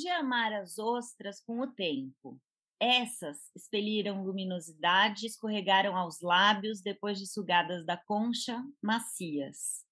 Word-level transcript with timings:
aprendi 0.00 0.08
a 0.08 0.20
amar 0.20 0.52
as 0.52 0.78
ostras 0.78 1.40
com 1.40 1.60
o 1.60 1.66
tempo. 1.66 2.40
Essas 2.80 3.50
expeliram 3.54 4.24
luminosidade 4.24 5.26
escorregaram 5.26 5.96
aos 5.96 6.20
lábios 6.20 6.80
depois 6.80 7.18
de 7.18 7.26
sugadas 7.26 7.84
da 7.84 7.96
concha, 7.96 8.62
macias. 8.82 9.84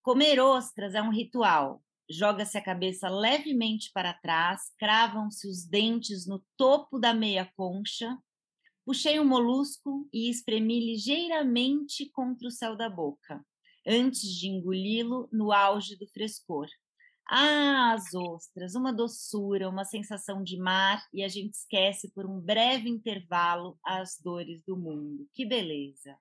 Comer 0.00 0.38
ostras 0.38 0.94
é 0.94 1.02
um 1.02 1.10
ritual. 1.10 1.82
Joga-se 2.08 2.56
a 2.58 2.62
cabeça 2.62 3.08
levemente 3.08 3.90
para 3.92 4.12
trás, 4.12 4.72
cravam-se 4.78 5.48
os 5.48 5.66
dentes 5.66 6.26
no 6.26 6.44
topo 6.56 6.98
da 6.98 7.12
meia 7.12 7.50
concha. 7.56 8.16
Puxei 8.84 9.18
um 9.18 9.24
molusco 9.24 10.08
e 10.12 10.28
espremi 10.28 10.78
ligeiramente 10.80 12.08
contra 12.10 12.46
o 12.46 12.50
céu 12.50 12.76
da 12.76 12.90
boca, 12.90 13.44
antes 13.86 14.28
de 14.28 14.48
engoli-lo 14.48 15.28
no 15.32 15.52
auge 15.52 15.96
do 15.96 16.06
frescor. 16.08 16.68
Ah, 17.34 17.94
as 17.94 18.12
ostras, 18.12 18.74
uma 18.74 18.92
doçura, 18.92 19.66
uma 19.66 19.86
sensação 19.86 20.42
de 20.42 20.58
mar, 20.58 21.02
e 21.14 21.24
a 21.24 21.28
gente 21.28 21.54
esquece 21.54 22.12
por 22.12 22.26
um 22.26 22.38
breve 22.38 22.90
intervalo 22.90 23.78
as 23.82 24.20
dores 24.22 24.62
do 24.66 24.76
mundo. 24.76 25.26
Que 25.32 25.46
beleza! 25.46 26.14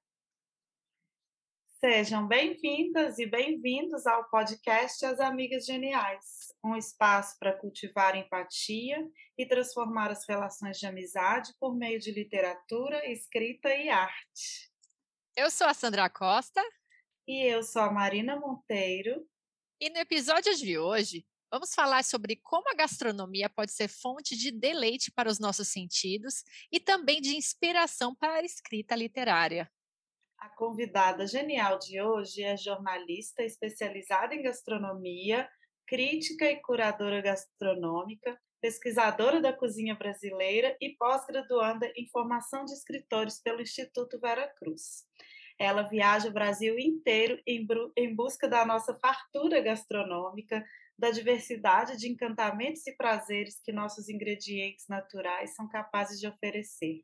Sejam 1.82 2.26
bem-vindas 2.26 3.20
e 3.20 3.26
bem-vindos 3.26 4.08
ao 4.08 4.30
podcast 4.30 5.06
As 5.06 5.20
Amigas 5.20 5.66
Geniais, 5.66 6.54
um 6.64 6.78
espaço 6.78 7.38
para 7.38 7.60
cultivar 7.60 8.16
empatia 8.16 9.06
e 9.38 9.46
transformar 9.46 10.12
as 10.12 10.26
relações 10.26 10.80
de 10.80 10.86
amizade 10.86 11.52
por 11.60 11.76
meio 11.76 12.00
de 12.00 12.14
literatura, 12.14 13.06
escrita 13.12 13.68
e 13.68 13.90
arte. 13.90 14.72
Eu 15.36 15.52
sou 15.52 15.68
a 15.68 15.74
Sandra 15.74 16.10
Costa. 16.10 16.64
E 17.28 17.44
eu 17.52 17.64
sou 17.64 17.82
a 17.82 17.92
Marina 17.92 18.40
Monteiro. 18.40 19.30
E 19.84 19.90
no 19.90 19.98
episódio 19.98 20.56
de 20.56 20.78
hoje, 20.78 21.26
vamos 21.50 21.74
falar 21.74 22.04
sobre 22.04 22.36
como 22.36 22.70
a 22.70 22.76
gastronomia 22.76 23.50
pode 23.50 23.72
ser 23.72 23.88
fonte 23.88 24.38
de 24.38 24.52
deleite 24.52 25.12
para 25.12 25.28
os 25.28 25.40
nossos 25.40 25.70
sentidos 25.70 26.44
e 26.72 26.80
também 26.80 27.20
de 27.20 27.36
inspiração 27.36 28.14
para 28.14 28.34
a 28.36 28.44
escrita 28.44 28.96
literária. 28.96 29.68
A 30.38 30.50
convidada 30.50 31.26
genial 31.26 31.80
de 31.80 32.00
hoje 32.00 32.44
é 32.44 32.56
jornalista 32.56 33.42
especializada 33.42 34.36
em 34.36 34.44
gastronomia, 34.44 35.50
crítica 35.88 36.46
e 36.46 36.62
curadora 36.62 37.20
gastronômica, 37.20 38.40
pesquisadora 38.62 39.42
da 39.42 39.52
cozinha 39.52 39.96
brasileira 39.96 40.78
e 40.80 40.96
pós-graduanda 40.96 41.92
em 41.96 42.08
formação 42.12 42.66
de 42.66 42.74
escritores 42.74 43.42
pelo 43.42 43.60
Instituto 43.60 44.20
Vera 44.20 44.48
Cruz. 44.60 45.08
Ela 45.62 45.84
viaja 45.84 46.28
o 46.28 46.34
Brasil 46.34 46.80
inteiro 46.80 47.40
em, 47.46 47.68
em 47.96 48.16
busca 48.16 48.48
da 48.48 48.66
nossa 48.66 48.96
fartura 48.96 49.62
gastronômica, 49.62 50.66
da 50.98 51.12
diversidade 51.12 51.98
de 51.98 52.10
encantamentos 52.10 52.88
e 52.88 52.96
prazeres 52.98 53.62
que 53.64 53.72
nossos 53.72 54.10
ingredientes 54.10 54.88
naturais 54.90 55.54
são 55.54 55.70
capazes 55.70 56.20
de 56.20 56.28
oferecer. 56.28 57.04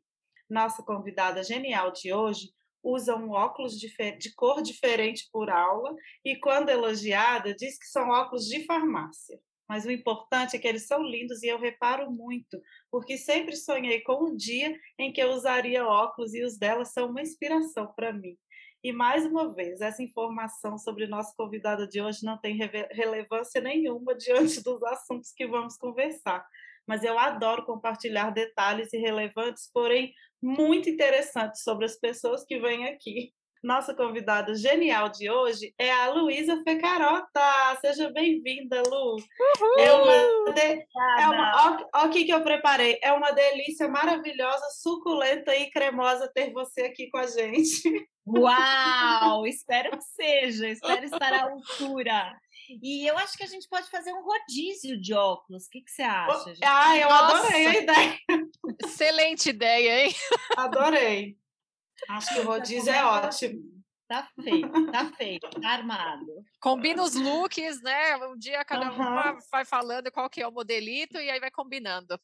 Nossa 0.50 0.82
convidada 0.82 1.44
genial 1.44 1.92
de 1.92 2.12
hoje 2.12 2.50
usa 2.82 3.14
um 3.14 3.30
óculos 3.30 3.78
de, 3.78 3.88
de 4.18 4.34
cor 4.34 4.60
diferente 4.60 5.28
por 5.30 5.50
aula 5.50 5.94
e, 6.24 6.34
quando 6.34 6.68
elogiada, 6.68 7.54
diz 7.54 7.78
que 7.78 7.86
são 7.86 8.08
óculos 8.08 8.46
de 8.46 8.66
farmácia 8.66 9.38
mas 9.68 9.84
o 9.84 9.90
importante 9.90 10.56
é 10.56 10.58
que 10.58 10.66
eles 10.66 10.86
são 10.86 11.02
lindos 11.02 11.42
e 11.42 11.48
eu 11.48 11.58
reparo 11.58 12.10
muito, 12.10 12.60
porque 12.90 13.18
sempre 13.18 13.54
sonhei 13.54 14.00
com 14.00 14.30
um 14.30 14.34
dia 14.34 14.74
em 14.98 15.12
que 15.12 15.20
eu 15.20 15.30
usaria 15.30 15.86
óculos 15.86 16.32
e 16.32 16.42
os 16.42 16.56
dela 16.56 16.86
são 16.86 17.10
uma 17.10 17.20
inspiração 17.20 17.92
para 17.94 18.12
mim. 18.12 18.36
E 18.82 18.92
mais 18.92 19.26
uma 19.26 19.52
vez, 19.52 19.80
essa 19.80 20.02
informação 20.02 20.78
sobre 20.78 21.08
nosso 21.08 21.34
convidado 21.36 21.88
de 21.88 22.00
hoje 22.00 22.24
não 22.24 22.38
tem 22.38 22.56
relevância 22.92 23.60
nenhuma 23.60 24.14
diante 24.14 24.62
dos 24.62 24.82
assuntos 24.84 25.32
que 25.32 25.46
vamos 25.46 25.76
conversar. 25.76 26.46
Mas 26.86 27.02
eu 27.02 27.18
adoro 27.18 27.66
compartilhar 27.66 28.30
detalhes 28.30 28.92
irrelevantes, 28.92 29.68
porém 29.72 30.14
muito 30.40 30.88
interessantes 30.88 31.62
sobre 31.62 31.84
as 31.84 31.96
pessoas 31.96 32.44
que 32.44 32.58
vêm 32.58 32.86
aqui. 32.86 33.32
Nossa 33.62 33.92
convidada 33.92 34.54
genial 34.54 35.08
de 35.08 35.28
hoje 35.28 35.74
é 35.76 35.90
a 35.90 36.10
Luísa 36.10 36.62
Fecarota. 36.62 37.40
Seja 37.80 38.08
bem-vinda, 38.10 38.80
Lu. 38.86 39.16
Uhul! 39.16 39.78
É 39.80 39.92
uma, 39.92 40.52
de... 40.52 40.60
é 40.60 41.28
uma... 41.28 41.78
Ó, 41.92 42.00
ó, 42.00 42.06
o 42.06 42.10
que 42.10 42.30
eu 42.30 42.42
preparei. 42.44 43.00
É 43.02 43.12
uma 43.12 43.32
delícia 43.32 43.88
maravilhosa, 43.88 44.64
suculenta 44.80 45.56
e 45.56 45.68
cremosa 45.70 46.30
ter 46.32 46.52
você 46.52 46.82
aqui 46.82 47.10
com 47.10 47.18
a 47.18 47.26
gente. 47.26 47.82
Uau! 48.36 49.46
espero 49.46 49.96
que 49.96 50.04
seja, 50.04 50.68
espero 50.68 51.04
estar 51.04 51.32
à 51.32 51.42
altura. 51.50 52.38
E 52.82 53.06
eu 53.06 53.16
acho 53.18 53.36
que 53.36 53.44
a 53.44 53.46
gente 53.46 53.68
pode 53.68 53.88
fazer 53.88 54.12
um 54.12 54.22
rodízio 54.22 55.00
de 55.00 55.14
óculos. 55.14 55.66
O 55.66 55.70
que, 55.70 55.80
que 55.80 55.90
você 55.90 56.02
acha? 56.02 56.50
Gente? 56.50 56.64
Ah, 56.64 56.96
eu 56.96 57.08
Nossa. 57.08 57.38
adorei 57.38 57.66
a 57.66 57.78
ideia. 57.78 58.18
Excelente 58.84 59.48
ideia, 59.48 60.04
hein? 60.04 60.14
Adorei. 60.56 61.38
Acho 62.08 62.34
que 62.34 62.40
o 62.40 62.44
rodízio 62.44 62.92
é 62.92 63.04
ótimo. 63.04 63.78
Tá 64.08 64.26
feito, 64.42 64.90
tá 64.90 65.04
feito, 65.12 65.60
tá 65.60 65.68
armado. 65.68 66.26
Combina 66.60 67.02
os 67.02 67.14
looks, 67.14 67.82
né? 67.82 68.16
Um 68.26 68.38
dia 68.38 68.64
cada 68.64 68.90
uhum. 68.90 68.96
uma 68.96 69.38
vai 69.50 69.66
falando 69.66 70.10
qual 70.10 70.30
que 70.30 70.40
é 70.40 70.48
o 70.48 70.52
modelito 70.52 71.18
e 71.18 71.28
aí 71.28 71.38
vai 71.38 71.50
combinando. 71.50 72.18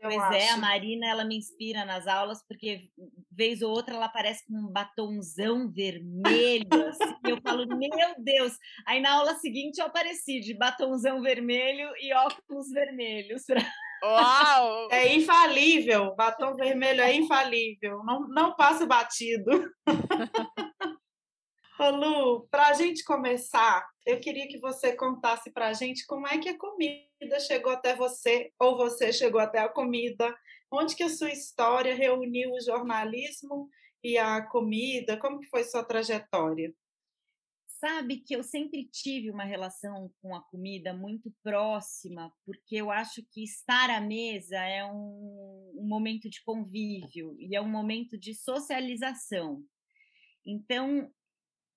Eu 0.00 0.10
pois 0.10 0.22
acho. 0.22 0.36
é, 0.36 0.50
a 0.50 0.56
Marina, 0.56 1.08
ela 1.08 1.24
me 1.24 1.36
inspira 1.36 1.84
nas 1.84 2.06
aulas, 2.06 2.44
porque 2.46 2.88
vez 3.30 3.62
ou 3.62 3.70
outra 3.70 3.94
ela 3.94 4.06
aparece 4.06 4.46
com 4.46 4.54
um 4.54 4.72
batonzão 4.72 5.70
vermelho, 5.70 6.68
assim, 6.88 7.16
eu 7.26 7.40
falo, 7.42 7.66
meu 7.66 8.14
Deus! 8.18 8.52
Aí 8.86 9.00
na 9.00 9.14
aula 9.14 9.34
seguinte 9.34 9.78
eu 9.78 9.86
apareci 9.86 10.40
de 10.40 10.54
batonzão 10.54 11.20
vermelho 11.20 11.90
e 12.00 12.12
óculos 12.14 12.70
vermelhos. 12.70 13.44
Pra... 13.44 13.60
Uau! 14.04 14.88
É 14.92 15.14
infalível, 15.14 16.14
batom 16.14 16.54
vermelho 16.54 17.00
é 17.00 17.12
infalível, 17.14 18.02
não, 18.04 18.28
não 18.28 18.54
passa 18.54 18.86
batido. 18.86 19.50
Lu, 21.86 22.48
para 22.50 22.68
a 22.68 22.72
gente 22.72 23.04
começar, 23.04 23.88
eu 24.04 24.18
queria 24.18 24.48
que 24.48 24.58
você 24.58 24.96
contasse 24.96 25.50
para 25.52 25.68
a 25.68 25.72
gente 25.72 26.04
como 26.06 26.26
é 26.26 26.38
que 26.38 26.48
a 26.48 26.58
comida 26.58 27.40
chegou 27.40 27.72
até 27.72 27.94
você, 27.94 28.52
ou 28.58 28.76
você 28.76 29.12
chegou 29.12 29.40
até 29.40 29.60
a 29.60 29.68
comida, 29.68 30.34
onde 30.72 30.96
que 30.96 31.04
a 31.04 31.08
sua 31.08 31.30
história 31.30 31.94
reuniu 31.94 32.52
o 32.52 32.60
jornalismo 32.60 33.68
e 34.02 34.18
a 34.18 34.42
comida, 34.42 35.16
como 35.16 35.38
que 35.38 35.48
foi 35.48 35.62
sua 35.62 35.84
trajetória? 35.84 36.74
Sabe 37.66 38.18
que 38.18 38.34
eu 38.34 38.42
sempre 38.42 38.88
tive 38.90 39.30
uma 39.30 39.44
relação 39.44 40.12
com 40.20 40.34
a 40.34 40.42
comida 40.42 40.92
muito 40.92 41.32
próxima, 41.44 42.32
porque 42.44 42.74
eu 42.74 42.90
acho 42.90 43.22
que 43.30 43.44
estar 43.44 43.88
à 43.88 44.00
mesa 44.00 44.56
é 44.56 44.84
um, 44.84 45.74
um 45.76 45.86
momento 45.86 46.28
de 46.28 46.42
convívio 46.42 47.36
e 47.38 47.54
é 47.54 47.60
um 47.60 47.68
momento 47.68 48.18
de 48.18 48.34
socialização. 48.34 49.62
Então, 50.44 51.08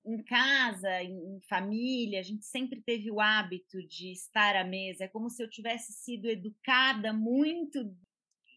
em 0.06 0.24
casa, 0.24 1.04
em, 1.04 1.40
família, 1.48 2.20
a 2.20 2.24
gente 2.24 2.46
sempre 2.46 2.82
teve 2.82 3.12
o 3.12 3.20
hábito 3.20 3.82
de 3.88 4.12
estar 4.12 4.56
à 4.56 4.64
mesa. 4.64 5.04
É 5.04 5.08
como 5.08 5.30
se 5.30 5.44
eu 5.44 5.50
tivesse 5.50 5.94
sido 5.94 6.28
educada 6.28 7.14
muito, 7.14 7.96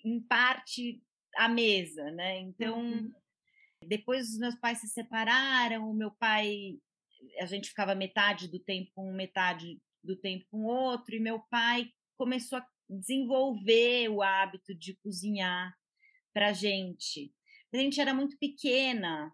em 0.05 0.21
parte, 0.21 1.03
à 1.37 1.49
mesa, 1.49 2.11
né? 2.13 2.39
Então, 2.39 2.81
uhum. 2.81 3.13
depois 3.87 4.31
os 4.31 4.39
meus 4.39 4.55
pais 4.57 4.81
se 4.81 4.89
separaram, 4.89 5.91
o 5.91 5.95
meu 5.95 6.11
pai, 6.11 6.79
a 7.41 7.47
gente 7.47 7.69
ficava 7.69 7.95
metade 7.95 8.49
do 8.49 8.59
tempo 8.59 8.91
com 8.95 9.11
um, 9.11 9.15
metade 9.15 9.81
do 10.03 10.17
tempo 10.17 10.47
com 10.51 10.65
outro, 10.65 11.15
e 11.15 11.21
meu 11.21 11.41
pai 11.51 11.91
começou 12.17 12.59
a 12.59 12.67
desenvolver 12.89 14.09
o 14.09 14.23
hábito 14.23 14.75
de 14.75 14.95
cozinhar 14.97 15.75
para 16.33 16.53
gente. 16.53 17.33
A 17.73 17.77
gente 17.77 18.01
era 18.01 18.15
muito 18.15 18.39
pequena, 18.39 19.33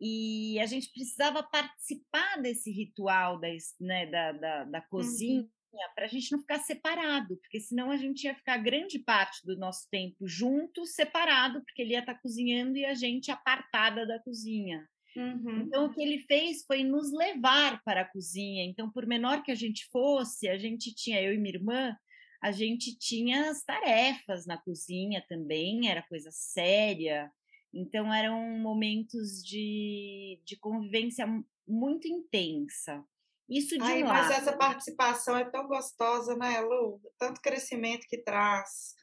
e 0.00 0.58
a 0.60 0.66
gente 0.66 0.90
precisava 0.92 1.42
participar 1.42 2.36
desse 2.42 2.70
ritual 2.70 3.40
da, 3.40 3.48
né, 3.80 4.06
da, 4.06 4.32
da, 4.32 4.64
da 4.64 4.80
cozinha 4.82 5.42
uhum. 5.42 5.48
para 5.94 6.04
a 6.04 6.08
gente 6.08 6.32
não 6.32 6.40
ficar 6.40 6.58
separado, 6.58 7.36
porque 7.38 7.60
senão 7.60 7.90
a 7.90 7.96
gente 7.96 8.24
ia 8.24 8.34
ficar 8.34 8.58
grande 8.58 8.98
parte 8.98 9.44
do 9.44 9.56
nosso 9.56 9.88
tempo 9.90 10.26
junto, 10.26 10.84
separado, 10.84 11.62
porque 11.64 11.82
ele 11.82 11.92
ia 11.92 12.00
estar 12.00 12.14
tá 12.14 12.20
cozinhando 12.20 12.76
e 12.76 12.84
a 12.84 12.94
gente 12.94 13.30
apartada 13.30 14.06
da 14.06 14.18
cozinha. 14.18 14.86
Uhum. 15.16 15.62
Então, 15.62 15.86
o 15.86 15.94
que 15.94 16.02
ele 16.02 16.18
fez 16.18 16.62
foi 16.66 16.84
nos 16.84 17.10
levar 17.10 17.82
para 17.82 18.02
a 18.02 18.04
cozinha. 18.04 18.64
Então, 18.64 18.90
por 18.90 19.06
menor 19.06 19.42
que 19.42 19.50
a 19.50 19.54
gente 19.54 19.86
fosse, 19.86 20.46
a 20.46 20.58
gente 20.58 20.94
tinha, 20.94 21.22
eu 21.22 21.32
e 21.32 21.38
minha 21.38 21.54
irmã, 21.54 21.96
a 22.42 22.52
gente 22.52 22.96
tinha 22.98 23.50
as 23.50 23.64
tarefas 23.64 24.46
na 24.46 24.58
cozinha 24.58 25.24
também, 25.26 25.90
era 25.90 26.02
coisa 26.02 26.30
séria. 26.30 27.30
Então, 27.72 28.12
eram 28.12 28.40
momentos 28.58 29.42
de, 29.44 30.40
de 30.44 30.56
convivência 30.58 31.26
muito 31.66 32.08
intensa. 32.08 33.04
Isso 33.48 33.76
de 33.76 33.84
Ai, 33.84 34.02
um 34.02 34.08
Mas 34.08 34.30
essa 34.30 34.56
participação 34.56 35.36
é 35.36 35.44
tão 35.44 35.66
gostosa, 35.68 36.34
né, 36.36 36.60
Lu? 36.60 37.00
Tanto 37.18 37.40
crescimento 37.40 38.06
que 38.08 38.18
traz 38.18 38.94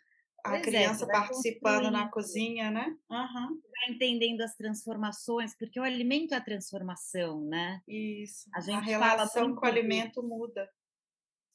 a 0.44 0.50
pois 0.50 0.62
é, 0.62 0.64
criança 0.64 1.06
é, 1.06 1.08
participando 1.08 1.90
na 1.90 2.10
cozinha, 2.10 2.70
né? 2.70 2.86
Uhum. 3.10 3.62
Vai 3.62 3.96
entendendo 3.96 4.42
as 4.42 4.56
transformações, 4.56 5.56
porque 5.58 5.80
o 5.80 5.84
alimento 5.84 6.34
é 6.34 6.38
a 6.38 6.44
transformação, 6.44 7.46
né? 7.46 7.82
Isso. 7.88 8.50
A, 8.54 8.60
gente 8.60 8.76
a 8.76 8.82
relação 8.82 9.56
com 9.56 9.66
o 9.66 9.70
alimento 9.70 10.22
muda. 10.22 10.70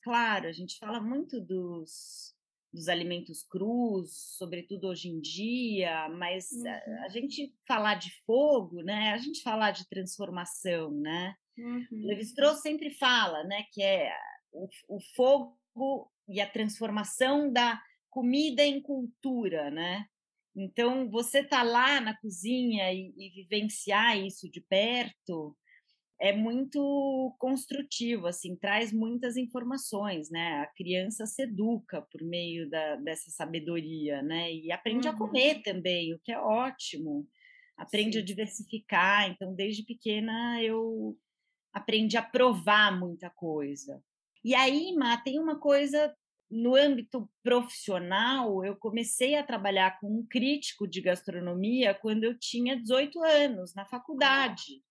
Claro, 0.03 0.47
a 0.47 0.53
gente 0.53 0.79
fala 0.79 1.01
muito 1.01 1.39
dos 1.39 2.35
dos 2.73 2.89
alimentos 2.89 3.43
crus, 3.43 4.37
sobretudo 4.37 4.89
hoje 4.89 5.09
em 5.09 5.21
dia, 5.21 6.09
mas 6.11 6.51
uhum. 6.53 6.69
a, 6.69 7.05
a, 7.05 7.09
gente 7.09 7.55
falar 7.67 7.95
de 7.95 8.11
fogo, 8.27 8.83
né? 8.83 9.13
A 9.13 9.19
gente 9.19 9.43
falar 9.43 9.71
de 9.71 9.89
transformação, 9.89 10.91
né? 10.91 11.35
Uhum. 11.57 12.07
Levi-Strauss 12.07 12.61
sempre 12.61 12.91
fala, 12.91 13.43
né, 13.45 13.65
que 13.73 13.83
é 13.83 14.13
o, 14.53 14.69
o 14.89 14.99
fogo 15.17 16.13
e 16.29 16.41
a 16.41 16.49
transformação 16.49 17.53
da 17.53 17.81
comida 18.11 18.63
em 18.63 18.81
cultura, 18.81 19.71
né? 19.71 20.07
Então, 20.55 21.09
você 21.09 21.43
tá 21.43 21.63
lá 21.63 22.01
na 22.01 22.17
cozinha 22.17 22.93
e, 22.93 23.13
e 23.17 23.31
vivenciar 23.31 24.19
isso 24.19 24.51
de 24.51 24.61
perto, 24.61 25.57
é 26.21 26.33
muito 26.33 27.35
construtivo, 27.39 28.27
assim, 28.27 28.57
traz 28.57 28.93
muitas 28.93 29.37
informações, 29.37 30.31
né? 30.31 30.61
A 30.61 30.67
criança 30.67 31.27
se 31.27 31.43
educa 31.43 32.03
por 32.03 32.23
meio 32.23 32.69
da, 32.69 32.97
dessa 32.97 33.31
sabedoria, 33.31 34.21
né? 34.23 34.53
E 34.53 34.73
aprende 34.73 35.07
uhum. 35.07 35.15
a 35.15 35.17
comer 35.17 35.63
também, 35.63 36.13
o 36.13 36.19
que 36.19 36.33
é 36.33 36.39
ótimo. 36.39 37.27
Aprende 37.77 38.17
Sim. 38.17 38.23
a 38.23 38.25
diversificar. 38.25 39.31
Então, 39.31 39.55
desde 39.55 39.85
pequena, 39.85 40.61
eu 40.61 41.17
aprendi 41.73 42.17
a 42.17 42.23
provar 42.23 42.99
muita 42.99 43.31
coisa. 43.31 44.03
E 44.45 44.55
aí, 44.55 44.93
Má, 44.97 45.17
tem 45.19 45.39
uma 45.39 45.61
coisa 45.61 46.13
no 46.51 46.75
âmbito 46.75 47.31
profissional, 47.43 48.65
eu 48.65 48.75
comecei 48.75 49.37
a 49.37 49.45
trabalhar 49.45 50.01
com 50.01 50.07
um 50.09 50.27
crítico 50.27 50.89
de 50.89 51.01
gastronomia 51.01 51.95
quando 51.95 52.25
eu 52.25 52.37
tinha 52.39 52.81
18 52.81 53.23
anos, 53.23 53.75
na 53.75 53.85
faculdade. 53.85 54.83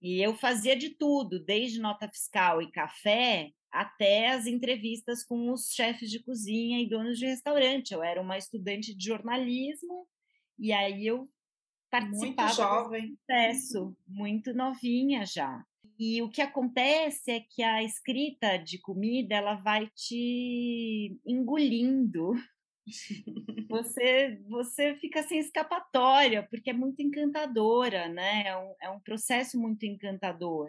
E 0.00 0.20
eu 0.24 0.34
fazia 0.34 0.76
de 0.76 0.90
tudo, 0.90 1.42
desde 1.44 1.80
nota 1.80 2.08
fiscal 2.08 2.62
e 2.62 2.70
café 2.70 3.50
até 3.70 4.28
as 4.28 4.46
entrevistas 4.46 5.24
com 5.24 5.50
os 5.52 5.72
chefes 5.72 6.10
de 6.10 6.22
cozinha 6.22 6.80
e 6.80 6.88
donos 6.88 7.18
de 7.18 7.26
restaurante. 7.26 7.92
Eu 7.92 8.02
era 8.02 8.20
uma 8.20 8.38
estudante 8.38 8.94
de 8.94 9.04
jornalismo 9.04 10.06
e 10.58 10.72
aí 10.72 11.06
eu 11.06 11.28
participava 11.90 12.48
muito 12.48 12.56
jovem. 12.56 13.08
do 13.08 13.16
processo, 13.16 13.96
muito 14.06 14.54
novinha 14.54 15.24
já. 15.26 15.62
E 15.98 16.22
o 16.22 16.30
que 16.30 16.40
acontece 16.40 17.30
é 17.32 17.40
que 17.40 17.62
a 17.62 17.82
escrita 17.82 18.56
de 18.56 18.78
comida 18.78 19.34
ela 19.34 19.54
vai 19.56 19.88
te 19.94 21.18
engolindo 21.26 22.34
você 23.68 24.40
você 24.48 24.94
fica 24.96 25.22
sem 25.22 25.38
escapatória, 25.38 26.46
porque 26.48 26.70
é 26.70 26.72
muito 26.72 27.00
encantadora, 27.02 28.08
né? 28.08 28.44
É 28.46 28.56
um, 28.56 28.74
é 28.82 28.90
um 28.90 29.00
processo 29.00 29.58
muito 29.58 29.84
encantador. 29.84 30.68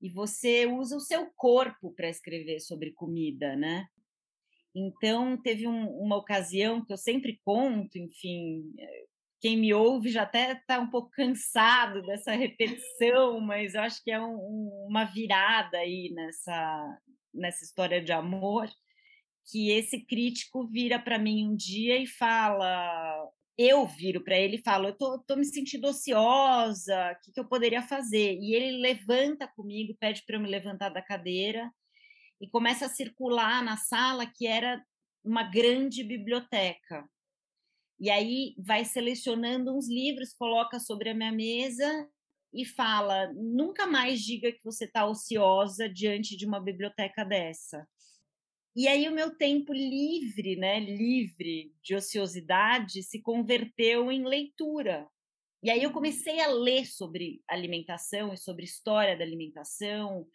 E 0.00 0.08
você 0.08 0.66
usa 0.66 0.96
o 0.96 1.00
seu 1.00 1.30
corpo 1.36 1.92
para 1.94 2.08
escrever 2.08 2.60
sobre 2.60 2.92
comida, 2.92 3.54
né? 3.54 3.86
Então, 4.74 5.36
teve 5.36 5.66
um, 5.66 5.88
uma 6.00 6.16
ocasião 6.16 6.84
que 6.84 6.92
eu 6.92 6.96
sempre 6.96 7.40
conto, 7.44 7.98
enfim, 7.98 8.72
quem 9.40 9.56
me 9.56 9.74
ouve 9.74 10.10
já 10.10 10.22
até 10.22 10.52
está 10.52 10.78
um 10.78 10.88
pouco 10.88 11.10
cansado 11.10 12.02
dessa 12.02 12.32
repetição, 12.32 13.40
mas 13.40 13.74
eu 13.74 13.80
acho 13.80 14.02
que 14.04 14.10
é 14.10 14.20
um, 14.20 14.86
uma 14.86 15.04
virada 15.04 15.78
aí 15.78 16.10
nessa, 16.14 16.98
nessa 17.34 17.64
história 17.64 18.02
de 18.02 18.12
amor 18.12 18.68
que 19.50 19.70
esse 19.70 20.04
crítico 20.04 20.66
vira 20.68 20.98
para 20.98 21.18
mim 21.18 21.48
um 21.48 21.56
dia 21.56 21.96
e 21.96 22.06
fala, 22.06 23.28
eu 23.58 23.86
viro 23.86 24.22
para 24.22 24.38
ele 24.38 24.56
e 24.56 24.62
falo, 24.62 24.88
eu 24.88 24.96
tô, 24.96 25.18
tô 25.18 25.36
me 25.36 25.44
sentindo 25.44 25.88
ociosa, 25.88 27.12
o 27.12 27.20
que, 27.24 27.32
que 27.32 27.40
eu 27.40 27.48
poderia 27.48 27.82
fazer? 27.82 28.38
E 28.40 28.54
ele 28.54 28.78
levanta 28.78 29.48
comigo, 29.48 29.96
pede 29.98 30.24
para 30.24 30.36
eu 30.36 30.40
me 30.40 30.48
levantar 30.48 30.88
da 30.90 31.02
cadeira 31.02 31.70
e 32.40 32.48
começa 32.48 32.86
a 32.86 32.88
circular 32.88 33.62
na 33.62 33.76
sala 33.76 34.24
que 34.26 34.46
era 34.46 34.82
uma 35.24 35.42
grande 35.42 36.02
biblioteca. 36.02 37.04
E 37.98 38.08
aí 38.08 38.54
vai 38.58 38.84
selecionando 38.84 39.76
uns 39.76 39.88
livros, 39.88 40.32
coloca 40.32 40.80
sobre 40.80 41.10
a 41.10 41.14
minha 41.14 41.32
mesa 41.32 42.08
e 42.52 42.64
fala: 42.64 43.30
nunca 43.34 43.86
mais 43.86 44.20
diga 44.20 44.50
que 44.50 44.64
você 44.64 44.86
está 44.86 45.04
ociosa 45.06 45.86
diante 45.86 46.34
de 46.36 46.46
uma 46.46 46.60
biblioteca 46.60 47.24
dessa. 47.24 47.86
E 48.74 48.86
aí 48.86 49.08
o 49.08 49.12
meu 49.12 49.36
tempo 49.36 49.72
livre, 49.72 50.54
né, 50.56 50.78
livre 50.78 51.72
de 51.82 51.94
ociosidade, 51.96 53.02
se 53.02 53.20
converteu 53.20 54.12
em 54.12 54.24
leitura. 54.24 55.08
E 55.62 55.70
aí 55.70 55.82
eu 55.82 55.92
comecei 55.92 56.40
a 56.40 56.46
ler 56.46 56.86
sobre 56.86 57.42
alimentação 57.48 58.32
e 58.32 58.38
sobre 58.38 58.64
história 58.64 59.16
da 59.16 59.24
alimentação 59.24 60.26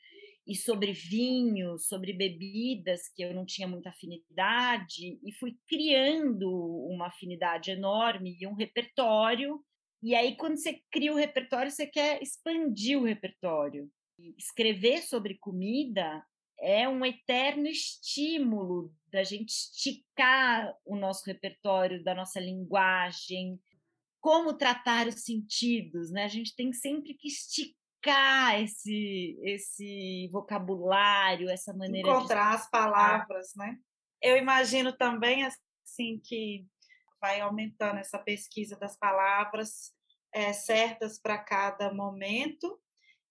e 0.45 0.53
sobre 0.53 0.91
vinho, 0.91 1.79
sobre 1.79 2.13
bebidas 2.13 3.07
que 3.15 3.23
eu 3.23 3.33
não 3.33 3.45
tinha 3.45 3.67
muita 3.67 3.89
afinidade 3.89 5.17
e 5.23 5.31
fui 5.39 5.57
criando 5.67 6.51
uma 6.87 7.07
afinidade 7.07 7.71
enorme 7.71 8.37
e 8.39 8.45
um 8.45 8.53
repertório. 8.53 9.59
E 10.03 10.13
aí 10.13 10.35
quando 10.35 10.57
você 10.57 10.79
cria 10.91 11.13
o 11.13 11.17
repertório, 11.17 11.71
você 11.71 11.87
quer 11.87 12.21
expandir 12.21 12.99
o 12.99 13.05
repertório. 13.05 13.89
Escrever 14.37 15.01
sobre 15.01 15.37
comida 15.39 16.23
é 16.59 16.87
um 16.87 17.05
eterno 17.05 17.67
estímulo 17.67 18.93
da 19.11 19.23
gente 19.23 19.49
esticar 19.49 20.73
o 20.85 20.95
nosso 20.95 21.25
repertório, 21.25 22.03
da 22.03 22.13
nossa 22.13 22.39
linguagem, 22.39 23.59
como 24.19 24.57
tratar 24.57 25.07
os 25.07 25.23
sentidos, 25.23 26.11
né? 26.11 26.25
A 26.25 26.27
gente 26.29 26.55
tem 26.55 26.73
sempre 26.73 27.13
que 27.13 27.27
esticar 27.27 28.59
esse 28.61 29.39
esse 29.43 30.29
vocabulário, 30.31 31.49
essa 31.49 31.73
maneira 31.73 32.09
encontrar 32.09 32.51
de... 32.51 32.55
as 32.57 32.69
palavras, 32.69 33.53
né? 33.55 33.77
Eu 34.21 34.37
imagino 34.37 34.91
também 34.93 35.43
assim 35.45 36.19
que 36.23 36.65
vai 37.21 37.39
aumentando 37.39 37.99
essa 37.99 38.19
pesquisa 38.19 38.77
das 38.77 38.97
palavras 38.97 39.93
é, 40.33 40.53
certas 40.53 41.19
para 41.19 41.37
cada 41.37 41.93
momento 41.93 42.79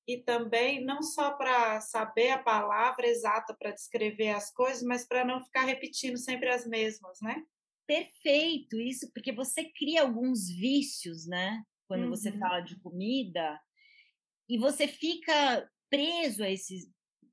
e 0.06 0.18
também 0.18 0.84
não 0.84 1.02
só 1.02 1.32
para 1.32 1.80
saber 1.80 2.30
a 2.30 2.42
palavra 2.42 3.06
exata 3.06 3.54
para 3.58 3.72
descrever 3.72 4.30
as 4.30 4.52
coisas, 4.52 4.82
mas 4.82 5.06
para 5.06 5.24
não 5.24 5.42
ficar 5.42 5.64
repetindo 5.64 6.18
sempre 6.18 6.50
as 6.50 6.66
mesmas, 6.66 7.18
né? 7.22 7.42
Perfeito, 7.86 8.80
isso, 8.80 9.10
porque 9.12 9.32
você 9.32 9.64
cria 9.64 10.02
alguns 10.02 10.49
vícios, 10.49 11.26
né? 11.26 11.62
Quando 11.87 12.04
uhum. 12.04 12.11
você 12.11 12.32
fala 12.32 12.61
de 12.61 12.78
comida, 12.80 13.58
e 14.49 14.58
você 14.58 14.87
fica 14.87 15.68
preso 15.90 16.42
a 16.42 16.50
esses, 16.50 16.87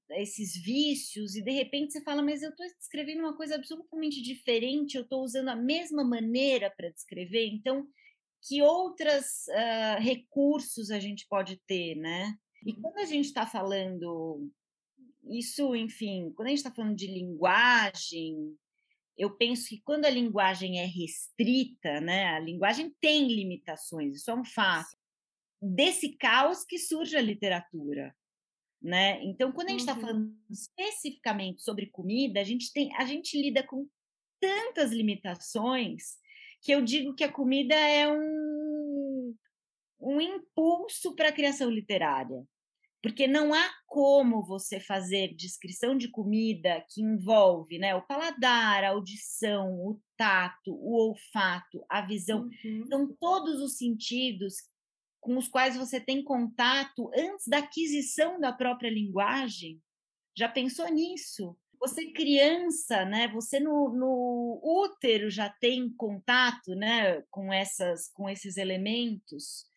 a 0.10 0.20
esses 0.20 0.56
vícios, 0.56 1.36
e 1.36 1.42
de 1.42 1.52
repente 1.52 1.94
você 1.94 2.02
fala, 2.02 2.22
mas 2.22 2.42
eu 2.42 2.50
estou 2.50 2.66
descrevendo 2.78 3.22
uma 3.22 3.36
coisa 3.36 3.56
absolutamente 3.56 4.22
diferente, 4.22 4.96
eu 4.96 5.04
estou 5.04 5.24
usando 5.24 5.50
a 5.50 5.56
mesma 5.56 6.04
maneira 6.04 6.74
para 6.76 6.90
descrever, 6.90 7.48
então 7.48 7.88
que 8.44 8.62
outros 8.62 9.48
uh, 9.50 9.54
ah, 9.56 10.00
recursos 10.00 10.90
a 10.90 11.00
gente 11.00 11.28
pode 11.30 11.62
ter, 11.68 11.96
né? 11.96 12.36
E 12.66 12.74
quando 12.74 12.98
a 12.98 13.06
gente 13.06 13.26
está 13.26 13.46
falando 13.46 14.50
isso, 15.30 15.76
enfim, 15.76 16.32
quando 16.36 16.48
a 16.48 16.50
gente 16.50 16.60
está 16.60 16.72
falando 16.72 16.96
de 16.96 17.08
linguagem, 17.08 18.56
eu 19.18 19.36
penso 19.36 19.70
que 19.70 19.82
quando 19.82 20.06
a 20.06 20.10
linguagem 20.10 20.80
é 20.80 20.86
restrita, 20.86 22.02
né, 22.02 22.28
a 22.28 22.40
linguagem 22.40 22.94
tem 23.00 23.28
limitações, 23.28 24.16
isso 24.16 24.32
é 24.32 24.36
um 24.36 24.46
fato. 24.46 24.98
Desse 25.62 26.18
caos 26.18 26.66
que 26.66 26.80
surge 26.80 27.16
a 27.16 27.22
literatura, 27.22 28.16
né? 28.82 29.24
Então, 29.24 29.52
quando 29.52 29.68
a 29.68 29.72
gente 29.72 29.82
está 29.82 29.94
uhum. 29.94 30.02
falando 30.02 30.36
especificamente 30.50 31.62
sobre 31.62 31.86
comida, 31.86 32.40
a 32.42 32.44
gente 32.44 32.74
tem, 32.74 32.92
a 32.96 33.06
gente 33.06 33.40
lida 33.40 33.62
com 33.62 33.88
tantas 34.40 34.92
limitações 34.92 36.18
que 36.64 36.72
eu 36.72 36.82
digo 36.82 37.14
que 37.14 37.24
a 37.24 37.32
comida 37.32 37.76
é 37.76 38.12
um 38.12 39.36
um 40.02 40.20
impulso 40.20 41.16
para 41.16 41.30
a 41.30 41.34
criação 41.34 41.70
literária. 41.70 42.44
Porque 43.02 43.28
não 43.28 43.52
há 43.54 43.68
como 43.88 44.46
você 44.46 44.80
fazer 44.80 45.34
descrição 45.36 45.98
de 45.98 46.08
comida 46.08 46.86
que 46.90 47.02
envolve 47.02 47.80
né, 47.80 47.96
o 47.96 48.06
paladar, 48.06 48.84
a 48.84 48.90
audição, 48.90 49.74
o 49.74 50.00
tato, 50.16 50.72
o 50.72 51.10
olfato, 51.10 51.84
a 51.90 52.02
visão. 52.06 52.48
Uhum. 52.64 52.86
São 52.88 53.16
todos 53.20 53.60
os 53.60 53.78
sentidos 53.78 54.56
com 55.20 55.36
os 55.38 55.48
quais 55.48 55.76
você 55.76 56.00
tem 56.00 56.24
contato 56.24 57.10
antes 57.16 57.48
da 57.48 57.60
aquisição 57.60 58.40
da 58.40 58.54
própria 58.54 58.90
linguagem. 58.90 59.82
Já 60.38 60.48
pensou 60.48 60.88
nisso? 60.88 61.58
Você 61.80 62.12
criança, 62.12 63.04
né? 63.06 63.28
Você 63.30 63.60
no, 63.60 63.90
no 63.90 64.62
útero 64.64 65.28
já 65.32 65.50
tem 65.50 65.92
contato, 65.96 66.76
né? 66.76 67.24
Com 67.32 67.52
essas, 67.52 68.10
com 68.10 68.30
esses 68.30 68.58
elementos 68.58 69.71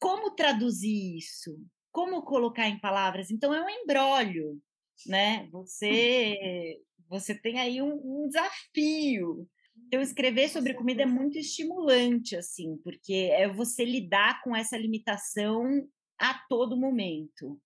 como 0.00 0.34
traduzir 0.34 1.18
isso? 1.18 1.58
Como 1.92 2.22
colocar 2.22 2.68
em 2.68 2.80
palavras? 2.80 3.30
Então 3.30 3.52
é 3.52 3.64
um 3.64 3.68
embrólio, 3.68 4.60
né? 5.06 5.48
Você 5.52 6.78
você 7.08 7.34
tem 7.34 7.58
aí 7.58 7.82
um, 7.82 7.94
um 7.94 8.28
desafio. 8.28 9.48
Então 9.86 10.00
escrever 10.00 10.48
sobre 10.48 10.74
comida 10.74 11.02
é 11.02 11.06
muito 11.06 11.38
estimulante 11.38 12.36
assim, 12.36 12.76
porque 12.84 13.30
é 13.32 13.48
você 13.48 13.84
lidar 13.84 14.42
com 14.42 14.54
essa 14.54 14.76
limitação 14.76 15.88
a 16.18 16.34
todo 16.48 16.76
momento, 16.76 17.60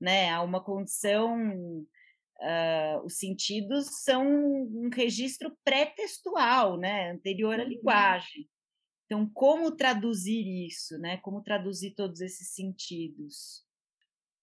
né? 0.00 0.30
Há 0.30 0.42
uma 0.42 0.62
condição 0.62 1.86
uh, 2.40 3.04
os 3.04 3.18
sentidos 3.18 4.02
são 4.02 4.26
um 4.26 4.88
registro 4.92 5.56
pré-textual, 5.64 6.76
né, 6.76 7.10
anterior 7.10 7.58
à 7.58 7.62
uhum. 7.62 7.68
linguagem. 7.68 8.48
Então, 9.08 9.26
como 9.32 9.74
traduzir 9.74 10.66
isso, 10.66 10.98
né? 10.98 11.16
Como 11.16 11.42
traduzir 11.42 11.94
todos 11.94 12.20
esses 12.20 12.50
sentidos? 12.50 13.64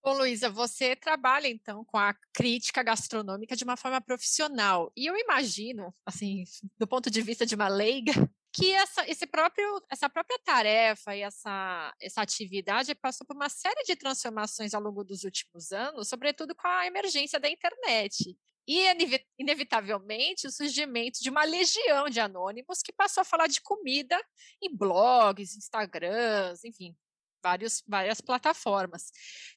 Bom, 0.04 0.14
Luísa, 0.18 0.50
você 0.50 0.96
trabalha 0.96 1.48
então 1.48 1.86
com 1.86 2.00
a 2.00 2.16
crítica 2.34 2.82
gastronômica 2.82 3.56
de 3.56 3.64
uma 3.64 3.78
forma 3.78 4.02
profissional. 4.02 4.92
E 4.98 5.06
eu 5.06 5.16
imagino, 5.16 5.94
assim, 6.04 6.44
do 6.80 6.88
ponto 6.88 7.12
de 7.12 7.22
vista 7.22 7.46
de 7.46 7.54
uma 7.54 7.68
leiga, 7.68 8.12
que 8.52 8.72
essa, 8.72 9.08
esse 9.08 9.28
próprio, 9.28 9.84
essa 9.88 10.10
própria 10.10 10.40
tarefa 10.44 11.16
e 11.16 11.22
essa, 11.22 11.94
essa 12.02 12.22
atividade 12.24 12.96
passou 12.96 13.28
por 13.28 13.36
uma 13.36 13.50
série 13.50 13.84
de 13.84 13.96
transformações 13.96 14.74
ao 14.74 14.82
longo 14.82 15.04
dos 15.04 15.24
últimos 15.24 15.72
anos, 15.72 16.10
sobretudo 16.10 16.56
com 16.56 16.68
a 16.68 16.88
emergência 16.88 17.40
da 17.40 17.50
internet. 17.50 18.36
E, 18.68 18.82
inevitavelmente, 19.38 20.48
o 20.48 20.52
surgimento 20.52 21.20
de 21.22 21.30
uma 21.30 21.44
legião 21.44 22.10
de 22.10 22.20
anônimos 22.20 22.82
que 22.82 22.92
passou 22.92 23.22
a 23.22 23.26
falar 23.26 23.48
de 23.48 23.62
comida 23.62 24.20
em 24.62 24.76
blogs, 24.76 25.56
Instagrams, 25.56 26.64
enfim, 26.64 26.96
vários, 27.44 27.84
várias 27.88 28.20
plataformas. 28.20 29.12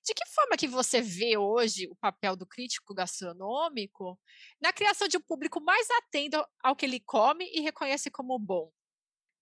De 0.05 0.13
que 0.13 0.27
forma 0.27 0.59
que 0.59 0.69
você 0.69 1.01
vê 1.01 1.39
hoje 1.39 1.89
o 1.91 1.97
papel 1.97 2.37
do 2.37 2.47
crítico 2.47 2.95
gastronômico 2.95 4.19
na 4.61 4.75
criação 4.75 5.09
de 5.09 5.17
um 5.17 5.23
público 5.23 5.59
mais 5.59 5.89
atento 5.91 6.45
ao 6.63 6.77
que 6.77 6.85
ele 6.85 7.01
come 7.01 7.51
e 7.51 7.61
reconhece 7.63 8.11
como 8.11 8.39
bom? 8.39 8.71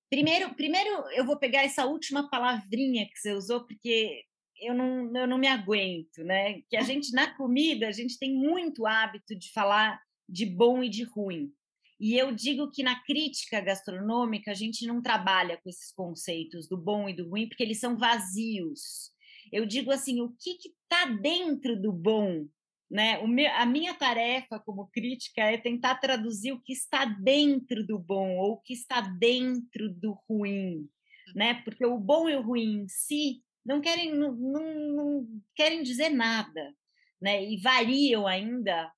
Primeiro, 0.09 0.55
primeiro 0.55 0.89
eu 1.11 1.27
vou 1.27 1.37
pegar 1.37 1.65
essa 1.65 1.85
última 1.85 2.31
palavrinha 2.31 3.05
que 3.07 3.19
você 3.19 3.33
usou, 3.33 3.67
porque 3.67 4.23
eu 4.61 4.75
não, 4.75 5.17
eu 5.17 5.27
não 5.27 5.39
me 5.39 5.47
aguento, 5.47 6.23
né? 6.25 6.61
Que 6.69 6.77
a 6.77 6.81
gente, 6.83 7.13
na 7.13 7.35
comida, 7.37 7.89
a 7.89 7.93
gente 7.93 8.19
tem 8.19 8.35
muito 8.35 8.87
hábito 8.87 9.37
de 9.37 9.53
falar 9.53 10.01
de 10.29 10.47
bom 10.47 10.83
e 10.83 10.89
de 10.89 11.05
ruim. 11.05 11.53
E 11.99 12.17
eu 12.17 12.35
digo 12.35 12.71
que 12.71 12.83
na 12.83 13.03
crítica 13.05 13.61
gastronômica 13.61 14.51
a 14.51 14.55
gente 14.55 14.87
não 14.87 15.01
trabalha 15.01 15.57
com 15.57 15.69
esses 15.69 15.93
conceitos 15.93 16.69
do 16.69 16.77
bom 16.77 17.09
e 17.09 17.15
do 17.15 17.29
ruim, 17.29 17.49
porque 17.49 17.63
eles 17.63 17.81
são 17.81 17.97
vazios. 17.97 19.11
Eu 19.51 19.65
digo 19.65 19.91
assim, 19.91 20.21
o 20.21 20.35
que 20.39 20.59
está 20.69 21.07
dentro 21.07 21.81
do 21.81 21.93
bom? 21.93 22.47
Né? 22.91 23.25
Meu, 23.27 23.51
a 23.55 23.65
minha 23.65 23.95
tarefa 23.95 24.61
como 24.61 24.89
crítica 24.89 25.43
é 25.43 25.57
tentar 25.57 25.97
traduzir 25.97 26.53
o 26.53 26.61
que 26.61 26.73
está 26.73 27.05
dentro 27.05 27.85
do 27.85 27.99
bom 27.99 28.37
ou 28.37 28.53
o 28.53 28.61
que 28.61 28.75
está 28.75 29.01
dentro 29.01 29.93
do 29.93 30.13
ruim, 30.29 30.89
né? 31.35 31.55
Porque 31.65 31.85
o 31.85 31.99
bom 31.99 32.29
e 32.29 32.37
o 32.37 32.43
ruim 32.43 32.83
em 32.83 32.89
si 32.89 33.43
não 33.67 33.81
querem, 33.81 34.15
não, 34.15 34.33
não, 34.33 34.75
não 34.75 35.43
querem 35.55 35.83
dizer 35.83 36.09
nada, 36.11 36.75
né? 37.21 37.45
E 37.45 37.61
variam 37.61 38.27
ainda 38.27 38.93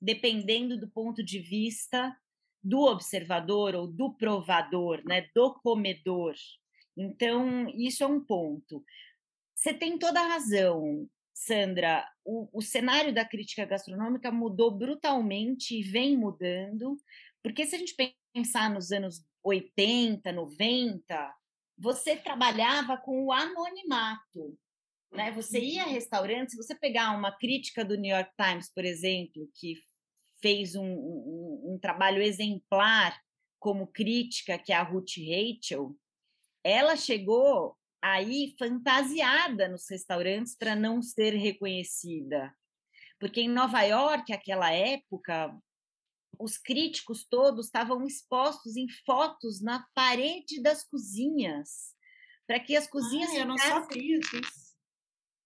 dependendo 0.00 0.78
do 0.78 0.88
ponto 0.88 1.22
de 1.22 1.38
vista 1.38 2.14
do 2.62 2.80
observador 2.80 3.74
ou 3.74 3.86
do 3.86 4.12
provador, 4.14 5.02
né, 5.04 5.28
do 5.34 5.54
comedor. 5.60 6.34
Então, 6.96 7.68
isso 7.70 8.02
é 8.02 8.06
um 8.06 8.20
ponto. 8.20 8.84
Você 9.54 9.72
tem 9.72 9.98
toda 9.98 10.20
a 10.20 10.26
razão, 10.26 11.08
Sandra. 11.32 12.04
O, 12.24 12.58
o 12.58 12.62
cenário 12.62 13.14
da 13.14 13.24
crítica 13.24 13.64
gastronômica 13.64 14.32
mudou 14.32 14.70
brutalmente 14.70 15.78
e 15.78 15.82
vem 15.82 16.16
mudando, 16.16 16.96
porque 17.42 17.64
se 17.66 17.76
a 17.76 17.78
gente 17.78 17.94
pensar 18.34 18.68
nos 18.70 18.90
anos 18.90 19.24
80, 19.44 20.32
90, 20.32 21.34
você 21.78 22.16
trabalhava 22.16 22.96
com 22.96 23.26
o 23.26 23.32
anonimato. 23.32 24.58
Né? 25.12 25.30
Você 25.32 25.60
ia 25.60 25.84
a 25.84 25.86
uhum. 25.86 25.92
restaurantes, 25.92 26.54
se 26.54 26.62
você 26.62 26.74
pegar 26.74 27.16
uma 27.16 27.36
crítica 27.36 27.84
do 27.84 27.96
New 27.96 28.14
York 28.14 28.30
Times, 28.36 28.72
por 28.72 28.84
exemplo, 28.84 29.48
que 29.54 29.74
fez 30.40 30.74
um, 30.74 30.84
um, 30.84 31.74
um 31.74 31.78
trabalho 31.80 32.22
exemplar 32.22 33.18
como 33.58 33.86
crítica, 33.86 34.58
que 34.58 34.72
é 34.72 34.76
a 34.76 34.82
Ruth 34.82 35.16
Rachel, 35.18 35.96
ela 36.62 36.96
chegou 36.96 37.76
aí 38.02 38.54
fantasiada 38.58 39.68
nos 39.68 39.88
restaurantes 39.88 40.56
para 40.56 40.76
não 40.76 41.02
ser 41.02 41.34
reconhecida. 41.34 42.54
Porque 43.18 43.40
em 43.40 43.48
Nova 43.48 43.82
York, 43.82 44.32
aquela 44.32 44.70
época, 44.70 45.56
os 46.40 46.58
críticos 46.58 47.26
todos 47.28 47.66
estavam 47.66 48.04
expostos 48.06 48.76
em 48.76 48.86
fotos 49.04 49.60
na 49.62 49.84
parede 49.94 50.62
das 50.62 50.84
cozinhas, 50.84 51.94
para 52.46 52.60
que 52.60 52.76
as 52.76 52.86
cozinhas. 52.86 53.30
Ah, 53.30 53.38
eu 53.38 53.46
não 53.46 53.58
sabia 53.58 54.18
disso. 54.18 54.66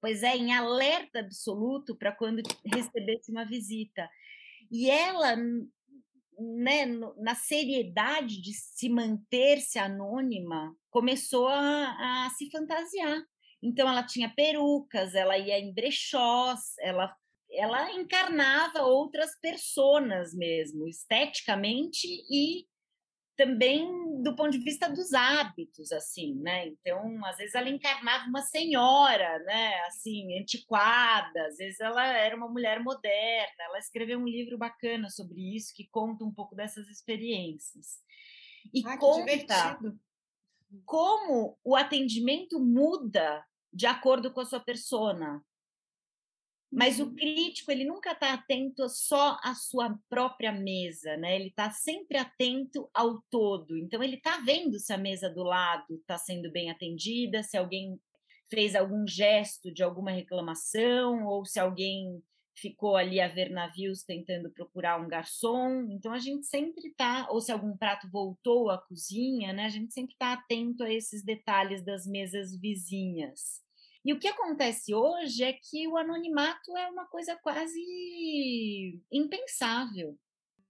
Pois 0.00 0.22
é, 0.22 0.36
em 0.36 0.52
alerta 0.52 1.20
absoluto 1.20 1.94
para 1.94 2.12
quando 2.12 2.42
recebesse 2.64 3.30
uma 3.30 3.44
visita. 3.44 4.08
E 4.70 4.88
ela, 4.88 5.36
né, 5.36 6.86
na 7.18 7.34
seriedade 7.34 8.40
de 8.40 8.52
se 8.54 8.88
manter-se 8.88 9.78
anônima, 9.78 10.74
começou 10.90 11.48
a, 11.48 12.24
a 12.26 12.30
se 12.30 12.50
fantasiar. 12.50 13.22
Então, 13.62 13.86
ela 13.86 14.02
tinha 14.02 14.32
perucas, 14.34 15.14
ela 15.14 15.36
ia 15.36 15.58
em 15.58 15.74
brechós, 15.74 16.78
ela 16.80 17.14
ela 17.52 17.92
encarnava 17.92 18.82
outras 18.82 19.38
personas 19.40 20.34
mesmo, 20.34 20.86
esteticamente 20.86 22.06
e 22.30 22.66
também 23.36 24.22
do 24.22 24.36
ponto 24.36 24.50
de 24.50 24.58
vista 24.58 24.86
dos 24.86 25.14
hábitos, 25.14 25.90
assim, 25.92 26.34
né? 26.34 26.68
Então, 26.68 27.24
às 27.24 27.38
vezes 27.38 27.54
ela 27.54 27.70
encarnava 27.70 28.28
uma 28.28 28.42
senhora, 28.42 29.38
né? 29.44 29.80
Assim, 29.86 30.38
antiquada, 30.38 31.46
às 31.46 31.56
vezes 31.56 31.80
ela 31.80 32.06
era 32.06 32.36
uma 32.36 32.48
mulher 32.48 32.82
moderna. 32.82 33.64
Ela 33.64 33.78
escreveu 33.78 34.18
um 34.18 34.28
livro 34.28 34.58
bacana 34.58 35.08
sobre 35.08 35.56
isso 35.56 35.72
que 35.74 35.88
conta 35.88 36.22
um 36.22 36.32
pouco 36.32 36.54
dessas 36.54 36.86
experiências. 36.88 38.00
E 38.74 38.82
ah, 38.86 38.98
conta 38.98 39.78
como 40.84 41.58
o 41.64 41.74
atendimento 41.74 42.60
muda 42.60 43.42
de 43.72 43.86
acordo 43.86 44.30
com 44.32 44.40
a 44.40 44.44
sua 44.44 44.60
persona. 44.60 45.42
Mas 46.72 47.00
o 47.00 47.04
uhum. 47.04 47.14
crítico, 47.16 47.72
ele 47.72 47.84
nunca 47.84 48.12
está 48.12 48.32
atento 48.32 48.88
só 48.88 49.38
à 49.42 49.54
sua 49.54 49.98
própria 50.08 50.52
mesa, 50.52 51.16
né? 51.16 51.34
Ele 51.34 51.48
está 51.48 51.70
sempre 51.70 52.16
atento 52.16 52.88
ao 52.94 53.20
todo. 53.28 53.76
Então, 53.76 54.00
ele 54.02 54.16
está 54.16 54.38
vendo 54.38 54.78
se 54.78 54.92
a 54.92 54.98
mesa 54.98 55.28
do 55.28 55.42
lado 55.42 55.96
está 55.96 56.16
sendo 56.16 56.50
bem 56.52 56.70
atendida, 56.70 57.42
se 57.42 57.56
alguém 57.56 58.00
fez 58.48 58.76
algum 58.76 59.06
gesto 59.06 59.72
de 59.72 59.82
alguma 59.82 60.12
reclamação, 60.12 61.26
ou 61.26 61.44
se 61.44 61.58
alguém 61.58 62.22
ficou 62.54 62.96
ali 62.96 63.20
a 63.20 63.28
ver 63.28 63.50
navios 63.50 64.04
tentando 64.04 64.50
procurar 64.50 65.00
um 65.00 65.08
garçom. 65.08 65.88
Então, 65.90 66.12
a 66.12 66.18
gente 66.18 66.46
sempre 66.46 66.88
está, 66.88 67.26
ou 67.30 67.40
se 67.40 67.50
algum 67.50 67.76
prato 67.76 68.08
voltou 68.08 68.70
à 68.70 68.78
cozinha, 68.78 69.52
né? 69.52 69.64
A 69.64 69.70
gente 69.70 69.92
sempre 69.92 70.12
está 70.12 70.34
atento 70.34 70.84
a 70.84 70.92
esses 70.92 71.24
detalhes 71.24 71.82
das 71.84 72.06
mesas 72.06 72.56
vizinhas. 72.56 73.60
E 74.04 74.12
o 74.12 74.18
que 74.18 74.28
acontece 74.28 74.94
hoje 74.94 75.44
é 75.44 75.52
que 75.52 75.86
o 75.86 75.96
anonimato 75.96 76.76
é 76.76 76.88
uma 76.88 77.06
coisa 77.06 77.36
quase 77.36 77.80
impensável. 79.12 80.18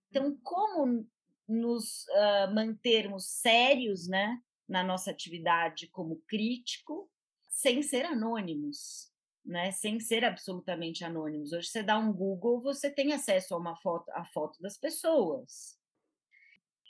Então, 0.09 0.37
como 0.43 1.09
nos 1.49 2.05
uh, 2.09 2.55
mantermos 2.55 3.29
sérios 3.29 4.09
né, 4.09 4.41
na 4.69 4.83
nossa 4.85 5.11
atividade 5.11 5.89
como 5.89 6.23
crítico, 6.27 7.11
sem 7.49 7.83
ser 7.83 8.05
anônimos, 8.05 9.11
né, 9.45 9.73
sem 9.73 9.99
ser 9.99 10.25
absolutamente 10.25 11.05
anônimos. 11.05 11.53
Hoje 11.53 11.69
você 11.69 11.83
dá 11.83 11.99
um 11.99 12.13
Google, 12.13 12.61
você 12.61 12.91
tem 12.91 13.13
acesso 13.13 13.55
a 13.55 13.59
uma 13.59 13.77
foto, 13.77 14.09
a 14.11 14.25
foto 14.25 14.61
das 14.63 14.77
pessoas. 14.77 15.79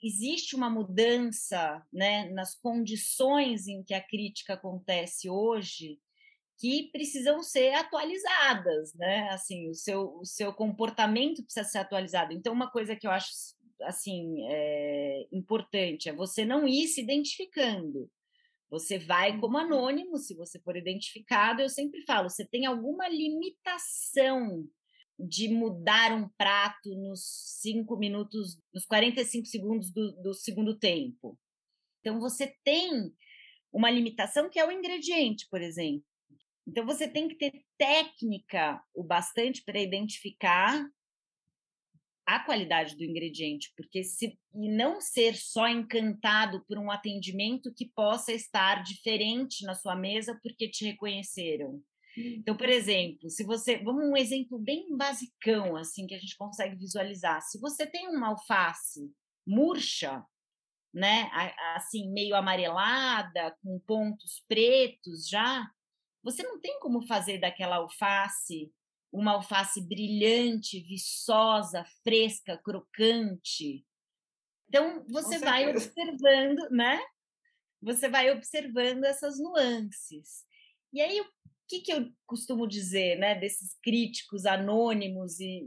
Existe 0.02 0.56
uma 0.56 0.70
mudança 0.70 1.86
né, 1.92 2.30
nas 2.30 2.54
condições 2.54 3.66
em 3.66 3.82
que 3.82 3.94
a 3.94 4.06
crítica 4.06 4.54
acontece 4.54 5.28
hoje, 5.28 5.98
que 6.60 6.90
precisam 6.92 7.42
ser 7.42 7.72
atualizadas, 7.72 8.92
né? 8.94 9.30
Assim, 9.30 9.70
o 9.70 9.74
seu, 9.74 10.18
o 10.18 10.26
seu 10.26 10.52
comportamento 10.52 11.42
precisa 11.42 11.66
ser 11.66 11.78
atualizado. 11.78 12.34
Então, 12.34 12.52
uma 12.52 12.70
coisa 12.70 12.94
que 12.94 13.06
eu 13.06 13.10
acho 13.10 13.30
assim 13.82 14.46
é, 14.46 15.26
importante 15.32 16.10
é 16.10 16.12
você 16.12 16.44
não 16.44 16.68
ir 16.68 16.86
se 16.86 17.00
identificando. 17.00 18.10
Você 18.68 18.98
vai 18.98 19.40
como 19.40 19.56
uhum. 19.56 19.64
anônimo, 19.64 20.18
se 20.18 20.34
você 20.34 20.60
for 20.60 20.76
identificado. 20.76 21.62
Eu 21.62 21.70
sempre 21.70 22.04
falo, 22.04 22.28
você 22.28 22.46
tem 22.46 22.66
alguma 22.66 23.08
limitação 23.08 24.68
de 25.18 25.48
mudar 25.48 26.12
um 26.12 26.28
prato 26.36 26.94
nos 26.94 27.22
cinco 27.60 27.96
minutos, 27.96 28.60
nos 28.72 28.84
45 28.84 29.46
segundos 29.46 29.90
do, 29.90 30.12
do 30.22 30.34
segundo 30.34 30.78
tempo. 30.78 31.38
Então, 32.00 32.20
você 32.20 32.54
tem 32.62 33.10
uma 33.72 33.90
limitação 33.90 34.50
que 34.50 34.58
é 34.58 34.66
o 34.66 34.70
ingrediente, 34.70 35.48
por 35.50 35.62
exemplo. 35.62 36.09
Então, 36.70 36.86
você 36.86 37.08
tem 37.08 37.26
que 37.26 37.34
ter 37.34 37.64
técnica 37.76 38.80
o 38.94 39.02
bastante 39.02 39.60
para 39.64 39.80
identificar 39.80 40.88
a 42.24 42.38
qualidade 42.38 42.96
do 42.96 43.02
ingrediente, 43.02 43.72
porque 43.76 44.04
se 44.04 44.38
e 44.54 44.68
não 44.68 45.00
ser 45.00 45.34
só 45.34 45.66
encantado 45.66 46.64
por 46.68 46.78
um 46.78 46.88
atendimento 46.88 47.74
que 47.74 47.86
possa 47.88 48.32
estar 48.32 48.84
diferente 48.84 49.64
na 49.64 49.74
sua 49.74 49.96
mesa 49.96 50.38
porque 50.40 50.68
te 50.68 50.84
reconheceram. 50.84 51.82
Então, 52.16 52.56
por 52.56 52.68
exemplo, 52.68 53.28
se 53.28 53.42
você, 53.42 53.78
vamos 53.78 54.04
um 54.04 54.16
exemplo 54.16 54.56
bem 54.56 54.96
basicão 54.96 55.76
assim 55.76 56.06
que 56.06 56.14
a 56.14 56.18
gente 56.20 56.36
consegue 56.36 56.76
visualizar. 56.76 57.42
Se 57.42 57.58
você 57.58 57.84
tem 57.84 58.06
uma 58.06 58.28
alface 58.28 59.12
murcha, 59.44 60.24
né, 60.94 61.28
assim 61.74 62.12
meio 62.12 62.36
amarelada, 62.36 63.56
com 63.60 63.80
pontos 63.80 64.44
pretos 64.46 65.28
já, 65.28 65.68
você 66.22 66.42
não 66.42 66.60
tem 66.60 66.78
como 66.80 67.06
fazer 67.06 67.38
daquela 67.38 67.76
alface 67.76 68.72
uma 69.12 69.32
alface 69.32 69.80
brilhante, 69.80 70.80
viçosa, 70.80 71.84
fresca, 72.04 72.56
crocante. 72.58 73.84
Então, 74.68 75.04
você 75.08 75.38
vai 75.38 75.68
observando, 75.68 76.70
né? 76.70 77.00
Você 77.82 78.08
vai 78.08 78.30
observando 78.30 79.04
essas 79.04 79.38
nuances. 79.38 80.44
E 80.92 81.00
aí, 81.00 81.20
o 81.20 81.26
que, 81.68 81.80
que 81.80 81.92
eu 81.92 82.08
costumo 82.26 82.68
dizer, 82.68 83.18
né, 83.18 83.34
desses 83.34 83.76
críticos 83.82 84.46
anônimos 84.46 85.40
e, 85.40 85.66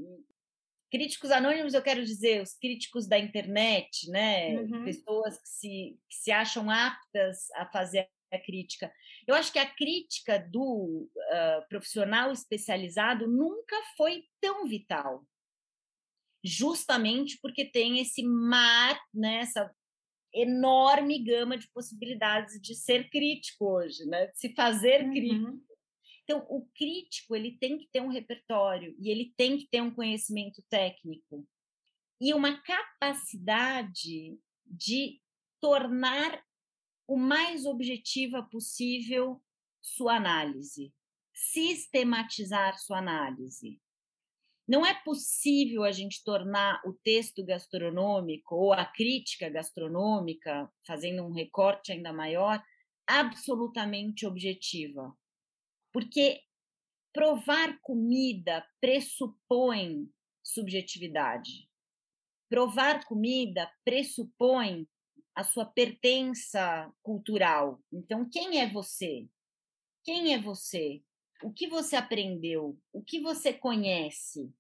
críticos 0.90 1.32
anônimos, 1.32 1.74
eu 1.74 1.82
quero 1.82 2.06
dizer, 2.06 2.42
os 2.42 2.54
críticos 2.54 3.08
da 3.08 3.18
internet, 3.18 4.10
né? 4.10 4.56
Uhum. 4.60 4.86
Pessoas 4.86 5.38
que 5.42 5.50
se, 5.50 6.00
que 6.10 6.16
se 6.16 6.32
acham 6.32 6.70
aptas 6.70 7.50
a 7.56 7.66
fazer 7.66 8.08
a 8.36 8.42
crítica. 8.42 8.92
Eu 9.28 9.36
acho 9.36 9.52
que 9.52 9.60
a 9.60 9.70
crítica 9.70 10.40
do 10.40 11.10
uh, 11.10 11.68
profissional 11.70 12.32
especializado 12.32 13.28
nunca 13.28 13.76
foi 13.96 14.26
tão 14.42 14.68
vital, 14.68 15.26
justamente 16.44 17.40
porque 17.42 17.66
tem 17.66 18.00
esse 18.00 18.24
mar, 18.24 19.00
né, 19.14 19.38
essa 19.38 19.74
enorme 20.34 21.24
gama 21.24 21.58
de 21.58 21.70
possibilidades 21.72 22.60
de 22.60 22.76
ser 22.76 23.10
crítico 23.10 23.66
hoje, 23.66 24.06
né, 24.06 24.28
de 24.28 24.40
se 24.40 24.54
fazer 24.54 25.04
uhum. 25.04 25.12
crítico. 25.12 25.74
Então, 26.24 26.46
o 26.50 26.66
crítico 26.76 27.36
ele 27.36 27.58
tem 27.58 27.78
que 27.78 27.88
ter 27.92 28.02
um 28.02 28.08
repertório 28.08 28.96
e 29.00 29.10
ele 29.10 29.34
tem 29.38 29.58
que 29.58 29.68
ter 29.68 29.82
um 29.82 29.94
conhecimento 29.94 30.64
técnico 30.70 31.46
e 32.20 32.34
uma 32.34 32.62
capacidade 32.62 34.38
de 34.66 35.22
tornar 35.60 36.42
o 37.08 37.18
mais 37.18 37.66
objetiva 37.66 38.44
possível 38.44 39.42
sua 39.82 40.16
análise, 40.16 40.94
sistematizar 41.34 42.78
sua 42.80 43.00
análise. 43.00 43.82
Não 44.66 44.86
é 44.86 44.94
possível 45.04 45.84
a 45.84 45.92
gente 45.92 46.24
tornar 46.24 46.82
o 46.86 46.94
texto 46.94 47.44
gastronômico 47.44 48.56
ou 48.56 48.72
a 48.72 48.86
crítica 48.86 49.50
gastronômica, 49.50 50.72
fazendo 50.88 51.24
um 51.24 51.34
recorte 51.34 51.92
ainda 51.92 52.14
maior, 52.14 52.64
absolutamente 53.06 54.26
objetiva. 54.26 55.14
Porque 55.92 56.42
provar 57.12 57.78
comida 57.82 58.66
pressupõe 58.80 60.10
subjetividade. 60.42 61.70
Provar 62.50 63.06
comida 63.06 63.70
pressupõe 63.84 64.88
a 65.36 65.44
sua 65.44 65.66
pertença 65.66 66.92
cultural. 67.02 67.80
Então, 67.92 68.28
quem 68.30 68.60
é 68.62 68.70
você? 68.70 69.28
Quem 70.04 70.34
é 70.34 70.40
você? 70.40 71.02
O 71.42 71.52
que 71.52 71.68
você 71.68 71.96
aprendeu? 71.96 72.78
O 72.92 73.04
que 73.04 73.20
você 73.20 73.52
conhece? 73.54 74.54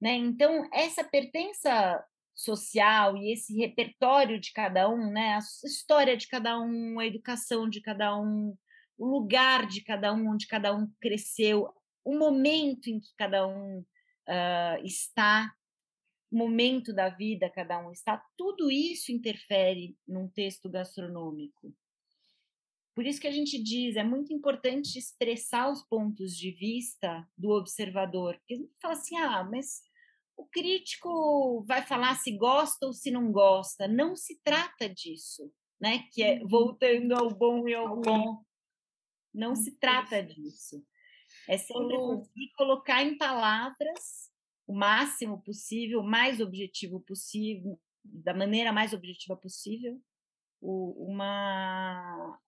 Né? 0.00 0.14
Então, 0.14 0.68
essa 0.72 1.04
pertença 1.04 2.04
social 2.34 3.16
e 3.16 3.32
esse 3.32 3.56
repertório 3.56 4.40
de 4.40 4.52
cada 4.52 4.88
um, 4.88 5.10
né? 5.10 5.34
a 5.34 5.38
história 5.66 6.16
de 6.16 6.26
cada 6.26 6.58
um, 6.58 6.98
a 6.98 7.06
educação 7.06 7.68
de 7.68 7.80
cada 7.80 8.18
um, 8.18 8.56
o 8.98 9.06
lugar 9.06 9.66
de 9.66 9.82
cada 9.82 10.12
um, 10.12 10.30
onde 10.30 10.46
cada 10.46 10.74
um 10.74 10.90
cresceu, 11.00 11.72
o 12.04 12.18
momento 12.18 12.88
em 12.88 12.98
que 12.98 13.10
cada 13.16 13.46
um 13.46 13.80
uh, 13.80 14.84
está, 14.84 15.52
momento 16.32 16.92
da 16.92 17.08
vida 17.08 17.50
cada 17.50 17.78
um 17.78 17.92
está, 17.92 18.24
tudo 18.36 18.70
isso 18.70 19.12
interfere 19.12 19.96
num 20.06 20.28
texto 20.28 20.68
gastronômico. 20.68 21.74
Por 22.94 23.06
isso 23.06 23.20
que 23.20 23.26
a 23.26 23.32
gente 23.32 23.62
diz, 23.62 23.96
é 23.96 24.04
muito 24.04 24.32
importante 24.32 24.98
expressar 24.98 25.70
os 25.70 25.82
pontos 25.82 26.36
de 26.36 26.50
vista 26.50 27.26
do 27.36 27.50
observador, 27.50 28.36
porque 28.36 28.54
a 28.54 28.56
gente 28.58 28.72
fala 28.80 28.94
assim, 28.94 29.16
ah, 29.16 29.44
mas 29.44 29.80
o 30.36 30.46
crítico 30.46 31.62
vai 31.62 31.82
falar 31.82 32.16
se 32.16 32.36
gosta 32.36 32.86
ou 32.86 32.92
se 32.92 33.10
não 33.10 33.30
gosta. 33.30 33.86
Não 33.86 34.16
se 34.16 34.40
trata 34.42 34.88
disso, 34.88 35.52
né? 35.80 36.06
Que 36.12 36.22
é 36.22 36.40
uhum. 36.40 36.48
voltando 36.48 37.12
ao 37.12 37.30
bom 37.30 37.68
e 37.68 37.74
ao 37.74 38.00
bom. 38.00 38.42
Não 39.32 39.54
se 39.54 39.78
trata 39.78 40.22
disso. 40.22 40.84
É 41.48 41.56
sempre 41.56 41.96
conseguir 41.96 42.52
colocar 42.56 43.02
em 43.02 43.16
palavras 43.16 44.31
o 44.72 44.74
máximo 44.74 45.42
possível, 45.42 46.00
o 46.00 46.02
mais 46.02 46.40
objetivo 46.40 46.98
possível, 47.00 47.78
da 48.02 48.32
maneira 48.32 48.72
mais 48.72 48.94
objetiva 48.94 49.36
possível, 49.36 50.00
o, 50.62 51.10
uma 51.10 52.40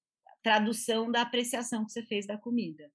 tradução 0.42 1.10
da 1.10 1.20
apreciação 1.20 1.84
que 1.84 1.92
você 1.92 2.02
fez 2.02 2.26
da 2.26 2.38
comida. 2.38 2.90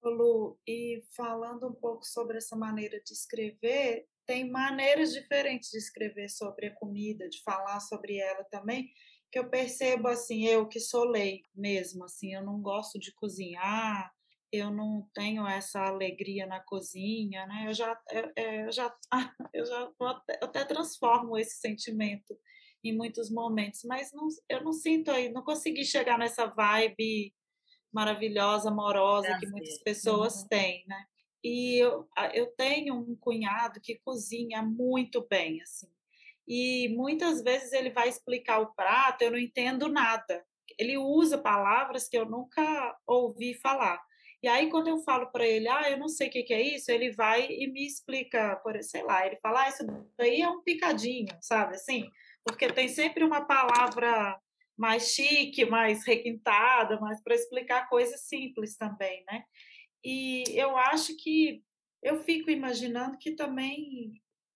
Lu, 0.00 0.56
e 0.64 1.02
falando 1.16 1.66
um 1.66 1.74
pouco 1.74 2.04
sobre 2.06 2.36
essa 2.36 2.54
maneira 2.54 3.02
de 3.02 3.12
escrever, 3.12 4.06
tem 4.24 4.48
maneiras 4.48 5.12
diferentes 5.12 5.70
de 5.70 5.78
escrever 5.78 6.28
sobre 6.28 6.68
a 6.68 6.74
comida, 6.76 7.28
de 7.28 7.42
falar 7.42 7.80
sobre 7.80 8.18
ela 8.18 8.44
também, 8.44 8.88
que 9.32 9.40
eu 9.40 9.50
percebo 9.50 10.06
assim, 10.06 10.46
eu 10.46 10.68
que 10.68 10.78
sou 10.78 11.04
lei 11.04 11.42
mesmo, 11.52 12.04
assim, 12.04 12.32
eu 12.32 12.44
não 12.44 12.60
gosto 12.60 12.96
de 13.00 13.12
cozinhar, 13.12 14.15
eu 14.52 14.70
não 14.70 15.08
tenho 15.14 15.46
essa 15.46 15.80
alegria 15.80 16.46
na 16.46 16.60
cozinha, 16.60 17.46
né? 17.46 17.64
Eu 17.68 17.74
já, 17.74 18.00
eu, 18.10 18.32
eu 18.36 18.72
já, 18.72 18.94
eu 19.54 19.64
já 19.64 19.90
eu 20.00 20.48
até 20.48 20.64
transformo 20.64 21.36
esse 21.36 21.58
sentimento 21.58 22.36
em 22.84 22.96
muitos 22.96 23.30
momentos, 23.30 23.80
mas 23.84 24.12
não, 24.12 24.28
eu 24.48 24.62
não 24.62 24.72
sinto 24.72 25.10
aí, 25.10 25.30
não 25.30 25.42
consegui 25.42 25.84
chegar 25.84 26.18
nessa 26.18 26.46
vibe 26.46 27.34
maravilhosa, 27.92 28.68
amorosa 28.68 29.38
que 29.38 29.46
muitas 29.46 29.78
pessoas 29.82 30.42
uhum. 30.42 30.48
têm, 30.48 30.84
né? 30.86 31.04
E 31.42 31.78
eu, 31.78 32.08
eu 32.34 32.46
tenho 32.56 32.94
um 32.94 33.16
cunhado 33.16 33.80
que 33.80 34.00
cozinha 34.04 34.62
muito 34.62 35.26
bem, 35.28 35.62
assim. 35.62 35.88
E 36.46 36.88
muitas 36.90 37.42
vezes 37.42 37.72
ele 37.72 37.90
vai 37.90 38.08
explicar 38.08 38.60
o 38.60 38.74
prato, 38.74 39.22
eu 39.22 39.30
não 39.30 39.38
entendo 39.38 39.88
nada. 39.88 40.44
Ele 40.78 40.96
usa 40.96 41.38
palavras 41.38 42.08
que 42.08 42.16
eu 42.16 42.26
nunca 42.26 42.96
ouvi 43.06 43.54
falar. 43.54 44.00
E 44.46 44.48
aí, 44.48 44.70
quando 44.70 44.86
eu 44.86 44.98
falo 44.98 45.26
para 45.32 45.44
ele, 45.44 45.66
ah, 45.66 45.90
eu 45.90 45.98
não 45.98 46.08
sei 46.08 46.28
o 46.28 46.30
que, 46.30 46.44
que, 46.44 46.54
é 46.54 46.62
isso, 46.62 46.88
ele 46.88 47.10
vai 47.10 47.48
e 47.50 47.66
me 47.66 47.84
explica, 47.84 48.54
por, 48.62 48.80
sei 48.80 49.02
lá, 49.02 49.26
ele 49.26 49.34
fala, 49.40 49.64
ah, 49.64 49.68
isso 49.68 49.84
daí 50.16 50.40
é 50.40 50.48
um 50.48 50.62
picadinho, 50.62 51.36
sabe, 51.40 51.74
assim? 51.74 52.08
Porque 52.44 52.72
tem 52.72 52.86
sempre 52.86 53.24
uma 53.24 53.44
palavra 53.44 54.40
mais 54.78 55.08
chique, 55.08 55.64
mais 55.64 56.06
requintada, 56.06 56.96
mas 57.00 57.20
para 57.24 57.34
explicar 57.34 57.88
coisas 57.88 58.20
simples 58.20 58.76
também, 58.76 59.24
né? 59.26 59.42
E 60.04 60.44
eu 60.54 60.76
acho 60.76 61.16
que 61.16 61.60
eu 62.00 62.22
fico 62.22 62.48
imaginando 62.48 63.18
que 63.18 63.32
também 63.32 64.12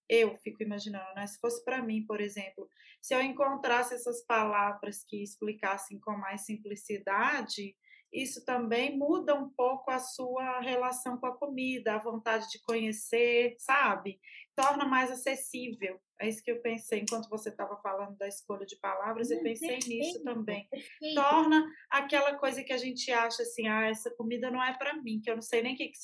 eu 0.08 0.36
fico 0.36 0.62
imaginando, 0.62 1.12
né? 1.16 1.26
Se 1.26 1.40
fosse 1.40 1.64
para 1.64 1.82
mim, 1.82 2.06
por 2.06 2.20
exemplo, 2.20 2.68
se 3.02 3.12
eu 3.12 3.20
encontrasse 3.20 3.92
essas 3.94 4.24
palavras 4.24 5.02
que 5.02 5.20
explicassem 5.20 5.98
com 5.98 6.12
mais 6.12 6.42
simplicidade, 6.42 7.74
isso 8.12 8.44
também 8.44 8.96
muda 8.96 9.34
um 9.34 9.48
pouco 9.48 9.90
a 9.90 9.98
sua 9.98 10.60
relação 10.60 11.16
com 11.16 11.26
a 11.26 11.36
comida, 11.36 11.94
a 11.94 11.98
vontade 11.98 12.48
de 12.50 12.60
conhecer, 12.62 13.54
sabe? 13.58 14.20
Torna 14.54 14.84
mais 14.84 15.10
acessível. 15.10 16.00
É 16.20 16.28
isso 16.28 16.42
que 16.42 16.50
eu 16.50 16.60
pensei 16.60 17.00
enquanto 17.00 17.30
você 17.30 17.48
estava 17.48 17.76
falando 17.80 18.16
da 18.16 18.26
escolha 18.26 18.66
de 18.66 18.76
palavras, 18.76 19.30
eu 19.30 19.42
pensei 19.42 19.68
perfeito, 19.68 19.88
nisso 19.88 20.24
também. 20.24 20.68
Torna 21.14 21.66
aquela 21.88 22.34
coisa 22.34 22.62
que 22.62 22.72
a 22.72 22.78
gente 22.78 23.10
acha 23.10 23.42
assim, 23.42 23.68
ah, 23.68 23.88
essa 23.88 24.10
comida 24.10 24.50
não 24.50 24.62
é 24.62 24.76
para 24.76 25.00
mim, 25.00 25.20
que 25.20 25.30
eu 25.30 25.36
não 25.36 25.42
sei 25.42 25.62
nem 25.62 25.74
o 25.74 25.76
que, 25.76 25.88
que 25.88 25.98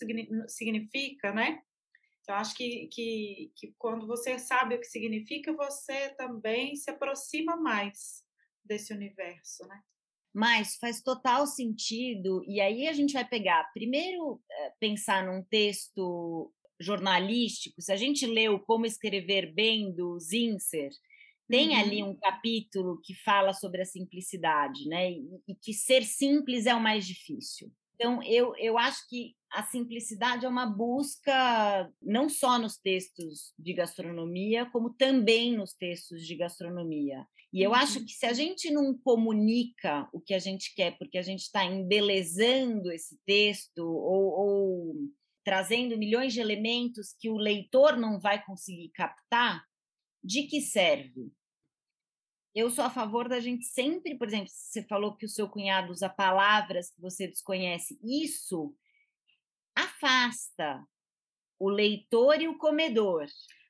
significa, 0.48 1.32
né? 1.32 1.60
Eu 2.28 2.34
acho 2.34 2.56
que, 2.56 2.88
que, 2.88 3.52
que 3.54 3.74
quando 3.78 4.06
você 4.06 4.38
sabe 4.38 4.74
o 4.74 4.80
que 4.80 4.86
significa, 4.86 5.52
você 5.52 6.10
também 6.10 6.74
se 6.74 6.90
aproxima 6.90 7.56
mais 7.56 8.24
desse 8.64 8.92
universo, 8.92 9.66
né? 9.66 9.80
Mas 10.36 10.76
faz 10.76 11.00
total 11.00 11.46
sentido, 11.46 12.44
e 12.46 12.60
aí 12.60 12.86
a 12.86 12.92
gente 12.92 13.14
vai 13.14 13.26
pegar, 13.26 13.72
primeiro, 13.72 14.38
eh, 14.50 14.72
pensar 14.78 15.24
num 15.24 15.42
texto 15.42 16.52
jornalístico, 16.78 17.80
se 17.80 17.90
a 17.90 17.96
gente 17.96 18.26
leu 18.26 18.60
Como 18.60 18.84
Escrever 18.84 19.54
Bem, 19.54 19.94
do 19.94 20.20
Zinser, 20.20 20.90
tem 21.48 21.70
uhum. 21.70 21.80
ali 21.80 22.02
um 22.02 22.14
capítulo 22.14 23.00
que 23.02 23.14
fala 23.14 23.54
sobre 23.54 23.80
a 23.80 23.86
simplicidade, 23.86 24.86
né? 24.86 25.10
E, 25.10 25.24
e, 25.48 25.54
que 25.54 25.72
ser 25.72 26.04
simples 26.04 26.66
é 26.66 26.74
o 26.74 26.82
mais 26.82 27.06
difícil. 27.06 27.72
Então, 27.96 28.22
eu, 28.22 28.54
eu 28.58 28.76
acho 28.78 29.08
que 29.08 29.34
a 29.50 29.62
simplicidade 29.62 30.44
é 30.44 30.48
uma 30.48 30.66
busca 30.66 31.90
não 32.00 32.28
só 32.28 32.58
nos 32.58 32.76
textos 32.76 33.54
de 33.58 33.72
gastronomia, 33.72 34.66
como 34.66 34.90
também 34.94 35.56
nos 35.56 35.72
textos 35.72 36.26
de 36.26 36.36
gastronomia. 36.36 37.26
E 37.52 37.62
eu 37.62 37.74
acho 37.74 38.00
uhum. 38.00 38.04
que 38.04 38.12
se 38.12 38.26
a 38.26 38.34
gente 38.34 38.70
não 38.70 38.96
comunica 38.98 40.06
o 40.12 40.20
que 40.20 40.34
a 40.34 40.38
gente 40.38 40.74
quer, 40.74 40.98
porque 40.98 41.16
a 41.16 41.22
gente 41.22 41.40
está 41.40 41.64
embelezando 41.64 42.92
esse 42.92 43.18
texto 43.24 43.78
ou, 43.78 44.24
ou 44.26 44.94
trazendo 45.42 45.96
milhões 45.96 46.34
de 46.34 46.40
elementos 46.40 47.14
que 47.18 47.30
o 47.30 47.38
leitor 47.38 47.96
não 47.96 48.20
vai 48.20 48.44
conseguir 48.44 48.90
captar, 48.90 49.64
de 50.22 50.42
que 50.42 50.60
serve? 50.60 51.32
Eu 52.56 52.70
sou 52.70 52.86
a 52.86 52.90
favor 52.90 53.28
da 53.28 53.38
gente 53.38 53.66
sempre, 53.66 54.16
por 54.16 54.28
exemplo, 54.28 54.48
você 54.48 54.82
falou 54.82 55.14
que 55.14 55.26
o 55.26 55.28
seu 55.28 55.46
cunhado 55.46 55.92
usa 55.92 56.08
palavras 56.08 56.90
que 56.90 56.98
você 57.02 57.28
desconhece. 57.28 58.00
Isso 58.02 58.74
afasta 59.74 60.82
o 61.58 61.68
leitor 61.68 62.40
e 62.40 62.48
o 62.48 62.56
comedor. 62.56 63.26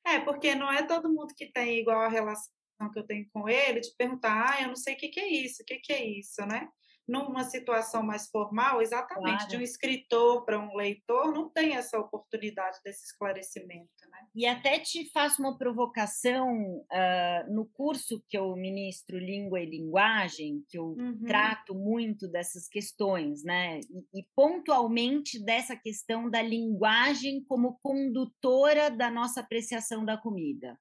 É, 0.06 0.20
porque 0.20 0.54
não 0.54 0.72
é 0.72 0.86
todo 0.86 1.12
mundo 1.12 1.34
que 1.36 1.50
tem 1.50 1.80
igual 1.80 2.00
a 2.00 2.08
relação 2.08 2.48
que 2.92 2.98
eu 3.00 3.04
tenho 3.04 3.28
com 3.32 3.48
ele, 3.48 3.80
de 3.80 3.92
perguntar, 3.98 4.52
ah, 4.52 4.62
eu 4.62 4.68
não 4.68 4.76
sei 4.76 4.94
o 4.94 4.96
que, 4.96 5.08
que 5.08 5.18
é 5.18 5.32
isso, 5.32 5.64
o 5.64 5.66
que, 5.66 5.80
que 5.80 5.92
é 5.92 6.04
isso, 6.04 6.46
né? 6.46 6.68
Numa 7.06 7.44
situação 7.44 8.02
mais 8.02 8.28
formal, 8.28 8.82
exatamente, 8.82 9.36
claro. 9.36 9.48
de 9.48 9.56
um 9.56 9.60
escritor 9.60 10.44
para 10.44 10.58
um 10.58 10.74
leitor, 10.74 11.32
não 11.32 11.48
tem 11.48 11.76
essa 11.76 11.98
oportunidade 11.98 12.78
desse 12.84 13.04
esclarecimento. 13.04 13.88
Né? 14.10 14.18
E 14.34 14.46
até 14.46 14.80
te 14.80 15.08
faço 15.12 15.40
uma 15.40 15.56
provocação 15.56 16.48
uh, 16.52 17.54
no 17.54 17.66
curso 17.66 18.22
que 18.28 18.36
eu 18.36 18.56
ministro 18.56 19.18
Língua 19.18 19.60
e 19.60 19.66
Linguagem, 19.66 20.64
que 20.68 20.78
eu 20.78 20.96
uhum. 20.98 21.24
trato 21.24 21.74
muito 21.74 22.28
dessas 22.28 22.68
questões, 22.68 23.44
né? 23.44 23.78
E, 23.78 24.20
e 24.20 24.26
pontualmente 24.34 25.42
dessa 25.42 25.76
questão 25.76 26.28
da 26.28 26.42
linguagem 26.42 27.44
como 27.44 27.78
condutora 27.80 28.90
da 28.90 29.10
nossa 29.10 29.40
apreciação 29.40 30.04
da 30.04 30.16
comida. 30.16 30.76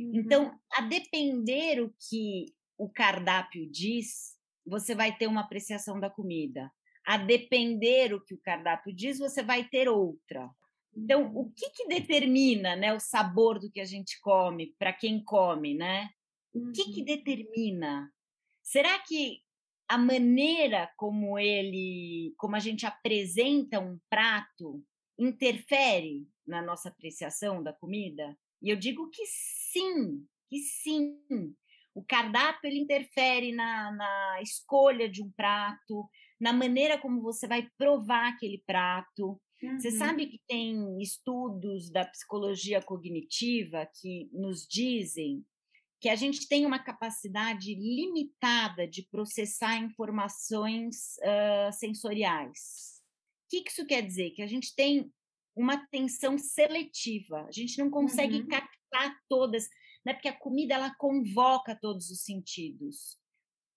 Então, 0.00 0.44
uhum. 0.44 0.46
Então, 0.48 0.60
a 0.72 0.80
depender 0.82 1.82
o 1.82 1.92
que 2.08 2.46
o 2.78 2.88
cardápio 2.88 3.70
diz, 3.70 4.31
você 4.66 4.94
vai 4.94 5.16
ter 5.16 5.26
uma 5.26 5.42
apreciação 5.42 5.98
da 5.98 6.10
comida. 6.10 6.70
A 7.04 7.16
depender 7.16 8.14
o 8.14 8.20
que 8.20 8.34
o 8.34 8.40
cardápio 8.40 8.94
diz, 8.94 9.18
você 9.18 9.42
vai 9.42 9.64
ter 9.64 9.88
outra. 9.88 10.48
Então, 10.96 11.34
o 11.34 11.50
que, 11.50 11.70
que 11.70 11.88
determina 11.88 12.76
né, 12.76 12.92
o 12.92 13.00
sabor 13.00 13.58
do 13.58 13.70
que 13.70 13.80
a 13.80 13.84
gente 13.84 14.20
come 14.20 14.74
para 14.78 14.92
quem 14.92 15.22
come, 15.24 15.74
né? 15.74 16.10
O 16.52 16.70
que, 16.70 16.92
que 16.92 17.00
uhum. 17.00 17.06
determina? 17.06 18.12
Será 18.62 18.98
que 18.98 19.40
a 19.88 19.96
maneira 19.96 20.90
como 20.96 21.38
ele, 21.38 22.34
como 22.36 22.56
a 22.56 22.58
gente 22.58 22.86
apresenta 22.86 23.80
um 23.80 23.98
prato, 24.08 24.84
interfere 25.18 26.26
na 26.46 26.62
nossa 26.62 26.90
apreciação 26.90 27.62
da 27.62 27.72
comida? 27.72 28.36
E 28.60 28.68
eu 28.70 28.76
digo 28.76 29.08
que 29.10 29.24
sim, 29.26 30.26
que 30.48 30.58
sim. 30.58 31.18
O 31.94 32.02
cardápio 32.02 32.68
ele 32.68 32.78
interfere 32.78 33.52
na, 33.52 33.92
na 33.92 34.42
escolha 34.42 35.08
de 35.08 35.22
um 35.22 35.30
prato, 35.30 36.08
na 36.40 36.52
maneira 36.52 36.98
como 36.98 37.20
você 37.20 37.46
vai 37.46 37.68
provar 37.76 38.28
aquele 38.28 38.62
prato. 38.66 39.40
Uhum. 39.62 39.78
Você 39.78 39.90
sabe 39.90 40.26
que 40.26 40.40
tem 40.48 41.00
estudos 41.00 41.90
da 41.90 42.04
psicologia 42.04 42.82
cognitiva 42.82 43.88
que 44.00 44.28
nos 44.32 44.66
dizem 44.66 45.44
que 46.00 46.08
a 46.08 46.16
gente 46.16 46.48
tem 46.48 46.66
uma 46.66 46.80
capacidade 46.80 47.74
limitada 47.76 48.88
de 48.88 49.06
processar 49.08 49.76
informações 49.76 51.16
uh, 51.18 51.72
sensoriais. 51.72 53.00
O 53.46 53.62
que 53.62 53.70
isso 53.70 53.86
quer 53.86 54.02
dizer? 54.02 54.30
Que 54.30 54.42
a 54.42 54.46
gente 54.48 54.74
tem 54.74 55.12
uma 55.54 55.74
atenção 55.74 56.36
seletiva, 56.36 57.44
a 57.46 57.52
gente 57.52 57.78
não 57.78 57.88
consegue 57.88 58.40
uhum. 58.40 58.48
captar 58.48 59.16
todas 59.28 59.68
né? 60.04 60.14
Porque 60.14 60.28
a 60.28 60.38
comida 60.38 60.74
ela 60.74 60.94
convoca 60.96 61.74
todos 61.74 62.10
os 62.10 62.22
sentidos. 62.22 63.18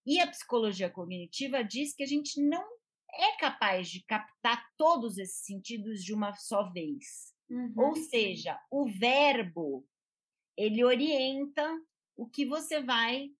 E 0.06 0.20
a 0.20 0.26
psicologia 0.26 0.90
cognitiva 0.90 1.64
diz 1.64 1.94
que 1.94 2.02
a 2.02 2.06
gente 2.06 2.40
não 2.40 2.64
é 3.12 3.36
capaz 3.38 3.88
de 3.88 4.04
captar 4.04 4.64
todos 4.76 5.18
esses 5.18 5.44
sentidos 5.44 6.02
de 6.04 6.14
uma 6.14 6.34
só 6.34 6.70
vez. 6.70 7.34
Uhum. 7.48 7.72
Ou 7.76 7.96
seja, 7.96 8.58
o 8.70 8.86
verbo 8.86 9.86
ele 10.56 10.84
orienta 10.84 11.80
o 12.16 12.28
que 12.28 12.46
você 12.46 12.80
vai 12.80 13.30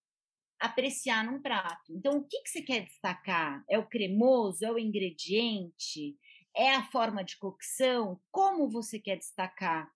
apreciar 0.59 1.25
num 1.25 1.41
prato. 1.41 1.93
Então, 1.93 2.17
o 2.17 2.23
que, 2.23 2.41
que 2.41 2.49
você 2.49 2.61
quer 2.61 2.85
destacar? 2.85 3.63
É 3.69 3.77
o 3.77 3.87
cremoso? 3.87 4.65
É 4.65 4.71
o 4.71 4.79
ingrediente? 4.79 6.17
É 6.55 6.73
a 6.73 6.89
forma 6.91 7.23
de 7.23 7.37
cocção? 7.37 8.19
Como 8.31 8.69
você 8.69 8.99
quer 8.99 9.17
destacar? 9.17 9.91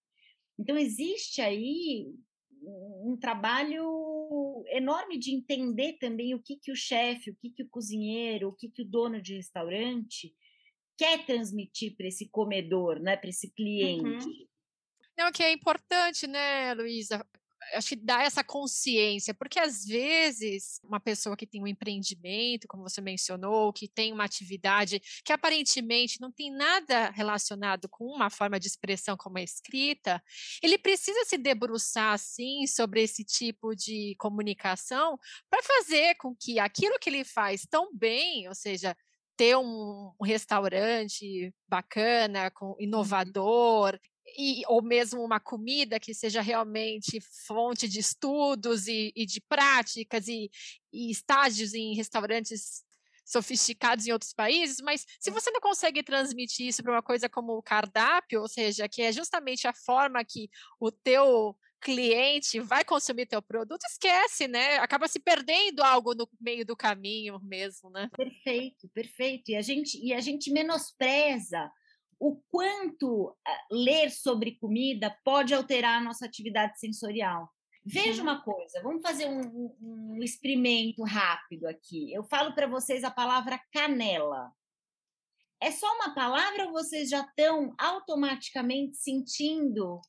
Então, 0.59 0.77
existe 0.77 1.41
aí 1.41 2.13
um 2.61 3.17
trabalho 3.19 4.63
enorme 4.69 5.17
de 5.17 5.33
entender 5.33 5.97
também 5.99 6.35
o 6.35 6.41
que, 6.41 6.57
que 6.57 6.71
o 6.71 6.75
chefe, 6.75 7.31
o 7.31 7.35
que, 7.35 7.49
que 7.49 7.63
o 7.63 7.69
cozinheiro, 7.69 8.49
o 8.49 8.53
que, 8.53 8.69
que 8.69 8.83
o 8.83 8.87
dono 8.87 9.21
de 9.21 9.35
restaurante 9.35 10.33
quer 10.97 11.25
transmitir 11.25 11.95
para 11.95 12.07
esse 12.07 12.29
comedor, 12.29 12.99
né, 12.99 13.17
para 13.17 13.29
esse 13.29 13.51
cliente. 13.51 14.27
Uhum. 14.27 14.47
Não, 15.17 15.31
que 15.31 15.43
é 15.43 15.51
importante, 15.51 16.27
né, 16.27 16.73
Luísa? 16.73 17.25
Acho 17.73 17.89
que 17.89 17.95
dá 17.95 18.23
essa 18.23 18.43
consciência, 18.43 19.33
porque 19.33 19.59
às 19.59 19.85
vezes 19.85 20.79
uma 20.83 20.99
pessoa 20.99 21.37
que 21.37 21.47
tem 21.47 21.61
um 21.61 21.67
empreendimento, 21.67 22.67
como 22.67 22.83
você 22.83 23.01
mencionou, 23.01 23.71
que 23.71 23.87
tem 23.87 24.11
uma 24.11 24.25
atividade 24.25 25.01
que 25.23 25.31
aparentemente 25.31 26.19
não 26.19 26.31
tem 26.31 26.51
nada 26.51 27.09
relacionado 27.11 27.87
com 27.89 28.05
uma 28.05 28.29
forma 28.29 28.59
de 28.59 28.67
expressão 28.67 29.15
como 29.15 29.37
a 29.37 29.43
escrita, 29.43 30.21
ele 30.61 30.77
precisa 30.77 31.23
se 31.25 31.37
debruçar 31.37 32.13
assim 32.13 32.65
sobre 32.67 33.01
esse 33.03 33.23
tipo 33.23 33.75
de 33.75 34.15
comunicação 34.17 35.17
para 35.49 35.61
fazer 35.63 36.15
com 36.15 36.35
que 36.35 36.59
aquilo 36.59 36.99
que 36.99 37.09
ele 37.09 37.23
faz 37.23 37.65
tão 37.69 37.95
bem, 37.95 38.47
ou 38.47 38.55
seja, 38.55 38.95
ter 39.37 39.55
um, 39.57 40.13
um, 40.19 40.23
restaurante 40.23 41.53
bacana, 41.67 42.51
com, 42.51 42.67
uhum. 42.67 42.75
inovador, 42.79 43.99
e, 44.37 44.61
ou 44.67 44.81
mesmo 44.81 45.23
uma 45.23 45.39
comida 45.39 45.99
que 45.99 46.13
seja 46.13 46.41
realmente 46.41 47.19
fonte 47.45 47.87
de 47.87 47.99
estudos 47.99 48.87
e, 48.87 49.11
e 49.15 49.25
de 49.25 49.41
práticas 49.41 50.27
e, 50.27 50.49
e 50.91 51.11
estágios 51.11 51.73
em 51.73 51.95
restaurantes 51.95 52.83
sofisticados 53.25 54.05
em 54.05 54.11
outros 54.11 54.33
países, 54.33 54.77
mas 54.81 55.05
se 55.19 55.31
você 55.31 55.49
não 55.51 55.61
consegue 55.61 56.03
transmitir 56.03 56.67
isso 56.67 56.83
para 56.83 56.91
uma 56.91 57.01
coisa 57.01 57.29
como 57.29 57.53
o 57.53 57.63
cardápio, 57.63 58.41
ou 58.41 58.47
seja, 58.47 58.89
que 58.89 59.01
é 59.01 59.11
justamente 59.11 59.67
a 59.67 59.73
forma 59.73 60.23
que 60.25 60.49
o 60.79 60.91
teu 60.91 61.55
cliente 61.79 62.59
vai 62.59 62.83
consumir 62.83 63.25
teu 63.25 63.41
produto, 63.41 63.83
esquece, 63.85 64.47
né? 64.47 64.77
Acaba 64.77 65.07
se 65.07 65.19
perdendo 65.19 65.81
algo 65.81 66.13
no 66.13 66.29
meio 66.39 66.65
do 66.65 66.75
caminho 66.75 67.39
mesmo, 67.41 67.89
né? 67.89 68.09
Perfeito, 68.15 68.87
perfeito. 68.93 69.49
E 69.49 69.55
a 69.55 69.61
gente 69.61 69.97
e 70.03 70.13
a 70.13 70.19
gente 70.19 70.51
menospreza 70.51 71.71
o 72.21 72.39
quanto 72.51 73.35
eh, 73.47 73.57
ler 73.71 74.11
sobre 74.11 74.55
comida 74.59 75.17
pode 75.25 75.55
alterar 75.55 75.97
a 75.97 76.03
nossa 76.03 76.23
atividade 76.23 76.79
sensorial. 76.79 77.49
Veja 77.83 78.21
uma 78.21 78.43
coisa, 78.43 78.79
vamos 78.83 79.01
fazer 79.01 79.25
um, 79.25 79.75
um 79.81 80.19
experimento 80.21 81.03
rápido 81.03 81.65
aqui. 81.65 82.13
Eu 82.13 82.23
falo 82.23 82.53
para 82.53 82.67
vocês 82.67 83.03
a 83.03 83.09
palavra 83.09 83.59
canela. 83.73 84.51
É 85.59 85.71
só 85.71 85.91
uma 85.95 86.13
palavra 86.13 86.67
ou 86.67 86.73
vocês 86.73 87.09
já 87.09 87.21
estão 87.21 87.73
automaticamente 87.79 88.97
sentindo 88.97 89.99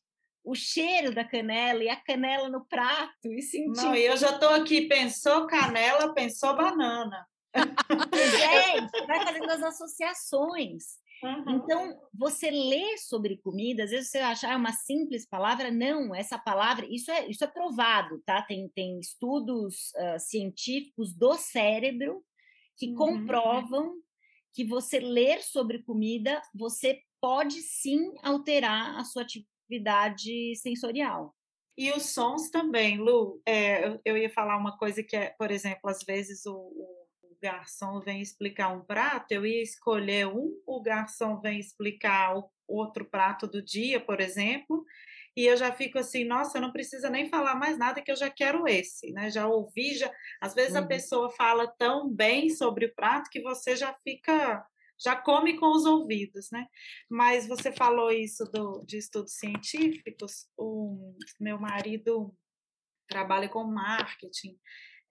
o 0.45 0.55
cheiro 0.55 1.15
da 1.15 1.25
canela 1.25 1.83
e 1.83 1.89
a 1.89 1.97
canela 1.97 2.51
no 2.51 2.67
prato 2.67 3.33
e 3.33 3.41
sentindo? 3.41 3.85
Não, 3.85 3.95
eu 3.95 4.19
já 4.19 4.35
estou 4.35 4.51
aqui, 4.51 4.87
pensou 4.87 5.47
canela, 5.47 6.13
pensou 6.13 6.55
banana. 6.55 7.27
É, 8.13 8.81
vai 9.07 9.25
fazendo 9.25 9.51
as 9.51 9.63
associações. 9.63 11.02
Uhum. 11.23 11.57
Então, 11.57 12.01
você 12.13 12.51
lê 12.51 12.99
sobre 12.99 13.37
comida, 13.39 13.85
às 13.85 13.91
vezes 13.91 14.11
você 14.11 14.19
acha 14.19 14.53
ah, 14.53 14.57
uma 14.57 14.73
simples 14.73 15.25
palavra, 15.25 15.71
não, 15.71 16.13
essa 16.15 16.37
palavra, 16.37 16.85
isso 16.91 17.11
é, 17.13 17.29
isso 17.29 17.45
é 17.45 17.47
provado, 17.47 18.21
tá? 18.27 18.43
Tem, 18.43 18.69
tem 18.71 18.99
estudos 18.99 19.93
uh, 19.95 20.19
científicos 20.19 21.15
do 21.15 21.35
cérebro 21.35 22.25
que 22.77 22.89
uhum. 22.89 22.95
comprovam 22.97 23.95
que 24.53 24.65
você 24.65 24.99
ler 24.99 25.41
sobre 25.43 25.83
comida, 25.83 26.43
você 26.55 27.01
pode 27.21 27.63
sim 27.63 28.13
alterar 28.23 28.99
a 28.99 29.05
sua 29.05 29.23
atividade 29.23 30.57
sensorial. 30.57 31.35
E 31.79 31.91
os 31.93 32.07
sons 32.07 32.51
também, 32.51 32.99
Lu. 32.99 33.41
É, 33.47 33.87
eu, 33.87 34.01
eu, 34.05 34.19
ia 34.19 34.29
falar 34.29 34.59
uma 34.59 34.77
coisa 34.77 35.03
que 35.03 35.17
é, 35.17 35.31
por 35.39 35.51
exemplo, 35.51 35.89
às 35.89 36.03
vezes 36.03 36.45
o, 36.45 36.55
o 36.55 37.02
garçom 37.43 38.01
vem 38.01 38.23
explicar 38.23 38.69
um 38.69 38.85
prato, 38.85 39.33
eu 39.33 39.45
ia 39.45 39.63
escolher 39.63 40.29
um, 40.29 40.53
o 40.67 40.81
garçom 40.81 41.41
vem 41.41 41.59
explicar 41.59 42.37
o 42.37 42.51
outro 42.69 43.05
prato 43.05 43.47
do 43.47 43.61
dia, 43.61 44.01
por 44.01 44.21
exemplo, 44.21 44.85
e 45.37 45.47
eu 45.47 45.57
já 45.57 45.73
fico 45.73 45.99
assim, 45.99 46.25
nossa, 46.25 46.61
não 46.61 46.73
precisa 46.73 47.11
nem 47.11 47.29
falar 47.29 47.55
mais 47.55 47.77
nada 47.79 48.03
que 48.03 48.11
eu 48.11 48.17
já 48.17 48.31
quero 48.31 48.69
esse, 48.69 49.13
né? 49.13 49.31
Já 49.31 49.47
ouvi, 49.47 49.95
já 49.95 50.11
às 50.41 50.55
vezes 50.55 50.75
uhum. 50.75 50.81
a 50.81 50.87
pessoa 50.87 51.31
fala 51.31 51.67
tão 51.67 52.09
bem 52.09 52.51
sobre 52.51 52.87
o 52.87 52.95
prato 52.95 53.31
que 53.31 53.41
você 53.41 53.75
já 53.75 53.95
fica 54.05 54.65
já 55.03 55.17
come 55.17 55.59
com 55.59 55.75
os 55.75 55.85
ouvidos, 55.85 56.49
né? 56.53 56.67
Mas 57.11 57.49
você 57.49 57.73
falou 57.73 58.13
isso 58.13 58.45
do, 58.45 58.85
de 58.87 58.99
estudos 58.99 59.33
científicos. 59.35 60.47
O 60.57 61.17
meu 61.41 61.59
marido 61.59 62.33
trabalha 63.09 63.49
com 63.49 63.65
marketing, 63.65 64.57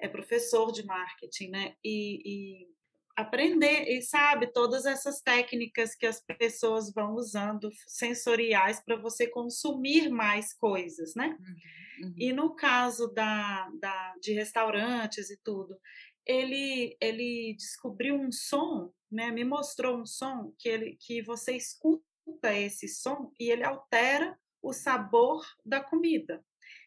é 0.02 0.08
professor 0.08 0.72
de 0.72 0.84
marketing, 0.86 1.50
né? 1.50 1.76
E, 1.84 2.22
e 2.26 2.68
aprender 3.16 3.88
e 3.88 4.02
sabe 4.02 4.52
todas 4.52 4.86
essas 4.86 5.22
técnicas 5.22 5.96
que 5.96 6.06
as 6.06 6.22
pessoas 6.22 6.92
vão 6.92 7.14
usando 7.14 7.70
sensoriais 7.88 8.80
para 8.84 8.96
você 8.96 9.28
consumir 9.28 10.10
mais 10.10 10.54
coisas, 10.54 11.14
né? 11.16 11.38
Uhum, 11.40 12.08
uhum. 12.08 12.16
E 12.18 12.34
no 12.34 12.56
caso 12.56 13.08
da, 13.14 13.70
da, 13.80 14.16
de 14.22 14.34
restaurantes 14.34 15.30
e 15.30 15.38
tudo, 15.44 15.78
ele, 16.26 16.98
ele 17.00 17.56
descobriu 17.58 18.16
um 18.16 18.32
som, 18.32 18.92
né? 19.12 19.32
Me 19.32 19.44
mostrou 19.44 19.98
um 19.98 20.06
som 20.06 20.54
que 20.58 20.68
ele 20.68 20.98
que 21.00 21.22
você 21.22 21.56
escuta 21.56 22.04
esse 22.44 22.88
som 22.88 23.32
e 23.40 23.50
ele 23.52 23.64
altera 23.64 24.38
o 24.62 24.74
sabor 24.74 25.46
da 25.66 25.82
comida. 25.82 26.44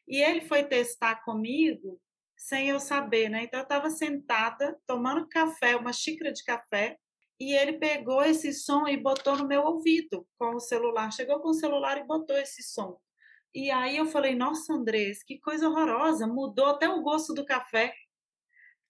E 0.07 0.23
ele 0.23 0.43
foi 0.43 0.65
testar 0.65 1.25
comigo 1.25 2.01
sem 2.37 2.69
eu 2.69 2.81
saber, 2.81 3.29
né? 3.29 3.45
Então 3.45 3.61
eu 3.61 3.65
estava 3.65 3.91
sentada 3.91 4.79
tomando 4.87 5.29
café, 5.29 5.77
uma 5.77 5.93
xícara 5.93 6.33
de 6.33 6.45
café, 6.45 6.99
e 7.39 7.53
ele 7.53 7.75
pegou 7.75 8.23
esse 8.23 8.53
som 8.53 8.87
e 8.87 8.97
botou 8.97 9.37
no 9.37 9.47
meu 9.47 9.63
ouvido 9.63 10.27
com 10.39 10.55
o 10.55 10.61
celular. 10.61 11.13
Chegou 11.13 11.41
com 11.41 11.49
o 11.49 11.55
celular 11.55 11.99
e 11.99 12.05
botou 12.05 12.37
esse 12.37 12.63
som. 12.63 12.99
E 13.55 13.71
aí 13.71 13.97
eu 13.97 14.07
falei: 14.07 14.35
"Nossa, 14.35 14.73
Andrés, 14.73 15.23
que 15.23 15.39
coisa 15.39 15.69
horrorosa, 15.69 16.27
mudou 16.27 16.67
até 16.67 16.89
o 16.89 17.03
gosto 17.03 17.35
do 17.35 17.45
café". 17.45 17.95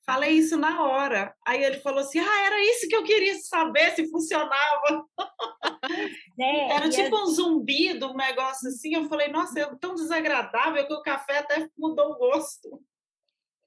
Falei 0.06 0.32
isso 0.32 0.56
na 0.58 0.82
hora. 0.82 1.34
Aí 1.46 1.64
ele 1.64 1.78
falou 1.78 2.00
assim: 2.00 2.18
Ah, 2.18 2.46
era 2.46 2.62
isso 2.62 2.88
que 2.88 2.94
eu 2.94 3.04
queria 3.04 3.34
saber 3.40 3.92
se 3.92 4.10
funcionava. 4.10 5.06
É, 6.38 6.72
era 6.76 6.90
tipo 6.90 7.16
um 7.16 7.26
zumbido, 7.26 8.10
um 8.10 8.16
negócio 8.16 8.68
assim. 8.68 8.94
Eu 8.94 9.08
falei: 9.08 9.28
Nossa, 9.28 9.60
é 9.60 9.76
tão 9.76 9.94
desagradável 9.94 10.86
que 10.86 10.92
o 10.92 11.02
café 11.02 11.38
até 11.38 11.68
mudou 11.78 12.12
o 12.12 12.18
gosto. 12.18 12.82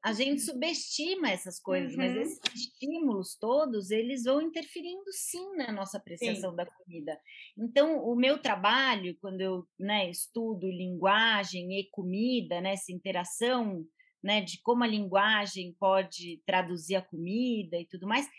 A 0.08 0.14
gente 0.14 0.40
subestima 0.40 1.30
essas 1.30 1.60
coisas, 1.60 1.92
uhum. 1.92 1.98
mas 1.98 2.16
esses 2.16 2.40
estímulos 2.56 3.36
todos, 3.36 3.92
eles 3.92 4.24
vão 4.24 4.42
interferindo 4.42 5.12
sim 5.12 5.58
na 5.58 5.70
nossa 5.70 5.98
apreciação 5.98 6.52
sim. 6.52 6.56
da 6.56 6.66
comida. 6.66 7.20
Então, 7.58 8.02
o 8.02 8.16
meu 8.16 8.42
trabalho, 8.42 9.18
quando 9.20 9.42
eu 9.42 9.68
né, 9.78 10.10
estudo 10.10 10.72
linguagem 10.72 11.78
e 11.78 11.90
comida, 11.92 12.62
né, 12.62 12.72
essa 12.72 12.90
interação 12.90 13.86
né, 14.24 14.40
de 14.40 14.62
como 14.62 14.86
a 14.86 14.88
linguagem 14.88 15.76
pode 15.78 16.42
traduzir 16.46 16.96
a 16.96 17.02
comida 17.02 17.78
e 17.78 17.86
tudo 17.86 18.08
mais, 18.08 18.30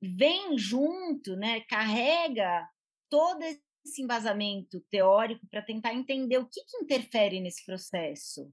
vem 0.00 0.56
junto, 0.56 1.36
né, 1.36 1.60
carrega 1.68 2.66
todo 3.10 3.42
esse 3.42 4.00
embasamento 4.00 4.80
teórico 4.90 5.46
para 5.50 5.60
tentar 5.60 5.92
entender 5.92 6.38
o 6.38 6.48
que, 6.48 6.64
que, 6.64 6.78
interfere 6.78 7.42
nesse 7.42 7.62
processo. 7.66 8.50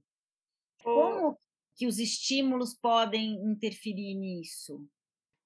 Como 0.82 1.38
que 1.76 1.86
os 1.86 1.98
estímulos 1.98 2.74
podem 2.74 3.34
interferir 3.44 4.14
nisso? 4.14 4.86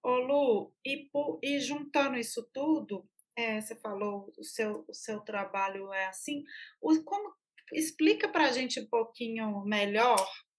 Ô 0.02 0.14
Lu, 0.16 0.72
e, 0.84 1.10
e 1.42 1.60
juntando 1.60 2.16
isso 2.16 2.48
tudo, 2.52 3.08
é, 3.36 3.60
você 3.60 3.74
falou 3.76 4.32
o 4.38 4.44
seu, 4.44 4.84
o 4.88 4.94
seu 4.94 5.20
trabalho 5.20 5.92
é 5.92 6.06
assim, 6.06 6.44
o, 6.80 7.02
como 7.02 7.34
explica 7.72 8.28
para 8.28 8.46
a 8.46 8.52
gente 8.52 8.80
um 8.80 8.86
pouquinho 8.86 9.64
melhor 9.64 10.16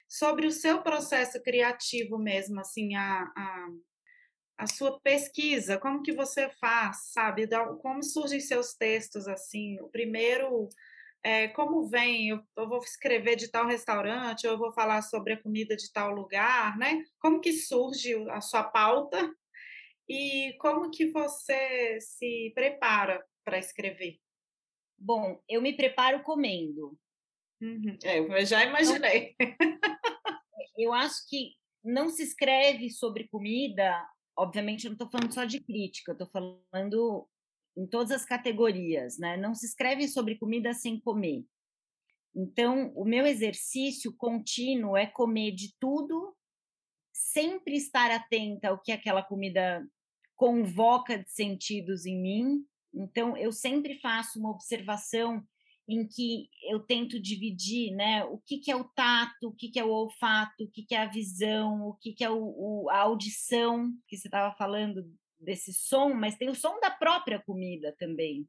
sobre 0.08 0.47
o 0.47 0.51
seu 0.51 0.82
processo 0.82 1.41
criativo 1.41 2.17
mesmo, 2.17 2.60
assim, 2.60 2.95
a, 2.95 3.21
a, 3.36 3.67
a 4.60 4.67
sua 4.67 4.99
pesquisa, 5.01 5.77
como 5.77 6.01
que 6.01 6.13
você 6.13 6.49
faz, 6.60 7.12
sabe? 7.12 7.47
Como 7.82 8.03
surgem 8.03 8.39
seus 8.39 8.73
textos, 8.73 9.27
assim? 9.27 9.80
O 9.82 9.89
primeiro, 9.89 10.69
é, 11.23 11.47
como 11.49 11.88
vem? 11.88 12.30
Eu, 12.30 12.41
eu, 12.56 12.67
vou 12.67 12.80
escrever 12.80 13.36
de 13.36 13.49
tal 13.49 13.65
restaurante, 13.65 14.45
eu 14.45 14.58
vou 14.58 14.71
falar 14.71 15.01
sobre 15.01 15.34
a 15.34 15.41
comida 15.41 15.75
de 15.75 15.91
tal 15.91 16.12
lugar, 16.12 16.77
né? 16.77 17.03
Como 17.19 17.41
que 17.41 17.53
surge 17.53 18.15
a 18.30 18.41
sua 18.41 18.63
pauta? 18.63 19.34
E 20.10 20.56
como 20.60 20.89
que 20.89 21.12
você 21.12 21.99
se 21.99 22.51
prepara 22.56 23.23
para 23.43 23.58
escrever? 23.58 24.19
Bom, 24.97 25.41
eu 25.49 25.62
me 25.62 25.75
preparo 25.75 26.23
comendo. 26.23 26.97
Uhum. 27.62 27.97
É, 28.03 28.19
eu 28.19 28.45
já 28.45 28.63
imaginei. 28.63 29.36
eu 30.77 30.93
acho 30.93 31.27
que 31.27 31.56
não 31.84 32.10
se 32.10 32.23
escreve 32.23 32.89
sobre 32.89 33.27
comida, 33.27 34.08
obviamente 34.38 34.86
eu 34.86 34.89
não 34.89 34.95
estou 34.95 35.10
falando 35.10 35.34
só 35.34 35.43
de 35.43 35.60
crítica, 35.60 36.12
eu 36.12 36.13
estou 36.13 36.27
falando 36.27 37.27
em 37.77 37.85
todas 37.85 38.11
as 38.11 38.25
categorias, 38.25 39.19
né? 39.19 39.37
Não 39.37 39.53
se 39.53 39.67
escreve 39.67 40.07
sobre 40.07 40.37
comida 40.37 40.73
sem 40.73 40.99
comer. 40.99 41.45
Então, 42.35 42.91
o 42.95 43.05
meu 43.05 43.25
exercício 43.25 44.13
contínuo 44.17 44.97
é 44.97 45.05
comer 45.05 45.51
de 45.51 45.73
tudo, 45.79 46.35
sempre 47.13 47.75
estar 47.75 48.09
atenta 48.11 48.69
ao 48.69 48.81
que 48.81 48.91
aquela 48.91 49.21
comida 49.21 49.87
convoca 50.35 51.19
de 51.19 51.31
sentidos 51.31 52.05
em 52.05 52.19
mim. 52.19 52.65
Então, 52.93 53.37
eu 53.37 53.51
sempre 53.51 53.99
faço 53.99 54.39
uma 54.39 54.51
observação 54.51 55.43
em 55.87 56.05
que 56.05 56.49
eu 56.69 56.81
tento 56.81 57.19
dividir, 57.19 57.95
né, 57.95 58.23
o 58.25 58.39
que, 58.39 58.57
que 58.57 58.69
é 58.69 58.75
o 58.75 58.83
tato, 58.83 59.47
o 59.47 59.53
que, 59.53 59.69
que 59.69 59.79
é 59.79 59.85
o 59.85 59.89
olfato, 59.89 60.65
o 60.65 60.69
que, 60.69 60.83
que 60.83 60.93
é 60.93 60.99
a 60.99 61.09
visão, 61.09 61.87
o 61.87 61.93
que, 61.93 62.11
que 62.11 62.23
é 62.23 62.29
o, 62.29 62.43
o 62.43 62.89
a 62.89 62.99
audição, 62.99 63.93
que 64.07 64.17
você 64.17 64.27
estava 64.27 64.53
falando 64.57 65.09
desse 65.39 65.73
som, 65.73 66.13
mas 66.13 66.38
tem 66.38 66.50
o 66.50 66.56
som 66.56 66.80
da 66.80 66.91
própria 66.91 67.39
comida 67.39 67.95
também, 67.97 68.47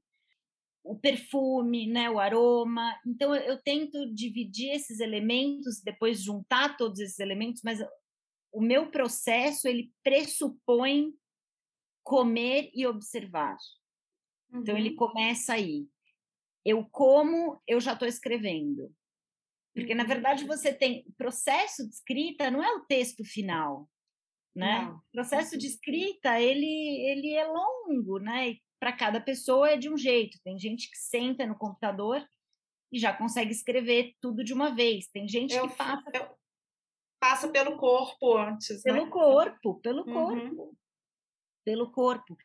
o 0.82 0.98
perfume, 0.98 1.86
né, 1.86 2.08
o 2.08 2.18
aroma. 2.18 2.98
Então 3.06 3.34
eu, 3.34 3.42
eu 3.42 3.62
tento 3.62 4.12
dividir 4.14 4.70
esses 4.70 5.00
elementos, 5.00 5.82
depois 5.82 6.22
juntar 6.22 6.76
todos 6.76 6.98
esses 6.98 7.18
elementos, 7.18 7.62
mas 7.62 7.80
o 8.52 8.60
meu 8.60 8.90
processo 8.90 9.68
ele 9.68 9.92
pressupõe 10.02 11.12
comer 12.02 12.70
e 12.74 12.86
observar. 12.86 13.56
Uhum. 14.50 14.60
Então 14.60 14.76
ele 14.78 14.90
uhum. 14.90 14.96
começa 14.96 15.52
aí 15.52 15.86
eu 16.68 16.84
como, 16.84 17.62
eu 17.66 17.80
já 17.80 17.94
estou 17.94 18.06
escrevendo. 18.06 18.94
Porque, 19.74 19.94
na 19.94 20.04
verdade, 20.04 20.42
uhum. 20.42 20.48
você 20.48 20.72
tem. 20.72 21.02
O 21.06 21.12
processo 21.12 21.88
de 21.88 21.94
escrita 21.94 22.50
não 22.50 22.62
é 22.62 22.70
o 22.74 22.84
texto 22.84 23.24
final. 23.24 23.88
Né? 24.58 24.82
Não. 24.82 24.96
O 24.96 25.02
processo 25.12 25.56
de 25.56 25.68
escrita 25.68 26.40
ele, 26.40 26.66
ele 26.66 27.32
é 27.32 27.46
longo, 27.46 28.18
né? 28.18 28.56
Para 28.80 28.92
cada 28.92 29.20
pessoa 29.20 29.70
é 29.70 29.76
de 29.76 29.88
um 29.88 29.96
jeito. 29.96 30.36
Tem 30.42 30.58
gente 30.58 30.90
que 30.90 30.98
senta 30.98 31.46
no 31.46 31.56
computador 31.56 32.26
e 32.92 32.98
já 32.98 33.12
consegue 33.12 33.52
escrever 33.52 34.14
tudo 34.20 34.42
de 34.42 34.52
uma 34.52 34.74
vez. 34.74 35.06
Tem 35.12 35.28
gente 35.28 35.54
eu, 35.54 35.68
que 35.68 35.76
passa. 35.76 36.10
Eu, 36.12 36.28
passa 37.20 37.48
pelo 37.48 37.76
corpo 37.76 38.36
antes. 38.36 38.82
Pelo 38.82 39.04
né? 39.04 39.10
corpo, 39.10 39.80
pelo 39.80 40.04
uhum. 40.04 40.12
corpo. 40.12 40.76
Pelo 41.64 41.92
corpo. 41.92 42.36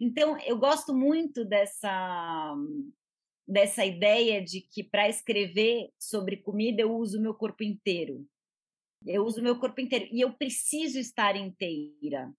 Então, 0.00 0.38
eu 0.40 0.56
gosto 0.56 0.94
muito 0.94 1.44
dessa 1.44 2.56
dessa 3.46 3.82
ideia 3.82 4.44
de 4.44 4.60
que 4.60 4.84
para 4.84 5.08
escrever 5.08 5.90
sobre 5.98 6.36
comida 6.36 6.82
eu 6.82 6.94
uso 6.94 7.18
o 7.18 7.22
meu 7.22 7.34
corpo 7.34 7.62
inteiro. 7.62 8.26
Eu 9.06 9.24
uso 9.24 9.42
meu 9.42 9.58
corpo 9.58 9.80
inteiro 9.80 10.08
e 10.10 10.20
eu 10.20 10.32
preciso 10.32 10.98
estar 10.98 11.36
inteira. 11.36 12.32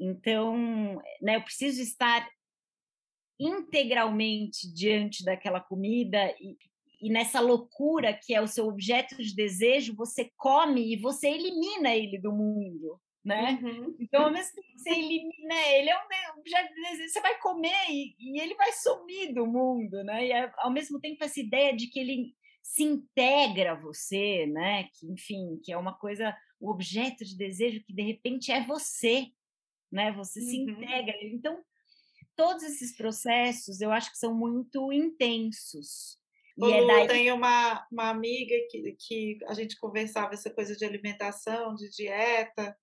Então, 0.00 1.00
né, 1.20 1.36
eu 1.36 1.42
preciso 1.42 1.80
estar 1.80 2.28
integralmente 3.38 4.72
diante 4.72 5.24
daquela 5.24 5.60
comida 5.60 6.34
e, 6.40 6.56
e 7.00 7.10
nessa 7.10 7.40
loucura 7.40 8.12
que 8.12 8.34
é 8.34 8.40
o 8.40 8.48
seu 8.48 8.66
objeto 8.66 9.16
de 9.16 9.34
desejo, 9.34 9.94
você 9.94 10.30
come 10.36 10.92
e 10.92 10.96
você 10.96 11.28
elimina 11.28 11.94
ele 11.94 12.18
do 12.18 12.32
mundo 12.32 13.00
né? 13.24 13.58
Uhum. 13.62 13.96
Então, 14.00 14.24
ao 14.24 14.32
mesmo 14.32 14.54
tempo 14.54 14.66
que 14.66 14.78
você 14.78 14.90
elimina 14.90 15.54
ele, 15.68 15.90
é 15.90 15.96
um 15.96 16.40
objeto 16.40 16.74
de 16.74 16.82
desejo, 16.82 17.08
você 17.08 17.20
vai 17.20 17.38
comer 17.38 17.88
e, 17.88 18.16
e, 18.18 18.40
ele 18.40 18.54
vai 18.54 18.72
sumir 18.72 19.32
do 19.32 19.46
mundo, 19.46 20.02
né? 20.02 20.26
E 20.26 20.32
é, 20.32 20.52
ao 20.58 20.70
mesmo 20.70 21.00
tempo 21.00 21.22
essa 21.22 21.38
ideia 21.38 21.74
de 21.74 21.86
que 21.86 22.00
ele 22.00 22.34
se 22.62 22.82
integra 22.82 23.72
a 23.72 23.76
você, 23.76 24.46
né? 24.46 24.84
Que, 24.94 25.06
enfim, 25.06 25.60
que 25.62 25.72
é 25.72 25.76
uma 25.76 25.96
coisa, 25.98 26.36
o 26.60 26.70
objeto 26.70 27.24
de 27.24 27.36
desejo 27.36 27.82
que 27.84 27.92
de 27.92 28.02
repente 28.02 28.52
é 28.52 28.64
você, 28.64 29.26
né? 29.90 30.12
Você 30.12 30.40
uhum. 30.40 30.46
se 30.46 30.56
integra. 30.58 31.16
Então, 31.22 31.62
todos 32.36 32.62
esses 32.62 32.96
processos 32.96 33.80
eu 33.80 33.90
acho 33.90 34.10
que 34.10 34.18
são 34.18 34.34
muito 34.34 34.92
intensos. 34.92 36.18
Ô, 36.58 36.68
e 36.68 36.72
é 36.72 36.86
daí... 36.86 37.08
Tem 37.08 37.32
uma, 37.32 37.86
uma 37.90 38.10
amiga 38.10 38.54
que, 38.70 38.96
que 38.98 39.38
a 39.46 39.54
gente 39.54 39.78
conversava 39.78 40.34
essa 40.34 40.50
coisa 40.50 40.76
de 40.76 40.84
alimentação, 40.84 41.74
de 41.74 41.90
dieta, 41.90 42.76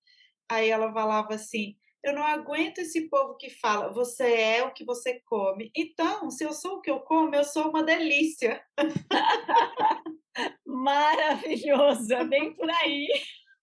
Aí 0.49 0.69
ela 0.69 0.91
falava 0.91 1.35
assim: 1.35 1.77
eu 2.03 2.13
não 2.13 2.23
aguento 2.23 2.79
esse 2.79 3.09
povo 3.09 3.35
que 3.35 3.49
fala, 3.49 3.91
você 3.91 4.33
é 4.33 4.63
o 4.63 4.73
que 4.73 4.85
você 4.85 5.19
come. 5.25 5.71
Então, 5.75 6.29
se 6.31 6.43
eu 6.43 6.53
sou 6.53 6.77
o 6.77 6.81
que 6.81 6.89
eu 6.89 6.99
como, 7.01 7.35
eu 7.35 7.43
sou 7.43 7.69
uma 7.69 7.83
delícia. 7.83 8.63
Maravilhoso, 10.65 12.13
é 12.13 12.23
bem 12.23 12.53
por 12.53 12.69
aí. 12.69 13.07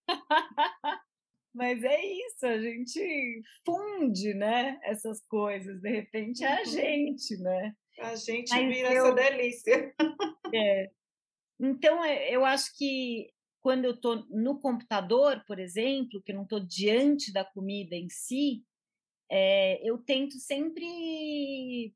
Mas 1.53 1.83
é 1.83 2.05
isso, 2.05 2.45
a 2.45 2.59
gente 2.59 3.41
funde 3.65 4.35
né? 4.35 4.79
Essas 4.83 5.25
coisas, 5.27 5.81
de 5.81 5.89
repente 5.89 6.43
é 6.43 6.53
a 6.53 6.59
uhum. 6.59 6.65
gente, 6.65 7.37
né? 7.37 7.73
A 7.99 8.15
gente 8.15 8.51
Mas 8.51 8.67
vira 8.67 8.93
eu... 8.93 9.05
essa 9.05 9.15
delícia. 9.15 9.95
É. 10.53 10.91
Então, 11.59 12.03
é, 12.05 12.29
eu 12.29 12.45
acho 12.45 12.77
que 12.77 13.27
quando 13.67 13.83
eu 13.83 13.95
estou 13.95 14.25
no 14.29 14.57
computador, 14.61 15.43
por 15.45 15.59
exemplo, 15.59 16.21
que 16.21 16.31
eu 16.31 16.37
não 16.37 16.43
estou 16.43 16.57
diante 16.57 17.33
da 17.33 17.43
comida 17.43 17.97
em 17.97 18.07
si, 18.09 18.63
é, 19.29 19.85
eu 19.85 19.97
tento 19.97 20.39
sempre 20.39 21.93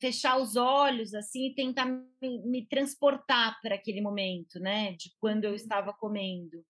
fechar 0.00 0.40
os 0.40 0.56
olhos 0.56 1.14
assim 1.14 1.46
e 1.46 1.54
tentar 1.54 1.86
me, 1.86 2.42
me 2.44 2.66
transportar 2.66 3.60
para 3.62 3.76
aquele 3.76 4.00
momento, 4.00 4.58
né, 4.58 4.94
de 4.94 5.14
quando 5.20 5.44
eu 5.44 5.50
uhum. 5.50 5.56
estava 5.56 5.92
comendo. 5.92 6.66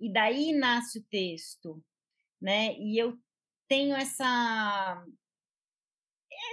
E 0.00 0.12
daí 0.12 0.52
nasce 0.52 0.98
o 0.98 1.06
texto, 1.08 1.80
né? 2.42 2.76
E 2.80 2.98
eu 2.98 3.16
tenho 3.68 3.94
essa 3.94 5.06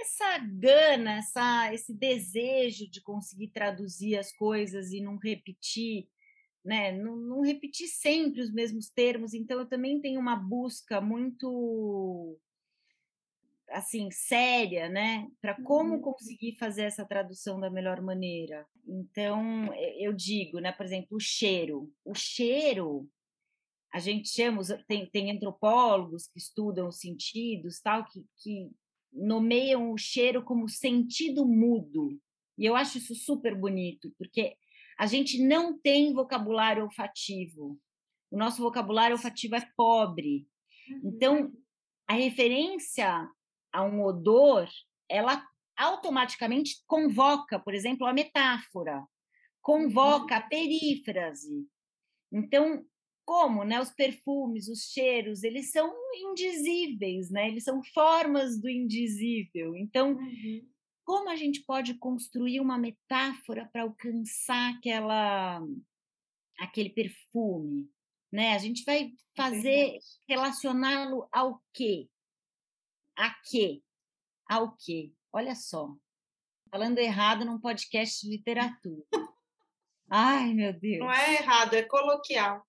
essa 0.00 0.38
gana, 0.38 1.16
essa 1.16 1.74
esse 1.74 1.92
desejo 1.92 2.88
de 2.88 3.00
conseguir 3.00 3.48
traduzir 3.48 4.16
as 4.16 4.30
coisas 4.30 4.92
e 4.92 5.00
não 5.00 5.16
repetir, 5.16 6.06
né? 6.68 6.92
Não, 6.92 7.16
não 7.16 7.40
repetir 7.40 7.88
sempre 7.88 8.42
os 8.42 8.52
mesmos 8.52 8.90
termos. 8.90 9.32
Então 9.32 9.58
eu 9.58 9.66
também 9.66 10.02
tenho 10.02 10.20
uma 10.20 10.36
busca 10.36 11.00
muito 11.00 12.38
assim 13.70 14.10
séria, 14.10 14.88
né, 14.88 15.28
para 15.42 15.54
como 15.62 15.96
uhum. 15.96 16.00
conseguir 16.00 16.56
fazer 16.56 16.84
essa 16.84 17.04
tradução 17.04 17.60
da 17.60 17.68
melhor 17.68 18.00
maneira. 18.00 18.66
Então, 18.86 19.70
eu 19.98 20.10
digo, 20.10 20.58
né, 20.58 20.72
por 20.72 20.86
exemplo, 20.86 21.18
o 21.18 21.20
cheiro. 21.20 21.92
O 22.02 22.14
cheiro, 22.14 23.06
a 23.92 23.98
gente 23.98 24.30
chama, 24.30 24.62
tem, 24.86 25.04
tem 25.10 25.30
antropólogos 25.30 26.28
que 26.28 26.38
estudam 26.38 26.88
os 26.88 26.98
sentidos, 26.98 27.78
tal, 27.78 28.06
que, 28.06 28.24
que 28.38 28.70
nomeiam 29.12 29.92
o 29.92 29.98
cheiro 29.98 30.42
como 30.42 30.66
sentido 30.66 31.44
mudo. 31.44 32.18
E 32.56 32.64
eu 32.64 32.74
acho 32.74 32.96
isso 32.96 33.14
super 33.14 33.54
bonito, 33.54 34.10
porque 34.16 34.56
a 34.98 35.06
gente 35.06 35.40
não 35.40 35.78
tem 35.78 36.12
vocabulário 36.12 36.82
olfativo. 36.82 37.78
O 38.30 38.36
nosso 38.36 38.60
vocabulário 38.60 39.16
olfativo 39.16 39.54
é 39.54 39.66
pobre. 39.76 40.46
Então, 41.04 41.42
uhum. 41.42 41.62
a 42.08 42.14
referência 42.14 43.28
a 43.72 43.84
um 43.84 44.02
odor, 44.02 44.68
ela 45.08 45.46
automaticamente 45.76 46.82
convoca, 46.86 47.60
por 47.60 47.74
exemplo, 47.74 48.06
a 48.06 48.12
metáfora, 48.12 49.06
convoca 49.62 50.36
a 50.36 50.42
perífrase. 50.42 51.66
Então, 52.32 52.84
como, 53.24 53.62
né, 53.62 53.80
os 53.80 53.90
perfumes, 53.90 54.68
os 54.68 54.90
cheiros, 54.90 55.42
eles 55.42 55.70
são 55.70 55.94
indizíveis, 56.14 57.30
né? 57.30 57.48
Eles 57.48 57.62
são 57.62 57.82
formas 57.94 58.60
do 58.60 58.68
indizível. 58.68 59.76
Então, 59.76 60.12
uhum. 60.12 60.68
Como 61.08 61.30
a 61.30 61.36
gente 61.36 61.62
pode 61.62 61.94
construir 61.94 62.60
uma 62.60 62.76
metáfora 62.76 63.66
para 63.72 63.80
alcançar 63.80 64.74
aquela 64.74 65.58
aquele 66.58 66.90
perfume, 66.90 67.90
né? 68.30 68.52
A 68.52 68.58
gente 68.58 68.84
vai 68.84 69.14
fazer 69.34 70.00
relacioná-lo 70.28 71.26
ao 71.32 71.62
quê? 71.72 72.10
A 73.16 73.34
quê? 73.42 73.82
Ao 74.46 74.76
quê? 74.76 75.10
Olha 75.32 75.54
só. 75.54 75.96
Falando 76.70 76.98
errado 76.98 77.42
num 77.42 77.58
podcast 77.58 78.20
de 78.20 78.36
literatura. 78.36 79.02
Ai, 80.10 80.52
meu 80.52 80.78
Deus. 80.78 80.98
Não 80.98 81.10
é 81.10 81.36
errado, 81.36 81.72
é 81.72 81.84
coloquial. 81.84 82.62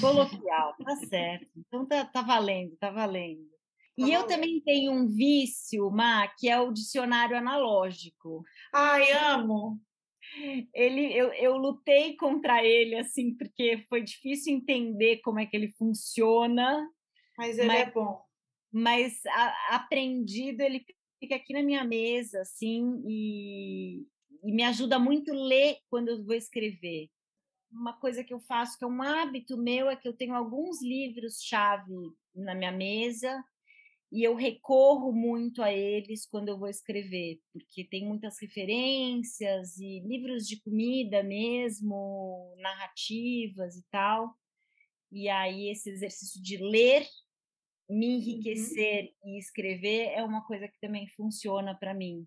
Coloquial, 0.00 0.74
tá 0.84 0.96
certo. 0.96 1.48
Então 1.56 1.86
tá, 1.86 2.04
tá 2.04 2.22
valendo, 2.22 2.76
tá 2.76 2.90
valendo. 2.90 3.53
Tá 3.98 4.08
e 4.08 4.12
eu 4.12 4.26
também 4.26 4.60
tenho 4.60 4.92
um 4.92 5.08
vício, 5.08 5.90
Má, 5.90 6.26
que 6.38 6.48
é 6.48 6.60
o 6.60 6.72
dicionário 6.72 7.36
analógico. 7.36 8.42
Ai, 8.72 9.12
amo! 9.12 9.80
Ele, 10.74 11.12
eu, 11.12 11.32
eu 11.34 11.56
lutei 11.56 12.16
contra 12.16 12.64
ele, 12.64 12.96
assim, 12.96 13.36
porque 13.36 13.84
foi 13.88 14.02
difícil 14.02 14.54
entender 14.54 15.18
como 15.18 15.38
é 15.38 15.46
que 15.46 15.56
ele 15.56 15.72
funciona. 15.78 16.88
Mas 17.38 17.58
ele 17.58 17.70
é 17.70 17.78
mas, 17.78 17.88
é 17.88 17.90
bom 17.90 18.24
mas 18.74 19.24
a, 19.26 19.76
aprendido 19.76 20.60
ele 20.60 20.84
fica 21.20 21.36
aqui 21.36 21.52
na 21.52 21.62
minha 21.62 21.84
mesa, 21.84 22.40
assim, 22.40 23.00
e, 23.06 24.04
e 24.42 24.52
me 24.52 24.64
ajuda 24.64 24.98
muito 24.98 25.32
ler 25.32 25.78
quando 25.88 26.08
eu 26.08 26.24
vou 26.24 26.34
escrever. 26.34 27.08
Uma 27.70 27.92
coisa 27.92 28.24
que 28.24 28.34
eu 28.34 28.40
faço, 28.40 28.76
que 28.76 28.84
é 28.84 28.88
um 28.88 29.00
hábito 29.00 29.56
meu, 29.56 29.88
é 29.88 29.94
que 29.94 30.08
eu 30.08 30.12
tenho 30.12 30.34
alguns 30.34 30.82
livros-chave 30.82 31.92
na 32.34 32.52
minha 32.52 32.72
mesa 32.72 33.44
e 34.12 34.22
eu 34.22 34.34
recorro 34.34 35.12
muito 35.12 35.62
a 35.62 35.72
eles 35.72 36.26
quando 36.26 36.48
eu 36.48 36.58
vou 36.58 36.68
escrever, 36.68 37.40
porque 37.52 37.84
tem 37.84 38.06
muitas 38.06 38.38
referências 38.40 39.76
e 39.78 40.00
livros 40.00 40.46
de 40.46 40.60
comida 40.60 41.22
mesmo, 41.22 42.54
narrativas 42.58 43.76
e 43.76 43.84
tal. 43.90 44.34
E 45.10 45.28
aí 45.28 45.68
esse 45.70 45.90
exercício 45.90 46.42
de 46.42 46.56
ler 46.58 47.06
me 47.88 48.06
uhum. 48.06 48.12
enriquecer 48.14 49.12
uhum. 49.22 49.30
e 49.30 49.38
escrever 49.38 50.12
é 50.14 50.22
uma 50.22 50.44
coisa 50.46 50.68
que 50.68 50.78
também 50.80 51.08
funciona 51.08 51.74
para 51.74 51.94
mim. 51.94 52.26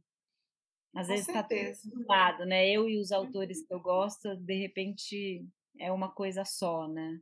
Às 0.96 1.08
Com 1.08 1.14
vezes 1.14 1.28
está 1.28 1.44
tudo 1.44 2.06
lado, 2.08 2.46
né? 2.46 2.70
Eu 2.70 2.90
e 2.90 3.00
os 3.00 3.12
autores 3.12 3.66
que 3.66 3.74
eu 3.74 3.80
gosto, 3.80 4.36
de 4.36 4.56
repente 4.56 5.46
é 5.80 5.92
uma 5.92 6.12
coisa 6.12 6.44
só, 6.44 6.88
né? 6.88 7.20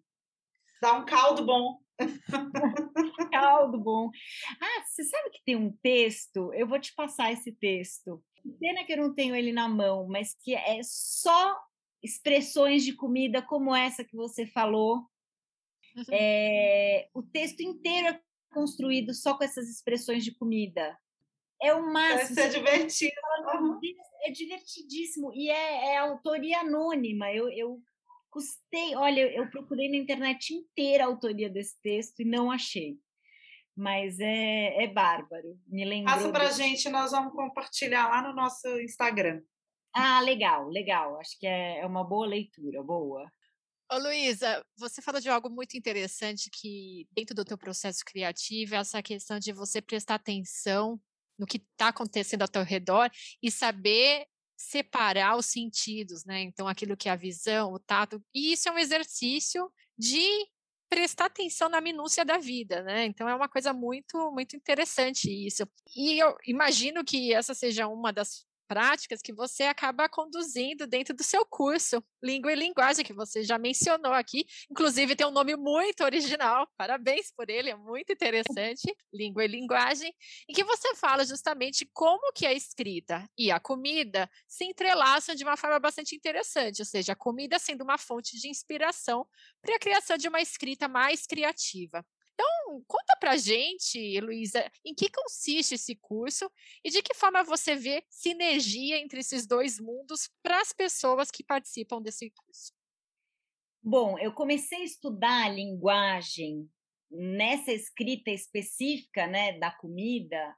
Dá 0.82 0.94
um 0.94 1.06
caldo 1.06 1.46
bom. 1.46 1.80
caldo 3.40 3.78
bom. 3.78 4.10
Ah, 4.62 4.86
você 4.86 5.04
sabe 5.04 5.30
que 5.30 5.44
tem 5.44 5.56
um 5.56 5.72
texto? 5.82 6.54
Eu 6.54 6.68
vou 6.68 6.80
te 6.80 6.94
passar 6.94 7.32
esse 7.32 7.52
texto. 7.52 8.24
Pena 8.60 8.84
que 8.84 8.94
eu 8.94 8.98
não 8.98 9.14
tenho 9.14 9.36
ele 9.36 9.52
na 9.52 9.68
mão, 9.68 10.08
mas 10.08 10.36
que 10.36 10.54
é 10.54 10.82
só 10.84 11.60
expressões 12.04 12.84
de 12.84 12.94
comida 12.94 13.42
como 13.42 13.76
essa 13.76 14.04
que 14.04 14.16
você 14.16 14.46
falou. 14.46 14.98
Uhum. 15.96 16.04
É, 16.12 17.10
o 17.14 17.24
texto 17.24 17.62
inteiro 17.62 18.10
é 18.10 18.22
construído 18.54 19.14
só 19.14 19.36
com 19.36 19.44
essas 19.44 19.70
expressões 19.70 20.24
de 20.24 20.34
comida. 20.36 20.98
É 21.62 21.74
o 21.74 21.92
máximo. 21.92 22.36
Deve 22.36 22.52
ser 22.52 22.60
divertido. 22.60 23.16
É 24.24 24.32
divertidíssimo. 24.32 25.34
E 25.34 25.50
é, 25.50 25.94
é 25.94 25.98
autoria 25.98 26.60
anônima. 26.60 27.32
Eu, 27.32 27.50
eu 27.50 27.82
custei. 28.30 28.96
Olha, 28.96 29.22
eu 29.34 29.50
procurei 29.50 29.90
na 29.90 29.98
internet 29.98 30.54
inteira 30.54 31.06
a 31.06 31.08
autoria 31.08 31.50
desse 31.50 31.80
texto 31.82 32.20
e 32.20 32.26
não 32.26 32.52
achei. 32.52 33.00
Mas 33.76 34.20
é, 34.20 34.84
é 34.84 34.88
bárbaro. 34.88 35.60
Me 35.68 35.84
lembrou. 35.84 36.16
Passa 36.16 36.32
para 36.32 36.48
a 36.48 36.52
gente, 36.52 36.90
nós 36.90 37.12
vamos 37.12 37.34
compartilhar 37.34 38.08
lá 38.08 38.22
no 38.22 38.34
nosso 38.34 38.68
Instagram. 38.80 39.42
Ah, 39.94 40.22
legal, 40.22 40.70
legal. 40.70 41.20
Acho 41.20 41.38
que 41.40 41.48
é, 41.48 41.80
é 41.80 41.86
uma 41.86 42.04
boa 42.04 42.26
leitura, 42.26 42.84
boa. 42.84 43.30
Ô, 43.92 43.98
Luísa, 43.98 44.66
você 44.78 45.02
falou 45.02 45.22
de 45.22 45.30
algo 45.30 45.50
muito 45.50 45.78
interessante 45.78 46.50
que, 46.52 47.08
dentro 47.12 47.36
do 47.36 47.46
teu 47.46 47.58
processo 47.58 48.04
criativo, 48.06 48.76
é 48.76 48.80
essa 48.80 49.02
questão 49.02 49.40
de 49.40 49.52
você 49.52 49.82
prestar 49.82 50.16
atenção 50.16 51.00
no 51.38 51.46
que 51.46 51.58
está 51.58 51.90
acontecendo 51.90 52.42
ao 52.42 52.48
teu 52.48 52.64
redor 52.64 53.10
e 53.44 53.52
saber 53.52 54.26
separar 54.58 55.38
os 55.38 55.46
sentidos, 55.46 56.26
né? 56.26 56.42
Então, 56.42 56.68
aquilo 56.68 56.98
que 56.98 57.10
é 57.10 57.12
a 57.12 57.18
visão, 57.18 57.74
o 57.74 57.80
tato, 57.80 58.24
e 58.34 58.54
isso 58.54 58.68
é 58.70 58.72
um 58.72 58.80
exercício 58.80 59.72
de 59.98 60.48
prestar 60.96 61.26
atenção 61.26 61.68
na 61.68 61.82
minúcia 61.82 62.24
da 62.24 62.38
vida, 62.38 62.82
né? 62.82 63.04
Então 63.06 63.28
é 63.28 63.36
uma 63.36 63.50
coisa 63.50 63.74
muito 63.74 64.32
muito 64.32 64.56
interessante 64.56 65.30
isso. 65.30 65.68
E 65.94 66.18
eu 66.18 66.38
imagino 66.48 67.04
que 67.04 67.34
essa 67.34 67.54
seja 67.54 67.86
uma 67.86 68.14
das 68.14 68.46
práticas 68.68 69.22
que 69.22 69.34
você 69.34 69.64
acaba 69.64 70.10
conduzindo 70.10 70.88
dentro 70.88 71.16
do 71.16 71.24
seu 71.24 71.46
curso, 71.46 72.04
Língua 72.24 72.52
e 72.52 72.56
Linguagem, 72.56 73.06
que 73.06 73.14
você 73.14 73.44
já 73.44 73.58
mencionou 73.58 74.14
aqui. 74.14 74.46
Inclusive, 74.70 75.16
tem 75.16 75.26
um 75.28 75.32
nome 75.32 75.56
muito 75.56 76.04
original, 76.04 76.68
parabéns 76.78 77.32
por 77.32 77.50
ele, 77.50 77.70
é 77.70 77.76
muito 77.76 78.12
interessante, 78.12 78.96
Língua 79.14 79.46
e 79.46 79.48
Linguagem, 79.48 80.14
em 80.50 80.54
que 80.54 80.64
você 80.64 80.96
fala 80.96 81.26
justamente 81.26 81.90
como 81.94 82.32
que 82.34 82.46
a 82.46 82.54
escrita 82.54 83.28
e 83.38 83.52
a 83.52 83.60
comida 83.60 84.30
se 84.48 84.66
entrelaçam 84.66 85.36
de 85.36 85.44
uma 85.44 85.58
forma 85.58 85.80
bastante 85.80 86.16
interessante, 86.16 86.82
ou 86.82 86.86
seja, 86.86 87.14
a 87.14 87.16
comida 87.16 87.60
sendo 87.60 87.84
uma 87.84 87.98
fonte 87.98 88.40
de 88.40 88.50
inspiração 88.50 89.26
para 89.62 89.76
a 89.76 89.80
criação 89.80 90.18
de 90.18 90.28
uma 90.28 90.42
escrita 90.42 90.88
mais 90.88 91.26
criativa. 91.26 92.06
Então, 92.36 92.84
conta 92.86 93.16
pra 93.18 93.38
gente, 93.38 94.20
Luísa, 94.20 94.70
em 94.84 94.94
que 94.94 95.10
consiste 95.10 95.76
esse 95.76 95.96
curso 95.96 96.52
e 96.84 96.90
de 96.90 97.02
que 97.02 97.14
forma 97.14 97.44
você 97.44 97.76
vê 97.76 98.04
sinergia 98.10 99.00
entre 99.00 99.22
esses 99.22 99.48
dois 99.48 99.80
mundos 99.80 100.30
para 100.44 100.60
as 100.60 100.74
pessoas 100.74 101.32
que 101.32 101.44
participam 101.44 102.02
desse 102.02 102.30
curso. 102.32 102.74
Bom, 103.82 104.20
eu 104.20 104.34
comecei 104.34 104.80
a 104.80 104.84
estudar 104.84 105.46
a 105.46 105.50
linguagem 105.50 106.70
nessa 107.10 107.72
escrita 107.72 108.32
específica, 108.32 109.28
né, 109.28 109.58
da 109.58 109.72
comida, 109.72 110.56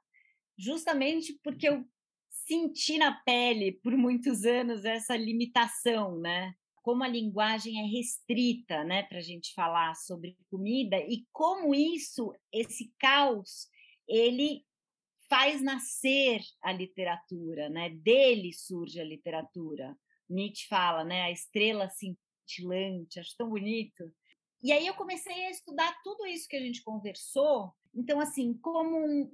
justamente 0.58 1.38
porque 1.44 1.70
eu 1.70 1.86
senti 2.30 2.98
na 2.98 3.12
pele 3.24 3.74
por 3.84 3.96
muitos 3.96 4.46
anos 4.46 4.86
essa 4.86 5.16
limitação, 5.16 6.18
né? 6.20 6.56
Como 6.88 7.04
a 7.04 7.08
linguagem 7.10 7.82
é 7.82 7.86
restrita, 7.86 8.82
né, 8.86 9.04
para 9.04 9.18
a 9.18 9.22
gente 9.22 9.54
falar 9.54 9.94
sobre 9.94 10.38
comida 10.50 10.96
e 10.96 11.26
como 11.34 11.76
isso, 11.76 12.34
esse 12.50 12.94
caos, 12.98 13.68
ele 14.08 14.64
faz 15.30 15.62
nascer 15.62 16.40
a 16.62 16.72
literatura, 16.72 17.68
né? 17.68 17.90
Dele 17.90 18.54
surge 18.54 19.02
a 19.02 19.04
literatura. 19.04 19.98
Nietzsche 20.30 20.66
fala, 20.70 21.04
né? 21.04 21.24
A 21.24 21.32
estrela 21.32 21.90
cintilante, 21.90 23.20
acho 23.20 23.36
tão 23.38 23.50
bonito. 23.50 24.10
E 24.64 24.72
aí 24.72 24.88
eu 24.88 24.94
comecei 24.94 25.46
a 25.46 25.52
estudar 25.52 25.94
tudo 26.06 26.26
isso 26.26 26.48
que 26.48 26.56
a 26.56 26.62
gente 26.62 26.82
conversou. 26.82 27.74
Então, 27.94 28.18
assim, 28.22 28.54
como 28.60 29.30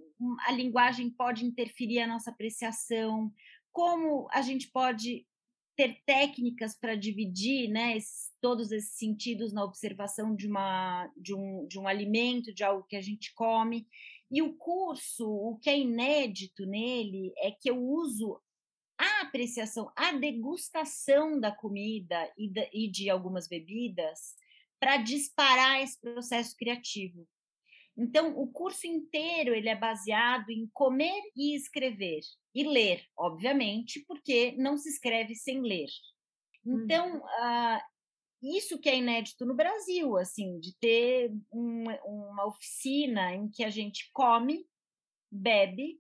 a 0.47 0.51
linguagem 0.51 1.11
pode 1.11 1.45
interferir 1.45 1.99
a 1.99 2.07
nossa 2.07 2.31
apreciação, 2.31 3.31
como 3.71 4.27
a 4.31 4.41
gente 4.41 4.71
pode 4.71 5.27
ter 5.75 6.01
técnicas 6.05 6.77
para 6.77 6.95
dividir 6.95 7.69
né, 7.69 7.97
esses, 7.97 8.31
todos 8.41 8.71
esses 8.71 8.97
sentidos 8.97 9.53
na 9.53 9.63
observação 9.63 10.35
de, 10.35 10.47
uma, 10.47 11.11
de, 11.17 11.33
um, 11.33 11.67
de 11.67 11.79
um 11.79 11.87
alimento, 11.87 12.53
de 12.53 12.63
algo 12.63 12.85
que 12.85 12.95
a 12.95 13.01
gente 13.01 13.33
come. 13.33 13.87
E 14.31 14.41
o 14.41 14.55
curso, 14.55 15.27
o 15.27 15.57
que 15.59 15.69
é 15.69 15.77
inédito 15.77 16.65
nele 16.65 17.33
é 17.37 17.51
que 17.51 17.69
eu 17.69 17.81
uso 17.81 18.39
a 18.97 19.21
apreciação, 19.21 19.91
a 19.95 20.11
degustação 20.13 21.39
da 21.39 21.51
comida 21.51 22.31
e, 22.37 22.51
e 22.73 22.89
de 22.89 23.09
algumas 23.09 23.47
bebidas 23.47 24.35
para 24.79 24.97
disparar 24.97 25.81
esse 25.81 25.99
processo 25.99 26.55
criativo. 26.57 27.27
Então, 27.97 28.37
o 28.37 28.47
curso 28.47 28.87
inteiro 28.87 29.53
ele 29.53 29.69
é 29.69 29.75
baseado 29.75 30.49
em 30.49 30.67
comer 30.73 31.21
e 31.35 31.55
escrever 31.55 32.21
e 32.53 32.63
ler, 32.63 33.03
obviamente, 33.17 34.03
porque 34.07 34.53
não 34.57 34.77
se 34.77 34.89
escreve 34.89 35.35
sem 35.35 35.61
ler. 35.61 35.89
Então, 36.65 37.15
uhum. 37.15 37.19
uh, 37.19 37.81
isso 38.41 38.79
que 38.79 38.89
é 38.89 38.97
inédito 38.97 39.45
no 39.45 39.55
Brasil, 39.55 40.17
assim, 40.17 40.59
de 40.59 40.75
ter 40.77 41.31
um, 41.51 41.85
uma 42.05 42.45
oficina 42.45 43.33
em 43.33 43.49
que 43.49 43.63
a 43.63 43.69
gente 43.69 44.09
come, 44.13 44.65
bebe, 45.31 45.99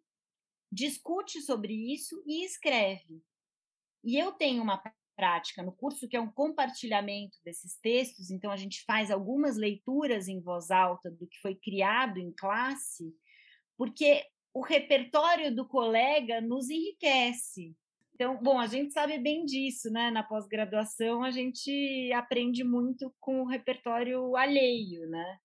discute 0.71 1.41
sobre 1.41 1.73
isso 1.93 2.23
e 2.27 2.45
escreve. 2.45 3.21
E 4.03 4.17
eu 4.17 4.31
tenho 4.33 4.61
uma 4.61 4.81
prática 5.15 5.61
no 5.61 5.71
curso 5.71 6.07
que 6.07 6.17
é 6.17 6.21
um 6.21 6.31
compartilhamento 6.31 7.37
desses 7.43 7.77
textos, 7.79 8.31
então 8.31 8.51
a 8.51 8.57
gente 8.57 8.83
faz 8.83 9.11
algumas 9.11 9.55
leituras 9.55 10.27
em 10.27 10.41
voz 10.41 10.71
alta 10.71 11.09
do 11.09 11.27
que 11.27 11.39
foi 11.39 11.55
criado 11.55 12.17
em 12.17 12.31
classe, 12.31 13.15
porque 13.77 14.25
o 14.53 14.61
repertório 14.61 15.53
do 15.53 15.67
colega 15.67 16.39
nos 16.39 16.69
enriquece. 16.69 17.75
Então, 18.13 18.37
bom, 18.41 18.59
a 18.59 18.67
gente 18.67 18.93
sabe 18.93 19.17
bem 19.17 19.43
disso, 19.43 19.89
né? 19.89 20.11
Na 20.11 20.21
pós-graduação, 20.21 21.23
a 21.23 21.31
gente 21.31 22.11
aprende 22.13 22.63
muito 22.63 23.13
com 23.19 23.41
o 23.41 23.47
repertório 23.47 24.35
alheio, 24.35 25.09
né? 25.09 25.37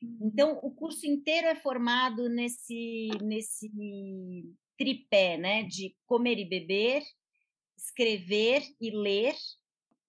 Uhum. 0.00 0.30
Então, 0.32 0.58
o 0.62 0.70
curso 0.70 1.06
inteiro 1.06 1.48
é 1.48 1.56
formado 1.56 2.28
nesse, 2.28 3.08
nesse 3.20 3.68
tripé, 4.78 5.36
né? 5.36 5.64
De 5.64 5.96
comer 6.06 6.38
e 6.38 6.48
beber, 6.48 7.02
escrever 7.76 8.62
e 8.80 8.90
ler, 8.90 9.34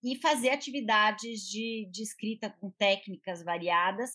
e 0.04 0.16
fazer 0.18 0.50
atividades 0.50 1.42
de, 1.42 1.90
de 1.92 2.04
escrita 2.04 2.48
com 2.50 2.70
técnicas 2.70 3.44
variadas, 3.44 4.12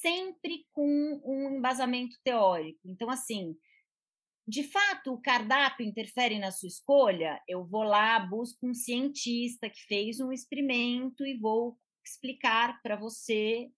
sempre 0.00 0.66
com 0.72 1.20
um 1.24 1.56
embasamento 1.56 2.16
teórico. 2.24 2.80
Então, 2.84 3.10
assim, 3.10 3.56
de 4.46 4.64
fato, 4.64 5.12
o 5.12 5.20
cardápio 5.20 5.86
interfere 5.86 6.38
na 6.38 6.50
sua 6.50 6.68
escolha? 6.68 7.40
Eu 7.46 7.64
vou 7.64 7.82
lá, 7.82 8.18
busco 8.18 8.66
um 8.66 8.74
cientista 8.74 9.70
que 9.70 9.80
fez 9.86 10.18
um 10.18 10.32
experimento 10.32 11.24
e 11.24 11.38
vou 11.38 11.78
explicar 12.04 12.80
para 12.82 12.96
você 12.96 13.70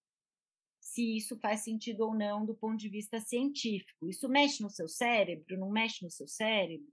se 0.81 1.17
isso 1.17 1.39
faz 1.39 1.61
sentido 1.61 2.03
ou 2.03 2.15
não 2.15 2.45
do 2.45 2.55
ponto 2.55 2.77
de 2.77 2.89
vista 2.89 3.21
científico. 3.21 4.09
Isso 4.09 4.29
mexe 4.29 4.63
no 4.63 4.71
seu 4.71 4.89
cérebro? 4.89 5.59
Não 5.59 5.71
mexe 5.71 6.05
no 6.05 6.11
seu 6.11 6.27
cérebro? 6.27 6.87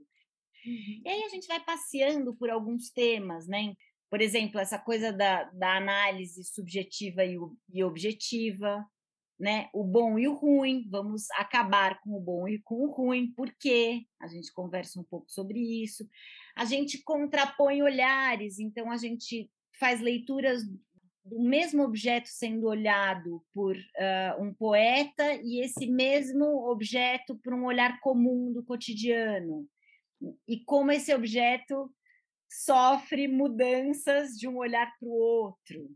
Uhum. 0.65 1.01
E 1.05 1.09
aí 1.09 1.23
a 1.23 1.29
gente 1.29 1.47
vai 1.47 1.63
passeando 1.63 2.35
por 2.35 2.49
alguns 2.49 2.89
temas, 2.89 3.47
né? 3.47 3.73
Por 4.09 4.21
exemplo, 4.21 4.59
essa 4.59 4.77
coisa 4.77 5.13
da, 5.13 5.43
da 5.51 5.77
análise 5.77 6.43
subjetiva 6.43 7.23
e, 7.23 7.37
e 7.73 7.83
objetiva, 7.83 8.85
né? 9.39 9.69
O 9.73 9.83
bom 9.83 10.19
e 10.19 10.27
o 10.27 10.33
ruim, 10.33 10.85
vamos 10.89 11.31
acabar 11.31 12.01
com 12.01 12.17
o 12.17 12.19
bom 12.19 12.47
e 12.47 12.59
com 12.59 12.83
o 12.83 12.91
ruim, 12.91 13.31
por 13.31 13.51
quê? 13.57 14.05
A 14.21 14.27
gente 14.27 14.51
conversa 14.51 14.99
um 14.99 15.03
pouco 15.03 15.31
sobre 15.31 15.59
isso. 15.59 16.07
A 16.55 16.65
gente 16.65 17.01
contrapõe 17.03 17.81
olhares, 17.81 18.59
então 18.59 18.91
a 18.91 18.97
gente 18.97 19.49
faz 19.79 20.01
leituras 20.01 20.63
do 21.23 21.39
mesmo 21.39 21.83
objeto 21.83 22.27
sendo 22.27 22.67
olhado 22.67 23.43
por 23.53 23.75
uh, 23.77 24.43
um 24.43 24.53
poeta 24.53 25.35
e 25.43 25.63
esse 25.63 25.87
mesmo 25.87 26.69
objeto 26.69 27.37
por 27.43 27.53
um 27.53 27.65
olhar 27.65 27.99
comum 28.01 28.51
do 28.51 28.63
cotidiano. 28.63 29.67
E 30.47 30.59
como 30.65 30.91
esse 30.91 31.13
objeto 31.13 31.89
sofre 32.51 33.27
mudanças 33.27 34.31
de 34.31 34.47
um 34.47 34.57
olhar 34.57 34.91
para 34.99 35.07
o 35.07 35.11
outro. 35.11 35.89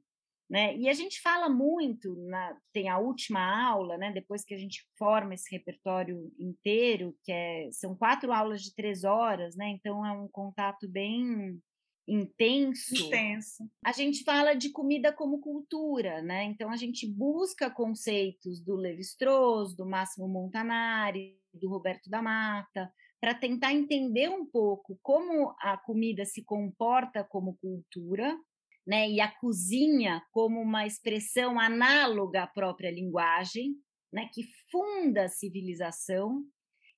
Né? 0.53 0.77
E 0.77 0.87
a 0.87 0.93
gente 0.93 1.19
fala 1.19 1.49
muito, 1.49 2.15
na, 2.27 2.55
tem 2.71 2.87
a 2.87 2.99
última 2.99 3.41
aula, 3.41 3.97
né? 3.97 4.11
depois 4.11 4.43
que 4.45 4.53
a 4.53 4.57
gente 4.57 4.85
forma 4.95 5.33
esse 5.33 5.49
repertório 5.49 6.31
inteiro, 6.37 7.17
que 7.23 7.31
é, 7.31 7.69
são 7.71 7.95
quatro 7.95 8.31
aulas 8.31 8.61
de 8.61 8.75
três 8.75 9.03
horas, 9.03 9.55
né? 9.55 9.69
então 9.69 10.05
é 10.05 10.11
um 10.11 10.27
contato 10.27 10.87
bem 10.87 11.59
intenso. 12.07 13.07
Intenso. 13.07 13.67
A 13.83 13.91
gente 13.91 14.23
fala 14.23 14.53
de 14.53 14.69
comida 14.69 15.11
como 15.11 15.39
cultura, 15.39 16.21
né? 16.21 16.43
Então 16.43 16.69
a 16.69 16.75
gente 16.75 17.09
busca 17.09 17.71
conceitos 17.71 18.61
do 18.61 18.75
Levi-Strauss, 18.75 19.75
do 19.75 19.87
Máximo 19.87 20.27
Montanari, 20.27 21.39
do 21.51 21.67
Roberto 21.67 22.09
da 22.09 22.21
Mata, 22.21 22.93
para 23.19 23.33
tentar 23.33 23.73
entender 23.73 24.29
um 24.29 24.45
pouco 24.45 24.99
como 25.01 25.55
a 25.59 25.77
comida 25.77 26.25
se 26.25 26.43
comporta 26.43 27.23
como 27.23 27.55
cultura, 27.55 28.37
né? 28.85 29.09
E 29.09 29.21
a 29.21 29.31
cozinha 29.39 30.21
como 30.31 30.61
uma 30.61 30.85
expressão 30.85 31.59
análoga 31.59 32.43
à 32.43 32.47
própria 32.47 32.91
linguagem, 32.91 33.75
né? 34.11 34.29
Que 34.33 34.43
funda 34.71 35.25
a 35.25 35.29
civilização. 35.29 36.43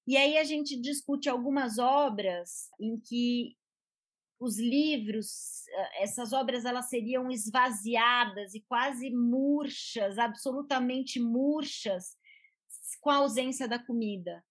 E 0.08 0.18
aí 0.18 0.38
a 0.38 0.44
gente 0.44 0.80
discute 0.80 1.30
algumas 1.30 1.78
obras 1.80 2.70
em 2.80 3.00
que 3.00 3.56
os 4.40 4.60
livros, 4.60 5.68
eh, 5.68 6.04
essas 6.04 6.34
obras 6.34 6.66
elas 6.66 6.90
seriam 6.90 7.32
esvaziadas 7.32 8.54
e 8.54 8.62
quase 8.62 9.10
murchas, 9.10 10.18
absolutamente 10.18 11.20
murchas, 11.20 12.18
com 13.02 13.10
a 13.10 13.18
ausência 13.18 13.68
da 13.68 13.80
comida. 13.80 14.44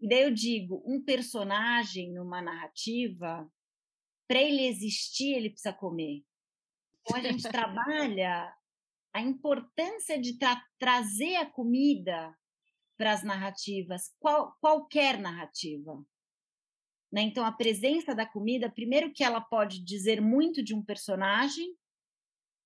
E 0.00 0.08
daí 0.08 0.22
eu 0.22 0.30
digo, 0.30 0.82
um 0.86 1.02
personagem 1.02 2.12
numa 2.12 2.42
narrativa, 2.42 3.50
para 4.28 4.40
ele 4.40 4.66
existir, 4.66 5.34
ele 5.34 5.50
precisa 5.50 5.72
comer. 5.72 6.22
Então 7.06 7.16
a 7.16 7.20
gente 7.20 7.42
trabalha 7.42 8.54
a 9.12 9.20
importância 9.20 10.18
de 10.18 10.38
tra 10.38 10.60
trazer 10.78 11.36
a 11.36 11.46
comida 11.46 12.36
para 12.96 13.12
as 13.12 13.22
narrativas, 13.22 14.12
qual, 14.18 14.56
qualquer 14.60 15.18
narrativa. 15.18 16.04
Né? 17.12 17.22
Então, 17.22 17.44
a 17.44 17.52
presença 17.52 18.14
da 18.14 18.26
comida, 18.26 18.70
primeiro 18.70 19.12
que 19.12 19.22
ela 19.22 19.40
pode 19.40 19.84
dizer 19.84 20.20
muito 20.20 20.62
de 20.62 20.74
um 20.74 20.82
personagem, 20.82 21.76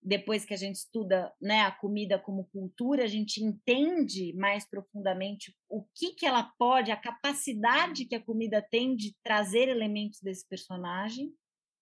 depois 0.02 0.44
que 0.44 0.54
a 0.54 0.56
gente 0.56 0.76
estuda 0.76 1.34
né, 1.40 1.62
a 1.62 1.72
comida 1.72 2.18
como 2.18 2.48
cultura, 2.48 3.04
a 3.04 3.08
gente 3.08 3.42
entende 3.42 4.32
mais 4.34 4.66
profundamente 4.68 5.54
o 5.68 5.84
que, 5.94 6.14
que 6.14 6.24
ela 6.24 6.44
pode, 6.58 6.90
a 6.90 6.96
capacidade 6.96 8.06
que 8.06 8.14
a 8.14 8.24
comida 8.24 8.62
tem 8.62 8.94
de 8.96 9.14
trazer 9.22 9.68
elementos 9.68 10.20
desse 10.22 10.48
personagem. 10.48 11.30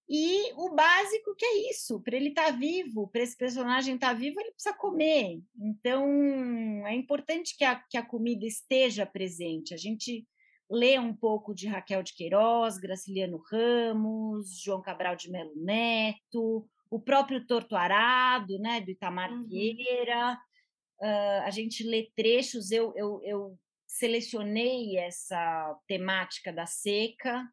E 0.08 0.52
o 0.54 0.72
básico 0.74 1.34
que 1.36 1.44
é 1.44 1.70
isso, 1.70 2.00
para 2.00 2.16
ele 2.16 2.28
estar 2.28 2.46
tá 2.46 2.50
vivo, 2.52 3.08
para 3.08 3.22
esse 3.22 3.36
personagem 3.36 3.96
estar 3.96 4.08
tá 4.08 4.14
vivo, 4.14 4.40
ele 4.40 4.52
precisa 4.52 4.74
comer. 4.76 5.40
Então, 5.60 6.06
é 6.86 6.94
importante 6.94 7.56
que 7.56 7.64
a, 7.64 7.74
que 7.74 7.96
a 7.96 8.06
comida 8.06 8.46
esteja 8.46 9.04
presente. 9.04 9.74
A 9.74 9.76
gente 9.76 10.24
lê 10.70 10.98
um 10.98 11.14
pouco 11.14 11.54
de 11.54 11.66
Raquel 11.66 12.02
de 12.02 12.14
Queiroz, 12.14 12.78
Graciliano 12.78 13.42
Ramos, 13.50 14.60
João 14.62 14.80
Cabral 14.80 15.16
de 15.16 15.30
Melo 15.30 15.54
Neto, 15.56 16.68
o 16.90 17.00
próprio 17.00 17.44
Torto 17.46 17.74
Arado, 17.74 18.58
né, 18.58 18.80
do 18.80 18.90
Itamar 18.90 19.32
uhum. 19.32 19.46
Vieira. 19.46 20.38
Uh, 21.00 21.42
a 21.44 21.50
gente 21.50 21.84
lê 21.84 22.10
trechos, 22.16 22.70
eu, 22.70 22.92
eu, 22.96 23.20
eu 23.24 23.58
selecionei 23.86 24.96
essa 24.98 25.76
temática 25.86 26.52
da 26.52 26.66
seca, 26.66 27.44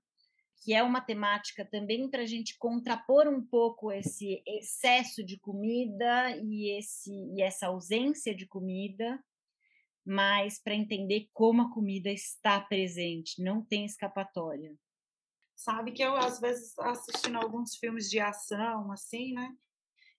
que 0.63 0.73
é 0.73 0.81
uma 0.81 1.01
temática 1.01 1.65
também 1.65 2.09
para 2.09 2.21
a 2.21 2.25
gente 2.25 2.57
contrapor 2.57 3.27
um 3.27 3.41
pouco 3.41 3.91
esse 3.91 4.41
excesso 4.47 5.23
de 5.23 5.37
comida 5.37 6.37
e, 6.37 6.77
esse, 6.77 7.11
e 7.11 7.41
essa 7.41 7.67
ausência 7.67 8.33
de 8.33 8.45
comida 8.45 9.21
mas 10.05 10.59
para 10.61 10.75
entender 10.75 11.29
como 11.33 11.61
a 11.61 11.73
comida 11.73 12.09
está 12.09 12.59
presente, 12.59 13.41
não 13.41 13.63
tem 13.63 13.85
escapatória. 13.85 14.75
Sabe 15.55 15.93
que 15.93 16.03
eu, 16.03 16.13
às 16.15 16.41
vezes, 16.41 16.77
assistindo 16.79 17.37
alguns 17.37 17.77
filmes 17.77 18.09
de 18.09 18.19
ação, 18.19 18.91
assim, 18.91 19.31
né? 19.33 19.55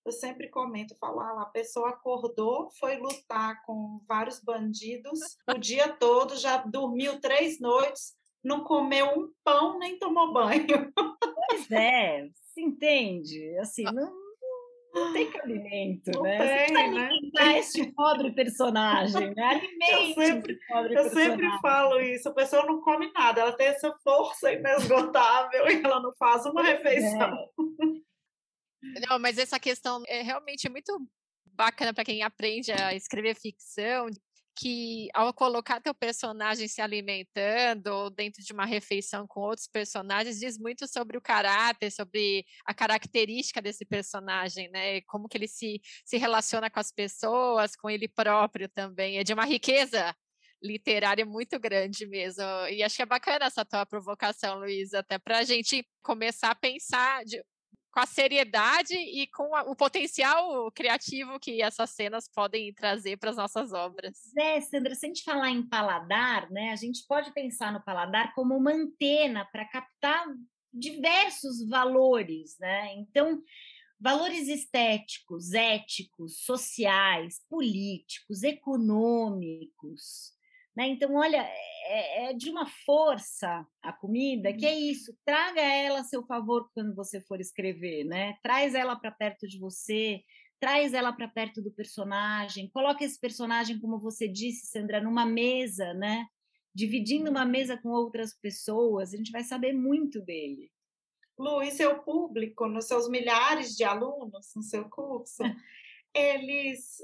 eu 0.05 0.13
sempre 0.13 0.49
comento, 0.49 0.95
falo, 0.97 1.21
ah, 1.21 1.43
a 1.43 1.47
pessoa 1.47 1.91
acordou, 1.91 2.71
foi 2.79 2.99
lutar 2.99 3.63
com 3.65 4.01
vários 4.07 4.39
bandidos 4.39 5.19
o 5.49 5.59
dia 5.59 5.97
todo, 5.97 6.37
já 6.37 6.59
dormiu 6.59 7.19
três 7.21 7.59
noites, 7.59 8.15
não 8.45 8.63
comeu 8.63 9.07
um 9.07 9.33
pão 9.43 9.79
nem 9.79 9.99
tomou 9.99 10.33
banho. 10.33 10.93
Pois 11.49 11.71
é, 11.71 12.29
se 12.35 12.61
entende? 12.61 13.57
Assim, 13.59 13.85
não, 13.85 14.13
não 14.95 15.13
tem 15.13 15.31
cabimento, 15.31 16.11
não 16.13 16.23
né? 16.23 16.39
Tem, 16.39 16.67
Você 16.67 16.73
né? 16.73 16.81
alimentar 16.83 17.59
este 17.59 17.93
pobre 17.93 18.33
personagem, 18.33 19.35
né? 19.35 19.45
Alimente 19.61 19.93
eu 19.93 20.15
sempre, 20.15 20.59
pobre 20.69 20.95
eu 20.95 21.11
sempre 21.11 21.59
falo 21.61 22.01
isso, 22.01 22.29
a 22.29 22.35
pessoa 22.35 22.65
não 22.65 22.81
come 22.81 23.11
nada, 23.13 23.41
ela 23.41 23.53
tem 23.53 23.67
essa 23.67 23.93
força 24.05 24.53
inesgotável 24.53 25.67
e 25.69 25.83
ela 25.83 26.01
não 26.01 26.13
faz 26.17 26.47
uma 26.47 26.67
é. 26.67 26.75
refeição. 26.75 27.35
É. 28.97 29.09
Não, 29.09 29.19
mas 29.19 29.39
essa 29.39 29.59
questão 29.59 30.03
é 30.07 30.23
realmente 30.23 30.69
muito 30.69 30.93
bacana 31.45 31.95
para 31.95 32.05
quem 32.05 32.23
aprende 32.23 32.71
a 32.71 32.95
escrever 32.95 33.35
ficção, 33.35 34.09
que 34.57 35.09
ao 35.15 35.33
colocar 35.35 35.81
teu 35.81 35.95
personagem 35.95 36.69
se 36.69 36.81
alimentando 36.81 37.89
ou 37.89 38.11
dentro 38.11 38.43
de 38.43 38.53
uma 38.53 38.65
refeição 38.65 39.27
com 39.27 39.41
outros 39.41 39.67
personagens 39.67 40.39
diz 40.39 40.59
muito 40.59 40.87
sobre 40.87 41.19
o 41.19 41.21
caráter, 41.21 41.91
sobre 41.91 42.45
a 42.65 42.73
característica 42.73 43.61
desse 43.61 43.85
personagem, 43.85 44.71
né? 44.71 45.01
Como 45.03 45.29
que 45.29 45.37
ele 45.37 45.49
se, 45.49 45.81
se 46.05 46.17
relaciona 46.17 46.71
com 46.71 46.81
as 46.81 46.93
pessoas, 46.93 47.77
com 47.77 47.91
ele 47.91 48.09
próprio 48.09 48.69
também. 48.69 49.19
É 49.19 49.25
de 49.25 49.33
uma 49.35 49.45
riqueza 49.45 50.15
literária 50.63 51.27
muito 51.27 51.59
grande 51.59 52.07
mesmo. 52.07 52.43
E 52.71 52.83
acho 52.83 52.97
que 52.97 53.03
é 53.03 53.07
bacana 53.07 53.47
essa 53.47 53.65
tua 53.65 53.85
provocação, 53.85 54.59
Luísa, 54.59 55.01
até 55.01 55.19
para 55.19 55.39
a 55.39 55.45
gente 55.45 55.87
começar 56.03 56.51
a 56.51 56.55
pensar 56.55 57.25
de, 57.25 57.43
com 57.95 58.01
a 58.01 58.07
seriedade 58.07 58.93
e 58.93 59.29
com 59.29 59.55
a, 59.55 59.63
o 59.63 59.77
potencial 59.77 60.69
criativo 60.73 61.39
que 61.39 61.63
essas 61.63 61.91
cenas 61.91 62.27
podem 62.27 62.75
trazer 62.75 63.17
para 63.19 63.31
as 63.31 63.37
nossas 63.37 63.73
obras. 63.73 64.33
É, 64.37 64.61
Sandra, 64.61 64.97
se 64.97 65.07
a 65.07 65.09
gente 65.09 65.23
falar 65.23 65.51
em 65.51 65.63
paladar, 65.63 66.51
né, 66.51 66.73
a 66.73 66.77
gente 66.77 67.07
pode 67.07 67.33
pensar 67.33 67.73
no 67.73 67.81
paladar 67.85 68.35
como 68.35 68.57
uma 68.57 68.73
antena 68.73 69.45
para 69.53 69.65
captar 69.65 70.27
diversos 70.73 71.65
valores, 71.69 72.57
né? 72.59 72.95
Então, 72.97 73.41
valores 74.01 74.49
estéticos, 74.49 75.53
éticos, 75.53 76.39
sociais, 76.39 77.41
políticos, 77.49 78.43
econômicos, 78.43 80.33
né? 80.77 80.89
Então, 80.89 81.15
olha, 81.15 81.49
é, 81.87 82.31
é, 82.31 82.33
de 82.33 82.51
uma 82.51 82.67
força 82.67 83.67
a 83.83 83.93
comida 83.93 84.53
que 84.53 84.67
é 84.67 84.73
uhum. 84.73 84.91
isso. 84.91 85.17
Traga 85.25 85.61
ela 85.61 86.01
a 86.01 86.05
seu 86.05 86.25
favor 86.25 86.69
quando 86.75 86.95
você 86.95 87.21
for 87.21 87.41
escrever, 87.41 88.05
né? 88.05 88.37
Traz 88.43 88.75
ela 88.75 88.97
para 88.97 89.11
perto 89.11 89.47
de 89.47 89.59
você, 89.59 90.23
traz 90.59 90.95
ela 90.95 91.13
para 91.13 91.29
perto 91.29 91.61
do 91.63 91.71
personagem, 91.71 92.71
coloca 92.71 93.05
esse 93.05 93.21
personagem, 93.21 93.79
como 93.79 93.99
você 93.99 94.27
disse, 94.27 94.67
Sandra, 94.67 95.01
numa 95.01 95.27
mesa, 95.27 95.93
né? 95.95 96.27
Dividindo 96.75 97.31
uma 97.31 97.45
uhum. 97.45 97.51
mesa 97.51 97.77
com 97.77 97.91
outras 97.91 98.35
pessoas, 98.35 99.13
a 99.13 99.17
gente 99.17 99.31
vai 99.31 99.45
saber 99.45 99.73
muito 99.73 100.21
dele. 100.21 100.71
Lu, 101.39 101.63
e 101.63 101.71
seu 101.71 102.03
público, 102.03 102.67
nos 102.69 102.87
seus 102.87 103.09
milhares 103.09 103.77
de 103.77 103.85
alunos 103.85 104.53
no 104.55 104.63
seu 104.63 104.89
curso, 104.89 105.43
eles 106.15 106.99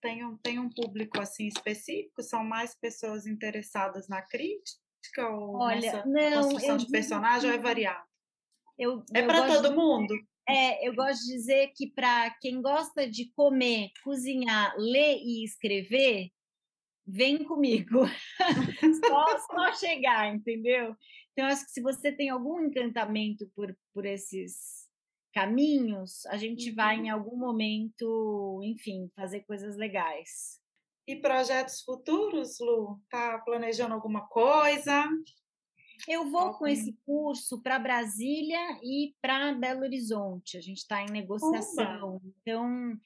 tem 0.00 0.24
um, 0.24 0.36
tem 0.38 0.58
um 0.58 0.68
público 0.68 1.20
assim 1.20 1.46
específico? 1.46 2.22
São 2.22 2.44
mais 2.44 2.74
pessoas 2.74 3.26
interessadas 3.26 4.08
na 4.08 4.22
crítica 4.22 5.28
ou 5.30 5.56
Olha, 5.56 6.04
nessa 6.04 6.06
não, 6.06 6.42
construção 6.42 6.76
de 6.76 6.90
personagem 6.90 7.50
ou 7.50 7.56
é 7.56 7.58
variado? 7.58 8.04
Eu, 8.78 9.04
é 9.14 9.22
para 9.22 9.46
todo 9.46 9.70
de, 9.70 9.74
mundo? 9.74 10.14
É, 10.48 10.86
eu 10.86 10.94
gosto 10.94 11.24
de 11.24 11.32
dizer 11.32 11.72
que 11.76 11.90
para 11.90 12.30
quem 12.40 12.60
gosta 12.60 13.08
de 13.08 13.30
comer, 13.32 13.90
cozinhar, 14.02 14.74
ler 14.76 15.18
e 15.18 15.44
escrever, 15.44 16.30
vem 17.06 17.44
comigo. 17.44 18.00
só, 19.06 19.38
só 19.38 19.74
chegar, 19.74 20.34
entendeu? 20.34 20.96
Então, 21.32 21.46
acho 21.46 21.64
que 21.64 21.72
se 21.72 21.80
você 21.80 22.12
tem 22.12 22.30
algum 22.30 22.60
encantamento 22.60 23.50
por, 23.54 23.76
por 23.92 24.04
esses 24.06 24.83
caminhos, 25.34 26.24
a 26.26 26.36
gente 26.36 26.70
uhum. 26.70 26.76
vai 26.76 26.96
em 26.96 27.10
uhum. 27.10 27.18
algum 27.18 27.36
momento, 27.36 28.60
enfim, 28.62 29.10
fazer 29.16 29.40
coisas 29.40 29.76
legais. 29.76 30.60
E 31.06 31.16
projetos 31.16 31.82
futuros, 31.82 32.58
Lu? 32.60 33.00
Tá 33.10 33.38
planejando 33.44 33.92
alguma 33.92 34.26
coisa? 34.28 35.04
Eu 36.08 36.30
vou 36.30 36.54
com 36.54 36.66
esse 36.66 36.96
curso 37.04 37.60
para 37.60 37.78
Brasília 37.78 38.78
e 38.82 39.14
para 39.20 39.52
Belo 39.52 39.82
Horizonte. 39.82 40.56
A 40.56 40.60
gente 40.60 40.78
está 40.78 41.02
em 41.02 41.10
negociação. 41.10 42.16
Oba. 42.16 42.22
Então, 42.40 42.98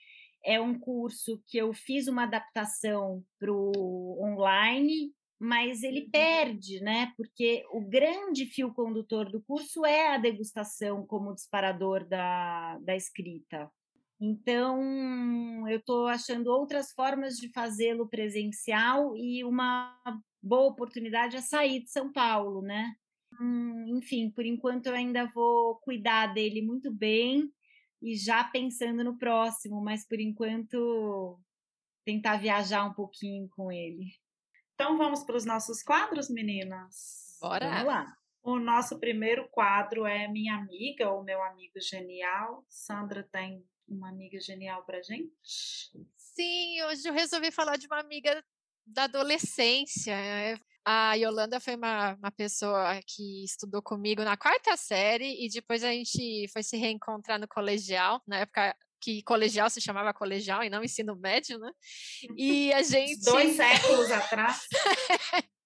é 0.44 0.60
um 0.60 0.78
curso 0.78 1.42
que 1.46 1.58
eu 1.58 1.72
fiz 1.72 2.06
uma 2.06 2.24
adaptação 2.24 3.24
para 3.38 3.52
o 3.52 4.18
online 4.22 5.12
mas 5.38 5.82
ele 5.82 6.02
uhum. 6.04 6.10
perde, 6.10 6.80
né? 6.80 7.12
Porque 7.16 7.64
o 7.70 7.80
grande 7.80 8.46
fio 8.46 8.72
condutor 8.74 9.30
do 9.30 9.40
curso 9.42 9.84
é 9.86 10.14
a 10.14 10.18
degustação 10.18 11.06
como 11.06 11.34
disparador 11.34 12.06
da, 12.06 12.78
da 12.78 12.96
escrita. 12.96 13.70
Então, 14.20 15.68
eu 15.68 15.78
estou 15.78 16.08
achando 16.08 16.48
outras 16.48 16.92
formas 16.92 17.36
de 17.36 17.52
fazê-lo 17.52 18.08
presencial 18.08 19.16
e 19.16 19.44
uma 19.44 19.96
boa 20.42 20.70
oportunidade 20.70 21.36
é 21.36 21.40
sair 21.40 21.82
de 21.82 21.90
São 21.90 22.12
Paulo, 22.12 22.60
né? 22.60 22.94
Hum, 23.40 23.96
enfim, 23.96 24.30
por 24.30 24.44
enquanto 24.44 24.86
eu 24.86 24.94
ainda 24.94 25.26
vou 25.26 25.76
cuidar 25.76 26.34
dele 26.34 26.62
muito 26.62 26.90
bem 26.90 27.48
e 28.02 28.16
já 28.16 28.42
pensando 28.42 29.04
no 29.04 29.16
próximo, 29.16 29.80
mas 29.80 30.04
por 30.06 30.18
enquanto 30.18 31.38
tentar 32.04 32.38
viajar 32.38 32.84
um 32.84 32.94
pouquinho 32.94 33.48
com 33.50 33.70
ele. 33.70 34.06
Então 34.80 34.96
vamos 34.96 35.24
para 35.24 35.36
os 35.36 35.44
nossos 35.44 35.82
quadros, 35.82 36.30
meninas? 36.30 37.36
Bora! 37.40 37.68
Vamos 37.68 37.84
lá. 37.84 38.16
O 38.44 38.60
nosso 38.60 39.00
primeiro 39.00 39.48
quadro 39.48 40.06
é 40.06 40.28
Minha 40.28 40.54
Amiga 40.54 41.10
ou 41.10 41.24
Meu 41.24 41.42
Amigo 41.42 41.80
Genial. 41.80 42.64
Sandra 42.68 43.24
tem 43.24 43.66
uma 43.88 44.08
amiga 44.08 44.38
genial 44.38 44.84
para 44.84 45.02
gente? 45.02 45.32
Sim, 46.16 46.80
hoje 46.84 47.08
eu 47.08 47.12
resolvi 47.12 47.50
falar 47.50 47.76
de 47.76 47.88
uma 47.88 47.98
amiga 47.98 48.40
da 48.86 49.02
adolescência. 49.02 50.14
A 50.84 51.14
Yolanda 51.14 51.58
foi 51.58 51.74
uma, 51.74 52.14
uma 52.14 52.30
pessoa 52.30 53.00
que 53.04 53.42
estudou 53.44 53.82
comigo 53.82 54.22
na 54.22 54.36
quarta 54.36 54.76
série 54.76 55.44
e 55.44 55.48
depois 55.48 55.82
a 55.82 55.90
gente 55.90 56.46
foi 56.52 56.62
se 56.62 56.76
reencontrar 56.76 57.40
no 57.40 57.48
colegial. 57.48 58.22
Na 58.24 58.38
época 58.38 58.76
que 59.00 59.22
colegial 59.22 59.70
se 59.70 59.80
chamava 59.80 60.12
colegial 60.12 60.62
e 60.62 60.70
não 60.70 60.84
ensino 60.84 61.16
médio, 61.16 61.58
né? 61.58 61.70
E 62.36 62.72
a 62.76 62.82
gente. 62.82 63.24
Dois 63.24 63.56
séculos 63.56 64.10
atrás. 64.10 64.66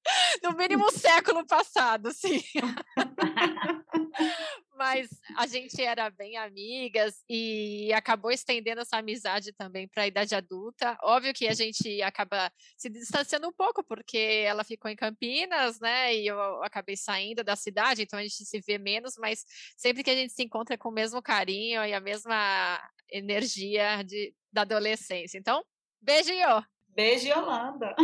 no 0.43 0.57
mínimo 0.57 0.87
um 0.87 0.91
século 0.91 1.47
passado, 1.47 2.12
sim. 2.12 2.43
Mas 4.76 5.09
a 5.37 5.47
gente 5.47 5.80
era 5.80 6.11
bem 6.11 6.37
amigas 6.37 7.22
e 7.28 7.93
acabou 7.93 8.33
estendendo 8.33 8.80
essa 8.80 8.97
amizade 8.97 9.53
também 9.53 9.87
para 9.87 10.03
a 10.03 10.07
idade 10.07 10.35
adulta. 10.35 10.99
Óbvio 11.03 11.33
que 11.33 11.47
a 11.47 11.55
gente 11.55 12.03
acaba 12.03 12.51
se 12.76 12.89
distanciando 12.89 13.47
um 13.47 13.53
pouco, 13.53 13.85
porque 13.85 14.43
ela 14.45 14.64
ficou 14.64 14.91
em 14.91 14.97
Campinas, 14.97 15.78
né? 15.78 16.16
E 16.16 16.26
eu 16.26 16.62
acabei 16.64 16.97
saindo 16.97 17.45
da 17.45 17.55
cidade, 17.55 18.03
então 18.03 18.18
a 18.18 18.22
gente 18.22 18.45
se 18.45 18.61
vê 18.66 18.76
menos, 18.76 19.14
mas 19.18 19.45
sempre 19.76 20.03
que 20.03 20.11
a 20.11 20.16
gente 20.16 20.33
se 20.33 20.43
encontra 20.43 20.76
com 20.76 20.89
o 20.89 20.93
mesmo 20.93 21.22
carinho 21.22 21.85
e 21.85 21.93
a 21.93 22.01
mesma 22.01 22.80
energia 23.13 24.03
de, 24.03 24.35
da 24.51 24.63
adolescência. 24.63 25.39
Então, 25.39 25.63
beijo, 26.01 26.33
Iô. 26.33 26.63
Beijo, 26.89 27.29
Yolanda. 27.29 27.95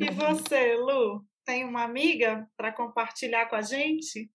e 0.00 0.10
você, 0.10 0.74
Lu, 0.76 1.24
tem 1.44 1.64
uma 1.64 1.84
amiga 1.84 2.48
para 2.56 2.72
compartilhar 2.72 3.46
com 3.46 3.56
a 3.56 3.62
gente? 3.62 4.30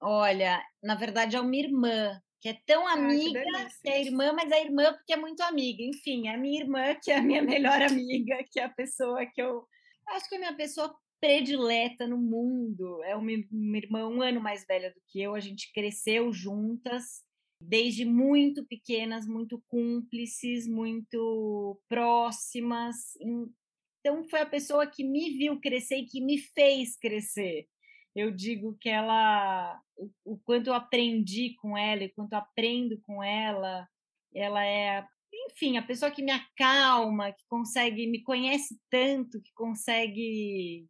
Olha, 0.00 0.62
na 0.82 0.94
verdade 0.94 1.36
é 1.36 1.40
uma 1.40 1.56
irmã, 1.56 2.20
que 2.40 2.48
é 2.48 2.58
tão 2.66 2.86
amiga 2.86 3.42
ah, 3.56 3.64
que, 3.64 3.82
que 3.82 3.88
é 3.88 4.02
irmã, 4.02 4.32
mas 4.32 4.50
é 4.50 4.64
irmã 4.64 4.92
porque 4.92 5.12
é 5.12 5.16
muito 5.16 5.40
amiga. 5.42 5.82
Enfim, 5.82 6.28
é 6.28 6.34
a 6.34 6.38
minha 6.38 6.60
irmã, 6.60 6.94
que 7.02 7.10
é 7.10 7.18
a 7.18 7.22
minha 7.22 7.42
melhor 7.42 7.80
amiga, 7.80 8.44
que 8.50 8.60
é 8.60 8.64
a 8.64 8.68
pessoa 8.68 9.24
que 9.26 9.40
eu. 9.40 9.66
Acho 10.08 10.28
que 10.28 10.34
é 10.34 10.38
a 10.38 10.40
minha 10.40 10.56
pessoa 10.56 10.94
predileta 11.20 12.06
no 12.06 12.18
mundo. 12.18 13.02
É 13.04 13.16
uma, 13.16 13.30
uma 13.50 13.76
irmã 13.78 14.06
um 14.06 14.20
ano 14.20 14.40
mais 14.40 14.66
velha 14.66 14.90
do 14.90 15.00
que 15.08 15.22
eu, 15.22 15.34
a 15.34 15.40
gente 15.40 15.72
cresceu 15.72 16.30
juntas 16.32 17.24
desde 17.68 18.04
muito 18.04 18.64
pequenas, 18.66 19.26
muito 19.26 19.62
cúmplices, 19.68 20.68
muito 20.68 21.80
próximas. 21.88 22.96
Então, 24.00 24.24
foi 24.28 24.40
a 24.40 24.46
pessoa 24.46 24.86
que 24.86 25.04
me 25.04 25.30
viu 25.36 25.60
crescer 25.60 25.96
e 25.96 26.06
que 26.06 26.20
me 26.20 26.38
fez 26.38 26.96
crescer. 26.96 27.66
Eu 28.14 28.30
digo 28.30 28.76
que 28.80 28.88
ela, 28.88 29.80
o, 29.96 30.10
o 30.24 30.38
quanto 30.44 30.68
eu 30.68 30.74
aprendi 30.74 31.54
com 31.56 31.76
ela 31.76 32.04
e 32.04 32.12
quanto 32.12 32.34
aprendo 32.34 33.00
com 33.00 33.22
ela, 33.22 33.88
ela 34.32 34.64
é, 34.64 35.04
enfim, 35.50 35.76
a 35.76 35.82
pessoa 35.82 36.10
que 36.10 36.22
me 36.22 36.30
acalma, 36.30 37.32
que 37.32 37.44
consegue, 37.48 38.06
me 38.06 38.22
conhece 38.22 38.78
tanto, 38.90 39.40
que 39.42 39.52
consegue 39.54 40.86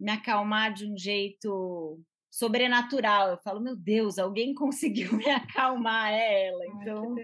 me 0.00 0.10
acalmar 0.10 0.72
de 0.72 0.86
um 0.86 0.96
jeito 0.96 2.00
sobrenatural. 2.30 3.30
Eu 3.30 3.38
falo, 3.38 3.60
meu 3.60 3.76
Deus, 3.76 4.18
alguém 4.18 4.54
conseguiu 4.54 5.12
me 5.16 5.28
acalmar 5.30 6.12
ela. 6.12 6.64
Então, 6.66 7.14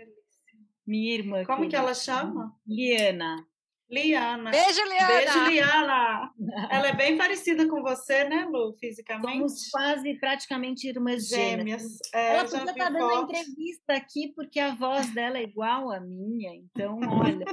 Minha 0.87 1.15
irmã. 1.15 1.45
Como 1.45 1.69
que 1.69 1.77
ela 1.77 1.95
chama? 1.95 2.53
Liana. 2.67 3.47
Liana. 3.91 4.51
Beijo, 4.51 4.83
Liana. 4.83 5.07
Beijo, 5.09 5.45
Liana. 5.51 6.33
Ela 6.71 6.89
é 6.89 6.97
bem 6.97 7.19
parecida 7.19 7.69
com 7.69 7.83
você, 7.83 8.25
né, 8.25 8.47
Lu, 8.51 8.75
fisicamente? 8.81 9.37
Somos 9.37 9.69
quase 9.71 10.15
praticamente 10.19 10.89
irmãs 10.89 11.29
gêmeas. 11.29 11.83
Gêmeas. 11.83 11.99
É, 12.15 12.37
ela 12.39 12.45
podia 12.49 12.71
estar 12.73 12.89
dando 12.91 13.05
uma 13.05 13.11
fotos. 13.17 13.39
entrevista 13.39 13.93
aqui, 13.93 14.33
porque 14.35 14.59
a 14.59 14.75
voz 14.75 15.13
dela 15.13 15.37
é 15.39 15.43
igual 15.43 15.93
à 15.93 16.01
minha. 16.01 16.55
Então, 16.57 16.99
olha, 17.23 17.45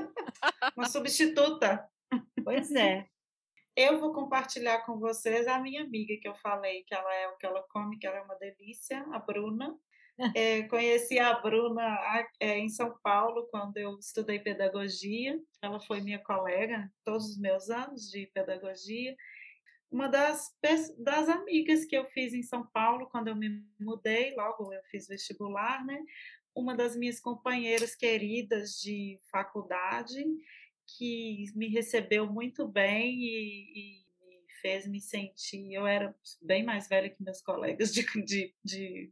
Uma 0.75 0.87
substituta. 0.87 1.85
pois 2.43 2.71
é. 2.71 3.05
Eu 3.75 3.99
vou 3.99 4.11
compartilhar 4.13 4.85
com 4.85 4.99
vocês 4.99 5.47
a 5.47 5.57
minha 5.59 5.83
amiga 5.83 6.17
que 6.21 6.27
eu 6.27 6.35
falei, 6.35 6.83
que 6.83 6.93
ela 6.93 7.13
é 7.15 7.27
o 7.29 7.37
que 7.37 7.45
ela 7.45 7.63
come, 7.69 7.97
que 7.97 8.05
ela 8.05 8.17
é 8.17 8.21
uma 8.21 8.35
delícia, 8.35 9.05
a 9.11 9.19
Bruna. 9.19 9.77
É, 10.35 10.63
conheci 10.63 11.17
a 11.17 11.33
Bruna 11.39 11.97
é, 12.39 12.59
em 12.59 12.69
São 12.69 12.95
Paulo, 13.01 13.47
quando 13.49 13.77
eu 13.77 13.97
estudei 13.97 14.37
pedagogia. 14.37 15.39
Ela 15.63 15.79
foi 15.79 15.99
minha 16.01 16.19
colega 16.19 16.91
todos 17.03 17.25
os 17.31 17.39
meus 17.39 17.71
anos 17.71 18.07
de 18.07 18.27
pedagogia. 18.27 19.15
Uma 19.89 20.07
das, 20.07 20.55
das 20.99 21.27
amigas 21.27 21.85
que 21.85 21.97
eu 21.97 22.05
fiz 22.05 22.33
em 22.33 22.43
São 22.43 22.67
Paulo, 22.67 23.09
quando 23.09 23.29
eu 23.29 23.35
me 23.35 23.65
mudei, 23.79 24.35
logo 24.35 24.71
eu 24.71 24.81
fiz 24.91 25.07
vestibular, 25.07 25.83
né? 25.85 25.99
Uma 26.53 26.75
das 26.75 26.95
minhas 26.95 27.19
companheiras 27.19 27.95
queridas 27.95 28.79
de 28.79 29.17
faculdade, 29.31 30.23
que 30.97 31.45
me 31.55 31.67
recebeu 31.67 32.31
muito 32.31 32.67
bem 32.67 33.19
e, 33.19 33.71
e 33.75 34.05
me 34.27 34.53
fez 34.61 34.87
me 34.87 34.99
sentir. 34.99 35.73
Eu 35.73 35.87
era 35.87 36.15
bem 36.41 36.63
mais 36.63 36.87
velha 36.87 37.09
que 37.09 37.23
meus 37.23 37.41
colegas 37.41 37.93
de, 37.93 38.03
de, 38.25 38.53
de 38.63 39.11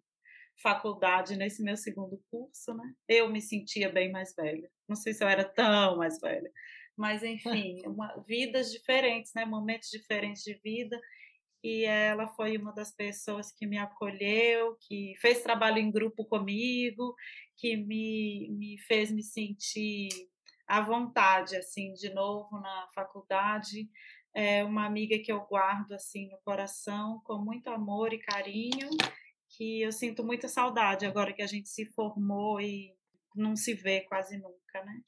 faculdade 0.62 1.36
nesse 1.36 1.64
meu 1.64 1.78
segundo 1.78 2.22
curso, 2.30 2.74
né? 2.74 2.94
Eu 3.08 3.32
me 3.32 3.42
sentia 3.42 3.90
bem 3.92 4.12
mais 4.12 4.34
velha. 4.36 4.70
Não 4.88 4.96
sei 4.96 5.14
se 5.14 5.24
eu 5.24 5.28
era 5.28 5.44
tão 5.44 5.98
mais 5.98 6.20
velha, 6.20 6.52
mas 6.98 7.24
enfim, 7.24 7.82
uma, 7.88 8.24
vidas 8.28 8.72
diferentes, 8.72 9.32
né? 9.34 9.46
Momentos 9.46 9.90
diferentes 9.90 10.44
de 10.44 10.54
vida. 10.64 11.00
E 11.62 11.84
ela 11.84 12.28
foi 12.28 12.58
uma 12.58 12.74
das 12.74 12.96
pessoas 12.96 13.52
que 13.52 13.68
me 13.68 13.78
acolheu, 13.78 14.78
que 14.88 15.14
fez 15.20 15.42
trabalho 15.44 15.78
em 15.78 15.92
grupo 15.92 16.24
comigo, 16.24 17.14
que 17.58 17.76
me, 17.76 18.50
me 18.52 18.78
fez 18.88 19.12
me 19.12 19.22
sentir 19.22 20.08
à 20.70 20.80
vontade, 20.82 21.58
assim, 21.58 21.92
de 21.94 22.14
novo 22.14 22.60
na 22.60 22.88
faculdade. 22.94 23.90
É 24.36 24.64
uma 24.64 24.86
amiga 24.86 25.18
que 25.18 25.32
eu 25.32 25.42
guardo, 25.42 25.94
assim, 25.94 26.30
no 26.30 26.38
coração, 26.46 27.20
com 27.26 27.40
muito 27.40 27.68
amor 27.72 28.14
e 28.14 28.20
carinho, 28.20 28.88
que 29.50 29.82
eu 29.82 29.92
sinto 29.92 30.24
muita 30.24 30.48
saudade 30.48 31.08
agora 31.08 31.34
que 31.34 31.42
a 31.42 31.48
gente 31.48 31.68
se 31.68 31.88
formou 31.94 32.62
e 32.62 32.94
não 33.36 33.56
se 33.56 33.74
vê 33.74 34.02
quase 34.02 34.38
nunca, 34.38 34.86
né? 34.86 35.02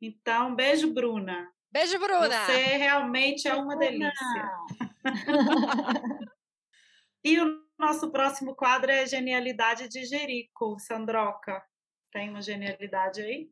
Então, 0.00 0.54
beijo, 0.54 0.92
Bruna. 0.92 1.50
Beijo, 1.72 1.98
Bruna. 1.98 2.44
Você 2.44 2.76
realmente 2.76 3.48
é 3.48 3.54
uma 3.54 3.76
delícia. 3.76 4.50
E 7.24 7.40
o 7.40 7.66
nosso 7.78 8.12
próximo 8.12 8.54
quadro 8.54 8.90
é 8.90 9.06
Genialidade 9.06 9.88
de 9.88 10.04
Jerico, 10.04 10.78
Sandroca. 10.78 11.62
Tem 12.12 12.28
uma 12.28 12.42
genialidade 12.42 13.22
aí? 13.22 13.50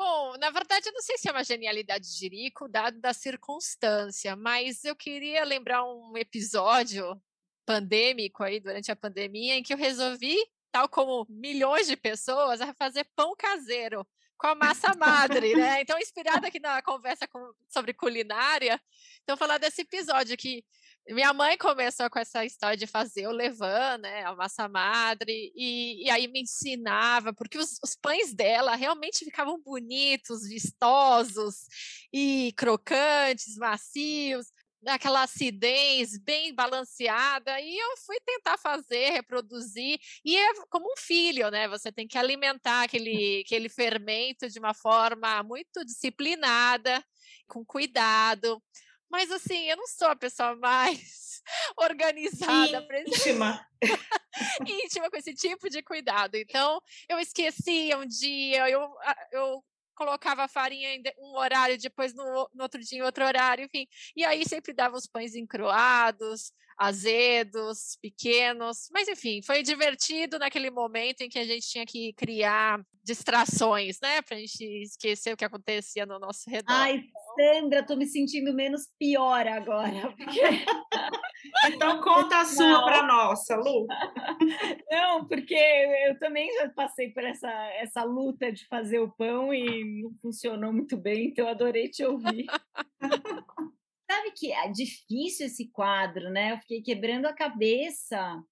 Bom, 0.00 0.34
na 0.38 0.48
verdade, 0.48 0.88
eu 0.88 0.94
não 0.94 1.02
sei 1.02 1.18
se 1.18 1.28
é 1.28 1.30
uma 1.30 1.44
genialidade 1.44 2.06
de 2.10 2.18
Jerico, 2.18 2.66
dado 2.66 2.98
da 2.98 3.12
circunstância, 3.12 4.34
mas 4.34 4.82
eu 4.82 4.96
queria 4.96 5.44
lembrar 5.44 5.84
um 5.84 6.16
episódio 6.16 7.20
pandêmico 7.66 8.42
aí, 8.42 8.60
durante 8.60 8.90
a 8.90 8.96
pandemia, 8.96 9.56
em 9.56 9.62
que 9.62 9.74
eu 9.74 9.76
resolvi, 9.76 10.38
tal 10.72 10.88
como 10.88 11.26
milhões 11.28 11.86
de 11.86 11.98
pessoas, 11.98 12.62
a 12.62 12.72
fazer 12.72 13.06
pão 13.14 13.34
caseiro 13.36 14.08
com 14.38 14.46
a 14.46 14.54
massa 14.54 14.94
madre, 14.96 15.54
né? 15.54 15.82
Então, 15.82 15.98
inspirada 15.98 16.46
aqui 16.46 16.58
na 16.58 16.80
conversa 16.80 17.28
com- 17.28 17.52
sobre 17.68 17.92
culinária, 17.92 18.80
então 19.22 19.36
falar 19.36 19.58
desse 19.58 19.82
episódio 19.82 20.34
que 20.34 20.64
minha 21.14 21.32
mãe 21.32 21.56
começou 21.58 22.08
com 22.08 22.18
essa 22.18 22.44
história 22.44 22.76
de 22.76 22.86
fazer 22.86 23.26
o 23.26 23.32
levain, 23.32 23.98
né, 24.00 24.24
a 24.24 24.34
massa 24.34 24.68
madre, 24.68 25.52
e, 25.54 26.04
e 26.06 26.10
aí 26.10 26.28
me 26.28 26.42
ensinava, 26.42 27.32
porque 27.32 27.58
os, 27.58 27.78
os 27.82 27.96
pães 27.96 28.32
dela 28.34 28.76
realmente 28.76 29.24
ficavam 29.24 29.60
bonitos, 29.60 30.48
vistosos 30.48 31.66
e 32.12 32.52
crocantes, 32.56 33.56
macios, 33.56 34.46
aquela 34.86 35.22
acidez 35.22 36.18
bem 36.18 36.54
balanceada, 36.54 37.60
e 37.60 37.78
eu 37.78 37.96
fui 37.98 38.16
tentar 38.24 38.56
fazer, 38.56 39.10
reproduzir, 39.10 39.98
e 40.24 40.36
é 40.36 40.54
como 40.70 40.86
um 40.90 40.96
filho, 40.96 41.50
né? 41.50 41.68
Você 41.68 41.92
tem 41.92 42.06
que 42.08 42.16
alimentar 42.16 42.84
aquele, 42.84 43.42
aquele 43.44 43.68
fermento 43.68 44.48
de 44.48 44.58
uma 44.58 44.74
forma 44.74 45.42
muito 45.42 45.84
disciplinada, 45.84 47.04
com 47.46 47.64
cuidado. 47.64 48.62
Mas 49.10 49.30
assim, 49.30 49.68
eu 49.68 49.76
não 49.76 49.86
sou 49.86 50.08
a 50.08 50.16
pessoa 50.16 50.54
mais 50.56 51.42
organizada 51.76 52.86
Íntima. 53.06 53.66
íntima 54.66 55.10
com 55.10 55.16
esse 55.16 55.34
tipo 55.34 55.68
de 55.68 55.82
cuidado. 55.82 56.36
Então, 56.36 56.80
eu 57.08 57.18
esquecia 57.18 57.98
um 57.98 58.06
dia, 58.06 58.68
eu, 58.70 58.82
a- 59.00 59.16
eu 59.32 59.64
colocava 59.94 60.44
a 60.44 60.48
farinha 60.48 60.94
em 60.94 61.02
um 61.18 61.36
horário, 61.36 61.76
depois 61.78 62.14
no, 62.14 62.48
no 62.54 62.62
outro 62.62 62.80
dia 62.80 62.98
em 62.98 63.02
outro 63.02 63.24
horário, 63.24 63.64
enfim. 63.64 63.86
E 64.16 64.24
aí 64.24 64.46
sempre 64.48 64.72
dava 64.72 64.96
os 64.96 65.06
pães 65.06 65.34
encruados, 65.34 66.52
azedos, 66.78 67.98
pequenos. 68.00 68.88
Mas, 68.90 69.08
enfim, 69.08 69.42
foi 69.42 69.62
divertido 69.62 70.38
naquele 70.38 70.70
momento 70.70 71.20
em 71.20 71.28
que 71.28 71.38
a 71.38 71.44
gente 71.44 71.66
tinha 71.68 71.84
que 71.84 72.12
criar 72.14 72.80
distrações, 73.04 73.98
né? 74.00 74.22
Pra 74.22 74.38
gente 74.38 74.64
esquecer 74.82 75.34
o 75.34 75.36
que 75.36 75.44
acontecia 75.44 76.06
no 76.06 76.18
nosso 76.18 76.48
redor. 76.48 76.72
Ai, 76.72 77.02
Sandra, 77.38 77.82
tô 77.84 77.96
me 77.96 78.06
sentindo 78.06 78.52
menos 78.54 78.88
pior 78.98 79.46
agora. 79.46 80.12
porque- 80.16 80.40
Então 81.68 82.00
conta 82.00 82.40
a 82.40 82.44
sua 82.44 82.84
para 82.84 83.02
nossa, 83.02 83.56
Lu. 83.56 83.86
Não, 84.90 85.26
porque 85.26 85.54
eu 85.54 86.18
também 86.18 86.52
já 86.54 86.68
passei 86.70 87.10
por 87.12 87.24
essa, 87.24 87.50
essa 87.74 88.02
luta 88.04 88.52
de 88.52 88.66
fazer 88.66 88.98
o 88.98 89.10
pão 89.10 89.52
e 89.54 90.02
não 90.02 90.12
funcionou 90.20 90.72
muito 90.72 90.96
bem, 90.96 91.26
então 91.28 91.48
adorei 91.48 91.88
te 91.88 92.04
ouvir. 92.04 92.46
Sabe 94.10 94.32
que 94.36 94.52
é 94.52 94.68
difícil 94.68 95.46
esse 95.46 95.70
quadro, 95.70 96.30
né? 96.30 96.52
Eu 96.52 96.58
fiquei 96.58 96.82
quebrando 96.82 97.26
a 97.26 97.32
cabeça 97.32 98.42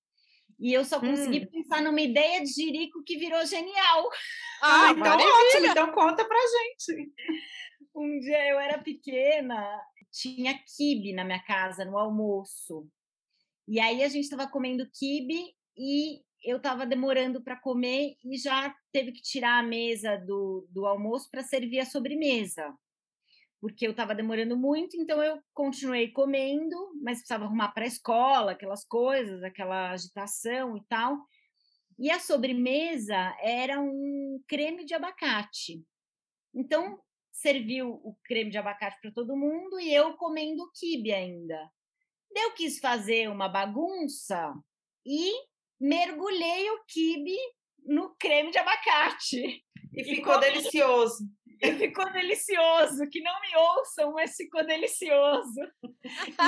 e 0.59 0.73
eu 0.73 0.85
só 0.85 1.01
consegui 1.01 1.41
Hum. 1.41 1.49
pensar 1.51 1.83
numa 1.83 2.01
ideia 2.01 2.41
de 2.41 2.47
jirico 2.53 3.03
que 3.05 3.17
virou 3.19 3.45
genial. 3.45 4.09
Ah, 4.63 4.91
então 4.93 5.17
ótimo. 5.17 5.67
Então 5.67 5.93
conta 5.93 6.25
pra 6.25 6.39
gente. 6.39 7.11
Um 7.99 8.21
dia 8.21 8.49
eu 8.49 8.61
era 8.61 8.79
pequena, 8.79 9.83
tinha 10.13 10.57
quibe 10.77 11.13
na 11.13 11.25
minha 11.25 11.43
casa 11.43 11.85
no 11.85 11.99
almoço. 11.99 12.89
E 13.67 13.81
aí 13.81 14.05
a 14.05 14.09
gente 14.09 14.23
estava 14.23 14.49
comendo 14.49 14.89
quibe 14.89 15.53
e 15.77 16.23
eu 16.45 16.59
estava 16.59 16.87
demorando 16.87 17.43
para 17.43 17.61
comer 17.61 18.17
e 18.25 18.39
já 18.39 18.73
teve 18.93 19.11
que 19.11 19.21
tirar 19.21 19.59
a 19.59 19.67
mesa 19.67 20.17
do, 20.17 20.65
do 20.71 20.87
almoço 20.87 21.29
para 21.29 21.43
servir 21.43 21.81
a 21.81 21.87
sobremesa. 21.87 22.73
Porque 23.61 23.85
eu 23.85 23.91
estava 23.91 24.15
demorando 24.15 24.57
muito, 24.57 24.97
então 24.97 25.21
eu 25.21 25.43
continuei 25.53 26.13
comendo, 26.13 26.77
mas 27.03 27.19
precisava 27.19 27.47
arrumar 27.47 27.73
para 27.73 27.83
a 27.83 27.89
escola, 27.89 28.53
aquelas 28.53 28.85
coisas, 28.85 29.43
aquela 29.43 29.91
agitação 29.91 30.77
e 30.77 30.85
tal. 30.89 31.19
E 31.99 32.13
a 32.13 32.21
sobremesa 32.21 33.37
era 33.41 33.81
um 33.81 34.41
creme 34.47 34.85
de 34.85 34.95
abacate. 34.95 35.85
Então, 36.55 37.01
serviu 37.41 37.91
o 38.05 38.17
creme 38.25 38.51
de 38.51 38.59
abacate 38.59 39.01
para 39.01 39.13
todo 39.13 39.37
mundo 39.37 39.79
e 39.81 39.93
eu 39.95 40.15
comendo 40.17 40.63
o 40.63 40.71
quibe 40.73 41.13
ainda. 41.13 41.71
Eu 42.35 42.53
quis 42.53 42.79
fazer 42.79 43.29
uma 43.31 43.49
bagunça 43.49 44.53
e 45.07 45.33
mergulhei 45.81 46.71
o 46.71 46.85
quibe 46.87 47.37
no 47.87 48.15
creme 48.19 48.51
de 48.51 48.59
abacate. 48.59 49.65
E 49.95 50.01
E 50.01 50.05
ficou 50.05 50.35
como- 50.35 50.41
delicioso. 50.45 51.25
E 51.61 51.73
ficou 51.73 52.09
delicioso. 52.13 53.03
Que 53.11 53.21
não 53.21 53.41
me 53.41 53.57
ouçam, 53.57 54.13
mas 54.13 54.37
ficou 54.37 54.65
delicioso. 54.65 55.61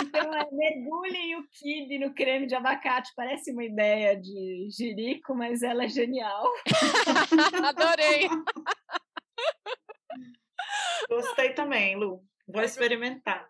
Então, 0.07 0.32
é, 0.32 0.47
mergulhem 0.53 1.34
o 1.34 1.49
quibe 1.51 1.99
no 1.99 2.14
creme 2.14 2.47
de 2.47 2.55
abacate. 2.55 3.11
Parece 3.16 3.51
uma 3.51 3.64
ideia 3.64 4.14
de 4.14 4.68
jirico, 4.70 5.34
mas 5.34 5.64
ela 5.64 5.82
é 5.82 5.88
genial. 5.88 6.45
Adorei! 7.66 8.28
Gostei 11.09 11.53
também, 11.55 11.97
Lu. 11.97 12.25
Vou 12.47 12.62
experimentar. 12.62 13.49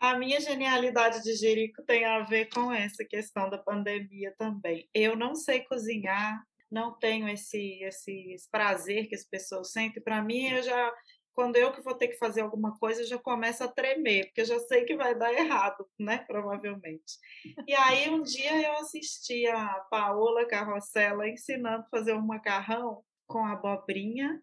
A 0.00 0.16
minha 0.16 0.40
genialidade 0.40 1.22
de 1.22 1.34
Jerico 1.34 1.82
tem 1.82 2.04
a 2.04 2.20
ver 2.20 2.48
com 2.50 2.72
essa 2.72 3.04
questão 3.04 3.50
da 3.50 3.58
pandemia 3.58 4.32
também. 4.38 4.88
Eu 4.94 5.16
não 5.16 5.34
sei 5.34 5.64
cozinhar, 5.64 6.40
não 6.70 6.96
tenho 6.96 7.28
esse, 7.28 7.82
esse, 7.82 8.32
esse 8.32 8.48
prazer 8.48 9.08
que 9.08 9.16
as 9.16 9.24
pessoas 9.24 9.72
sentem. 9.72 10.02
Para 10.02 10.22
mim, 10.22 10.46
eu 10.50 10.62
já, 10.62 10.92
quando 11.32 11.56
eu 11.56 11.72
que 11.72 11.82
vou 11.82 11.94
ter 11.94 12.08
que 12.08 12.18
fazer 12.18 12.42
alguma 12.42 12.78
coisa, 12.78 13.02
eu 13.02 13.06
já 13.06 13.18
começo 13.18 13.64
a 13.64 13.68
tremer, 13.68 14.26
porque 14.26 14.42
eu 14.42 14.46
já 14.46 14.58
sei 14.60 14.84
que 14.84 14.96
vai 14.96 15.18
dar 15.18 15.32
errado, 15.32 15.84
né? 15.98 16.18
Provavelmente. 16.28 17.18
E 17.66 17.74
aí, 17.74 18.08
um 18.08 18.22
dia 18.22 18.68
eu 18.68 18.74
assisti 18.74 19.48
a 19.48 19.80
Paola 19.90 20.46
Carrossela 20.46 21.28
ensinando 21.28 21.84
a 21.84 21.88
fazer 21.90 22.12
um 22.14 22.24
macarrão 22.24 23.02
com 23.26 23.44
abobrinha, 23.44 24.40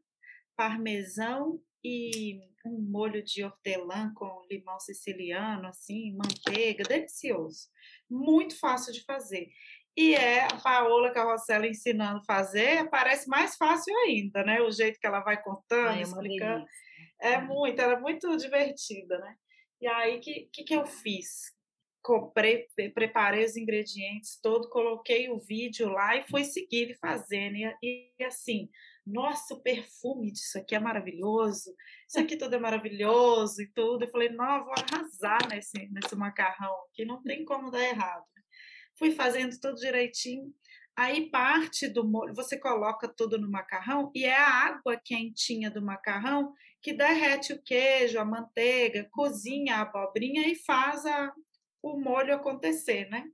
parmesão 0.56 1.60
e 1.84 2.42
um 2.66 2.82
molho 2.82 3.24
de 3.24 3.44
hortelã 3.44 4.12
com 4.16 4.42
limão 4.50 4.80
siciliano, 4.80 5.68
assim, 5.68 6.16
manteiga, 6.16 6.84
delicioso. 6.84 7.70
Muito 8.10 8.60
fácil 8.60 8.92
de 8.92 9.04
fazer. 9.04 9.50
E 9.96 10.14
é 10.14 10.44
a 10.44 10.58
Paola 10.62 11.12
Carrossela 11.12 11.68
ensinando 11.68 12.20
a 12.20 12.26
fazer, 12.26 12.90
parece 12.90 13.30
mais 13.30 13.56
fácil 13.56 13.96
ainda, 14.00 14.44
né? 14.44 14.62
O 14.62 14.72
jeito 14.72 15.00
que 15.00 15.08
ela 15.08 15.22
vai 15.22 15.42
contando, 15.42 16.00
é 16.00 16.02
explicando. 16.02 16.66
É 17.22 17.40
muito, 17.40 17.80
ela 17.80 17.94
é 17.94 18.00
muito 18.00 18.36
divertida, 18.36 19.18
né? 19.20 19.36
E 19.80 19.88
aí, 19.88 20.18
o 20.18 20.20
que, 20.20 20.50
que, 20.52 20.64
que 20.64 20.76
eu 20.76 20.86
fiz? 20.86 21.54
Comprei, 22.04 22.68
preparei 22.94 23.46
os 23.46 23.56
ingredientes 23.56 24.40
todo, 24.42 24.70
coloquei 24.70 25.30
o 25.30 25.40
vídeo 25.40 25.90
lá 25.90 26.16
e 26.16 26.28
fui 26.28 26.44
seguindo 26.44 26.92
e 26.92 26.98
fazendo. 26.98 27.56
E, 27.56 28.12
e 28.20 28.24
assim, 28.24 28.70
nossa, 29.06 29.54
o 29.54 29.62
perfume 29.62 30.32
disso 30.32 30.58
aqui 30.58 30.76
é 30.76 30.80
maravilhoso, 30.80 31.76
isso 32.08 32.20
aqui 32.20 32.36
tudo 32.36 32.56
é 32.56 32.60
maravilhoso 32.60 33.62
e 33.62 33.72
tudo. 33.72 34.04
Eu 34.04 34.10
falei, 34.10 34.30
não, 34.30 34.64
vou 34.64 34.74
arrasar 34.74 35.48
nesse, 35.50 35.88
nesse 35.92 36.16
macarrão 36.16 36.74
aqui, 36.90 37.06
não 37.06 37.22
tem 37.22 37.46
como 37.46 37.70
dar 37.70 37.84
errado. 37.84 38.26
Fui 38.98 39.12
fazendo 39.12 39.60
tudo 39.60 39.76
direitinho. 39.76 40.52
Aí 40.98 41.30
parte 41.30 41.90
do 41.90 42.08
molho, 42.08 42.34
você 42.34 42.58
coloca 42.58 43.08
tudo 43.08 43.38
no 43.38 43.52
macarrão 43.52 44.10
e 44.16 44.24
é 44.26 44.38
a 44.38 44.50
água 44.50 45.00
quentinha 45.04 45.70
do 45.70 45.82
macarrão 45.82 46.54
que 46.82 46.94
derrete 46.94 47.52
o 47.52 47.62
queijo, 47.62 48.18
a 48.18 48.24
manteiga, 48.24 49.08
cozinha 49.12 49.76
a 49.76 49.82
abobrinha 49.82 50.48
e 50.48 50.56
faz 50.56 51.06
a, 51.06 51.34
o 51.84 52.00
molho 52.00 52.34
acontecer, 52.34 53.10
né? 53.10 53.26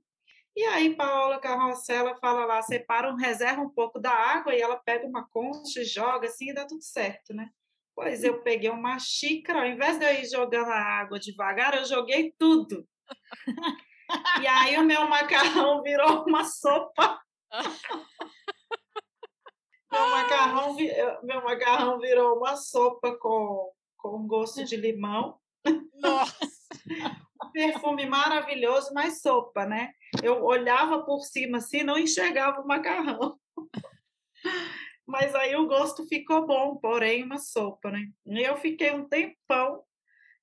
E 0.54 0.64
aí 0.64 0.94
Paola 0.94 1.38
Carrossela 1.38 2.14
fala 2.16 2.44
lá, 2.44 2.60
separa 2.60 3.10
um, 3.10 3.16
reserva 3.16 3.62
um 3.62 3.70
pouco 3.70 3.98
da 3.98 4.10
água 4.10 4.54
e 4.54 4.60
ela 4.60 4.76
pega 4.76 5.06
uma 5.06 5.26
concha 5.28 5.80
e 5.80 5.84
joga 5.84 6.28
assim 6.28 6.50
e 6.50 6.54
dá 6.54 6.66
tudo 6.66 6.82
certo, 6.82 7.32
né? 7.32 7.48
Pois 7.94 8.22
eu 8.22 8.42
peguei 8.42 8.70
uma 8.70 8.98
xícara, 8.98 9.60
ao 9.60 9.66
invés 9.66 9.98
de 9.98 10.04
eu 10.04 10.12
ir 10.14 10.26
jogando 10.26 10.70
a 10.70 10.78
água 10.78 11.18
devagar, 11.18 11.74
eu 11.74 11.84
joguei 11.84 12.34
tudo. 12.38 12.86
E 14.40 14.46
aí 14.46 14.76
o 14.76 14.84
meu 14.84 15.08
macarrão 15.08 15.82
virou 15.82 16.24
uma 16.26 16.44
sopa. 16.44 17.18
meu, 19.90 20.10
macarrão, 20.10 20.76
meu 21.22 21.44
macarrão 21.44 21.98
virou 21.98 22.36
uma 22.36 22.56
sopa 22.56 23.16
com, 23.18 23.72
com 23.96 24.26
gosto 24.26 24.64
de 24.64 24.76
limão. 24.76 25.38
Nossa! 25.94 26.36
perfume 27.52 28.06
maravilhoso, 28.06 28.92
mas 28.94 29.20
sopa, 29.20 29.66
né? 29.66 29.92
Eu 30.20 30.42
olhava 30.44 31.04
por 31.04 31.20
cima 31.20 31.58
assim, 31.58 31.82
não 31.82 31.98
enxergava 31.98 32.60
o 32.60 32.66
macarrão. 32.66 33.38
Mas 35.06 35.34
aí 35.34 35.54
o 35.56 35.66
gosto 35.66 36.06
ficou 36.06 36.46
bom, 36.46 36.76
porém 36.76 37.24
uma 37.24 37.38
sopa, 37.38 37.90
né? 37.90 38.06
E 38.26 38.42
eu 38.42 38.56
fiquei 38.56 38.92
um 38.92 39.08
tempão 39.08 39.82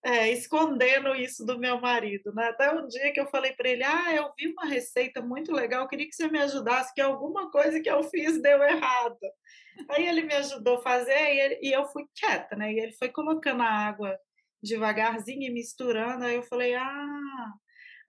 é, 0.04 0.32
escondendo 0.32 1.14
isso 1.16 1.46
do 1.46 1.58
meu 1.58 1.80
marido, 1.80 2.34
né? 2.34 2.50
Até 2.50 2.72
um 2.72 2.88
dia 2.88 3.12
que 3.12 3.20
eu 3.20 3.28
falei 3.28 3.54
para 3.54 3.70
ele: 3.70 3.84
Ah, 3.84 4.14
eu 4.14 4.32
vi 4.38 4.48
uma 4.48 4.66
receita 4.66 5.22
muito 5.22 5.52
legal, 5.52 5.88
queria 5.88 6.08
que 6.08 6.16
você 6.16 6.28
me 6.28 6.40
ajudasse, 6.40 6.94
que 6.94 7.02
alguma 7.02 7.52
coisa 7.52 7.80
que 7.82 7.90
eu 7.90 8.04
fiz 8.04 8.42
deu 8.42 8.62
errado. 8.64 9.18
Aí 9.90 10.08
ele 10.08 10.24
me 10.24 10.34
ajudou 10.36 10.78
a 10.78 10.82
fazer 10.82 11.14
e, 11.14 11.40
ele, 11.40 11.60
e 11.62 11.72
eu 11.72 11.86
fui 11.88 12.06
quieta, 12.16 12.56
né? 12.56 12.72
E 12.74 12.80
ele 12.80 12.94
foi 12.94 13.10
colocando 13.10 13.62
a 13.62 13.70
água 13.70 14.18
devagarzinho 14.62 15.44
e 15.44 15.54
misturando. 15.54 16.26
Aí 16.26 16.36
eu 16.36 16.44
falei: 16.44 16.76
Ah. 16.76 17.54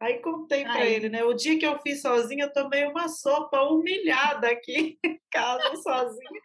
Aí 0.01 0.19
contei 0.21 0.65
para 0.65 0.87
ele, 0.87 1.11
né? 1.11 1.23
O 1.23 1.35
dia 1.35 1.59
que 1.59 1.67
eu 1.67 1.79
fiz 1.81 2.01
sozinha, 2.01 2.45
eu 2.45 2.53
tomei 2.53 2.87
uma 2.87 3.07
sopa 3.07 3.61
humilhada 3.65 4.49
aqui 4.49 4.99
em 5.05 5.21
casa, 5.31 5.77
sozinha. 5.77 6.41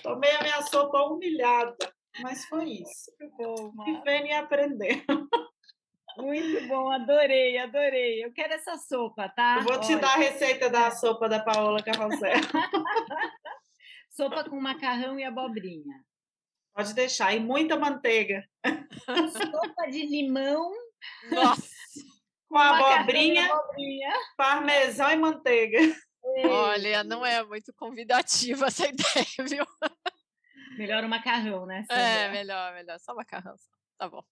Tomei 0.00 0.30
a 0.30 0.42
minha 0.42 0.62
sopa 0.62 1.02
humilhada. 1.02 1.76
Mas 2.20 2.44
foi 2.46 2.66
isso. 2.66 3.12
Muito 3.18 3.72
bom, 3.72 3.72
e 4.06 4.32
aprendendo. 4.32 5.28
Muito 6.18 6.68
bom, 6.68 6.90
adorei, 6.90 7.58
adorei. 7.58 8.24
Eu 8.24 8.32
quero 8.32 8.52
essa 8.52 8.76
sopa, 8.76 9.28
tá? 9.28 9.56
Eu 9.58 9.64
vou 9.64 9.80
te 9.80 9.92
Olha. 9.92 10.00
dar 10.00 10.14
a 10.14 10.18
receita 10.18 10.70
da 10.70 10.90
sopa 10.92 11.28
da 11.28 11.40
Paola 11.40 11.82
Carrossel. 11.82 12.32
sopa 14.10 14.44
com 14.44 14.60
macarrão 14.60 15.18
e 15.18 15.24
abobrinha. 15.24 16.04
Pode 16.74 16.94
deixar, 16.94 17.34
e 17.34 17.40
muita 17.40 17.76
manteiga. 17.76 18.44
Sopa 19.32 19.90
de 19.90 20.06
limão. 20.06 20.72
Nossa! 21.30 21.79
Com 22.50 22.58
abobrinha, 22.58 23.46
abobrinha, 23.46 24.12
parmesão 24.36 25.08
e 25.08 25.16
manteiga. 25.16 25.78
Olha, 26.44 27.04
não 27.04 27.24
é 27.24 27.44
muito 27.44 27.72
convidativa 27.74 28.66
essa 28.66 28.86
ideia, 28.90 29.48
viu? 29.48 29.64
Melhor 30.76 31.04
o 31.04 31.08
macarrão, 31.08 31.64
né? 31.64 31.84
É, 31.88 32.28
melhor, 32.30 32.74
melhor. 32.74 32.98
Só 32.98 33.14
macarrão. 33.14 33.54
Tá 33.96 34.08
bom. 34.08 34.22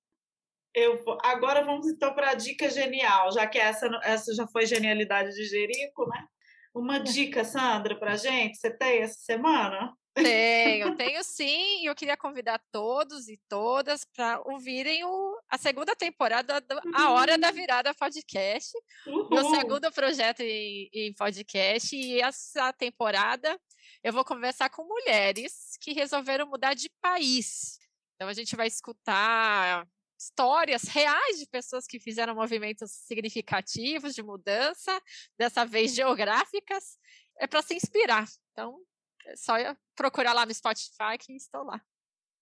Eu 0.75 1.03
vou... 1.05 1.17
Agora 1.23 1.65
vamos 1.65 1.87
então 1.87 2.13
para 2.13 2.31
a 2.31 2.35
dica 2.35 2.69
genial, 2.69 3.31
já 3.33 3.47
que 3.47 3.59
essa, 3.59 3.89
essa 4.03 4.35
já 4.35 4.49
foi 4.49 4.67
genialidade 4.67 5.33
de 5.33 5.45
Jerico, 5.45 6.09
né? 6.09 6.27
Uma 6.75 6.99
dica, 6.99 7.45
Sandra, 7.45 7.97
para 7.97 8.17
gente? 8.17 8.59
Você 8.59 8.77
tem 8.77 9.03
essa 9.03 9.21
semana? 9.21 9.95
Tenho, 10.23 10.97
tenho 10.97 11.23
sim, 11.25 11.83
e 11.83 11.87
eu 11.87 11.95
queria 11.95 12.17
convidar 12.17 12.61
todos 12.71 13.29
e 13.29 13.39
todas 13.49 14.05
para 14.05 14.41
ouvirem 14.47 15.05
o, 15.05 15.41
a 15.49 15.59
segunda 15.59 15.95
temporada 15.95 16.61
do 16.61 16.81
A 16.95 17.11
Hora 17.13 17.39
da 17.39 17.51
Virada 17.51 17.95
Podcast, 17.95 18.73
Uhul. 19.07 19.29
meu 19.31 19.51
segundo 19.51 19.91
projeto 19.93 20.41
em, 20.41 20.89
em 20.93 21.15
podcast, 21.15 21.95
e 21.97 22.21
essa 22.21 22.73
temporada 22.73 23.59
eu 24.03 24.13
vou 24.13 24.25
conversar 24.25 24.71
com 24.71 24.85
mulheres 24.85 25.77
que 25.81 25.93
resolveram 25.93 26.47
mudar 26.47 26.75
de 26.75 26.91
país. 27.01 27.79
Então 28.15 28.29
a 28.29 28.33
gente 28.33 28.57
vai 28.57 28.67
escutar 28.67 29.87
histórias 30.19 30.83
reais 30.83 31.39
de 31.39 31.47
pessoas 31.47 31.87
que 31.87 32.01
fizeram 32.01 32.35
movimentos 32.35 32.91
significativos 32.91 34.15
de 34.15 34.23
mudança, 34.23 35.01
dessa 35.39 35.65
vez 35.65 35.95
geográficas, 35.95 36.99
é 37.39 37.47
para 37.47 37.63
se 37.63 37.75
inspirar. 37.75 38.27
Então, 38.53 38.79
é 39.29 39.37
só 39.37 39.55
procurar 39.95 40.33
lá 40.33 40.47
no 40.47 40.55
Spotify 40.55 41.19
que 41.19 41.33
estou 41.35 41.65
lá. 41.65 41.81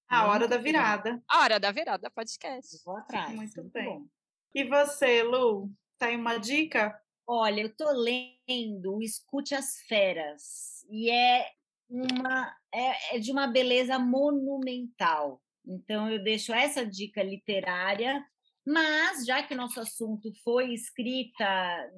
A 0.08 0.26
hora 0.28 0.46
da 0.46 0.56
virada. 0.56 1.22
A 1.28 1.40
hora 1.40 1.58
da 1.58 1.72
virada 1.72 2.10
podcast. 2.10 2.80
Vou 2.84 2.96
atrás. 2.96 3.34
Muito, 3.34 3.60
muito 3.60 3.72
bem. 3.72 3.84
Bom. 3.84 4.06
E 4.54 4.64
você, 4.64 5.22
Lu, 5.22 5.70
tem 5.98 6.16
uma 6.16 6.38
dica? 6.38 6.98
Olha, 7.26 7.62
eu 7.62 7.66
estou 7.66 7.90
lendo 7.90 9.02
Escute 9.02 9.54
as 9.54 9.78
Feras 9.88 10.84
e 10.88 11.10
é 11.10 11.50
uma 11.88 12.56
é, 12.72 13.16
é 13.16 13.18
de 13.18 13.32
uma 13.32 13.48
beleza 13.48 13.98
monumental. 13.98 15.42
Então 15.66 16.08
eu 16.08 16.22
deixo 16.22 16.54
essa 16.54 16.86
dica 16.86 17.22
literária, 17.22 18.24
mas 18.64 19.26
já 19.26 19.42
que 19.42 19.54
o 19.54 19.56
nosso 19.56 19.80
assunto 19.80 20.32
foi 20.44 20.72
escrita 20.72 21.44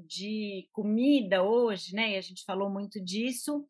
de 0.06 0.66
comida 0.72 1.42
hoje, 1.42 1.94
né? 1.94 2.12
E 2.12 2.16
a 2.16 2.20
gente 2.22 2.44
falou 2.44 2.70
muito 2.70 2.98
disso, 3.04 3.68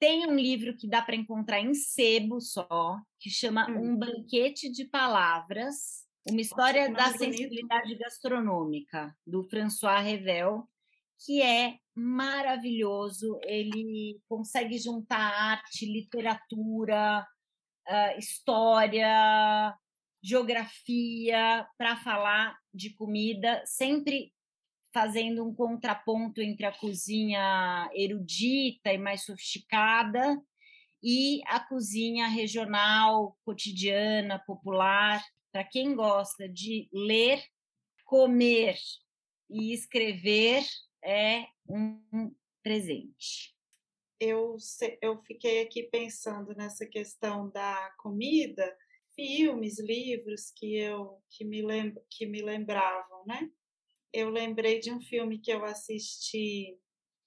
tem 0.00 0.26
um 0.26 0.34
livro 0.34 0.74
que 0.74 0.88
dá 0.88 1.02
para 1.02 1.14
encontrar 1.14 1.60
em 1.60 1.74
sebo 1.74 2.40
só, 2.40 2.98
que 3.20 3.28
chama 3.28 3.70
hum. 3.70 3.92
Um 3.92 3.96
Banquete 3.96 4.70
de 4.70 4.86
Palavras, 4.86 6.08
uma 6.26 6.40
história 6.40 6.88
Nossa, 6.88 7.12
da 7.12 7.18
sensibilidade 7.18 7.82
bonito. 7.82 8.00
gastronômica, 8.00 9.14
do 9.26 9.44
François 9.44 10.02
Revel, 10.02 10.66
que 11.24 11.42
é 11.42 11.76
maravilhoso. 11.94 13.38
Ele 13.44 14.18
consegue 14.26 14.78
juntar 14.78 15.18
arte, 15.18 15.84
literatura, 15.84 17.26
uh, 17.86 18.18
história, 18.18 19.76
geografia 20.22 21.66
para 21.76 21.96
falar 21.96 22.56
de 22.72 22.94
comida, 22.94 23.62
sempre 23.66 24.32
fazendo 24.92 25.46
um 25.46 25.54
contraponto 25.54 26.40
entre 26.40 26.66
a 26.66 26.72
cozinha 26.72 27.88
erudita 27.94 28.92
e 28.92 28.98
mais 28.98 29.24
sofisticada 29.24 30.40
e 31.02 31.40
a 31.46 31.60
cozinha 31.60 32.26
regional, 32.26 33.38
cotidiana, 33.44 34.38
popular. 34.38 35.24
Para 35.52 35.64
quem 35.64 35.94
gosta 35.94 36.48
de 36.48 36.88
ler, 36.92 37.42
comer 38.04 38.76
e 39.48 39.72
escrever, 39.72 40.64
é 41.02 41.46
um 41.68 42.34
presente. 42.62 43.56
Eu, 44.20 44.56
eu 45.00 45.22
fiquei 45.22 45.62
aqui 45.62 45.84
pensando 45.84 46.54
nessa 46.54 46.84
questão 46.84 47.48
da 47.50 47.90
comida, 47.98 48.76
filmes, 49.14 49.78
livros 49.78 50.52
que 50.54 50.76
eu 50.76 51.22
que 51.30 51.44
me, 51.44 51.62
lem, 51.62 51.94
que 52.10 52.26
me 52.26 52.42
lembravam, 52.42 53.24
né? 53.26 53.50
Eu 54.12 54.28
lembrei 54.28 54.80
de 54.80 54.92
um 54.92 55.00
filme 55.00 55.38
que 55.38 55.52
eu 55.52 55.64
assisti 55.64 56.78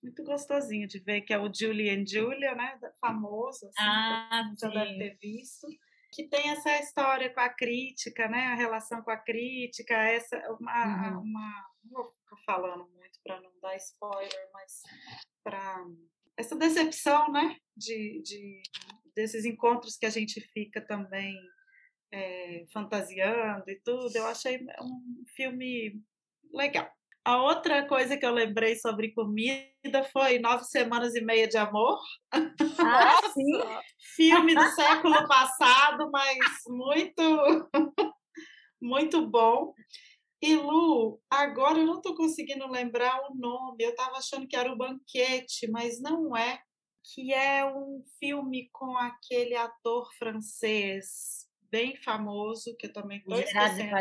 muito 0.03 0.23
gostosinho 0.23 0.87
de 0.87 0.99
ver, 0.99 1.21
que 1.21 1.33
é 1.33 1.39
o 1.39 1.51
Julie 1.53 1.89
and 1.89 2.05
Julia, 2.05 2.53
né? 2.53 2.77
Famoso, 2.99 3.65
assim, 3.67 3.75
ah, 3.79 4.51
já 4.59 4.67
deve 4.69 4.97
ter 4.97 5.17
visto. 5.21 5.67
Que 6.11 6.27
tem 6.27 6.49
essa 6.49 6.77
história 6.79 7.33
com 7.33 7.39
a 7.39 7.49
crítica, 7.49 8.27
né? 8.27 8.47
A 8.47 8.55
relação 8.55 9.01
com 9.01 9.11
a 9.11 9.17
crítica, 9.17 9.95
essa 9.95 10.37
uma, 10.59 11.11
uhum. 11.11 11.21
uma 11.21 11.69
não 11.85 11.91
vou 11.91 12.11
ficar 12.11 12.37
falando 12.45 12.87
muito 12.89 13.19
para 13.23 13.41
não 13.41 13.51
dar 13.61 13.75
spoiler, 13.77 14.49
mas 14.53 14.81
para 15.43 15.85
essa 16.37 16.55
decepção, 16.55 17.31
né? 17.31 17.57
De, 17.75 18.21
de, 18.21 18.61
desses 19.15 19.45
encontros 19.45 19.97
que 19.97 20.05
a 20.05 20.09
gente 20.09 20.41
fica 20.41 20.81
também 20.81 21.35
é, 22.11 22.65
fantasiando 22.71 23.63
e 23.69 23.79
tudo. 23.79 24.15
Eu 24.15 24.27
achei 24.27 24.59
um 24.81 25.23
filme 25.35 26.03
legal. 26.53 26.89
A 27.25 27.41
outra 27.41 27.87
coisa 27.87 28.17
que 28.17 28.25
eu 28.25 28.33
lembrei 28.33 28.75
sobre 28.75 29.13
comida 29.13 30.03
foi 30.11 30.39
Nove 30.39 30.65
Semanas 30.65 31.15
e 31.15 31.21
Meia 31.21 31.47
de 31.47 31.57
Amor. 31.57 31.97
Ah, 32.31 32.41
sim. 33.33 33.61
Filme 34.15 34.53
do 34.53 34.67
século 34.71 35.25
passado, 35.25 36.11
mas 36.11 36.37
muito, 36.67 37.69
muito 38.81 39.25
bom. 39.25 39.73
E 40.41 40.57
Lu, 40.57 41.21
agora 41.29 41.79
eu 41.79 41.85
não 41.85 41.97
estou 41.97 42.13
conseguindo 42.13 42.67
lembrar 42.69 43.17
o 43.29 43.35
nome. 43.35 43.85
Eu 43.85 43.91
estava 43.91 44.17
achando 44.17 44.45
que 44.45 44.57
era 44.57 44.69
o 44.69 44.77
Banquete, 44.77 45.71
mas 45.71 46.01
não 46.01 46.35
é. 46.35 46.59
Que 47.13 47.33
é 47.33 47.65
um 47.65 48.03
filme 48.19 48.69
com 48.73 48.97
aquele 48.97 49.55
ator 49.55 50.09
francês 50.17 51.47
bem 51.73 51.95
famoso, 51.95 52.75
que 52.77 52.85
eu 52.85 52.93
também 52.93 53.17
estou 53.17 53.39
esquecendo. 53.39 53.95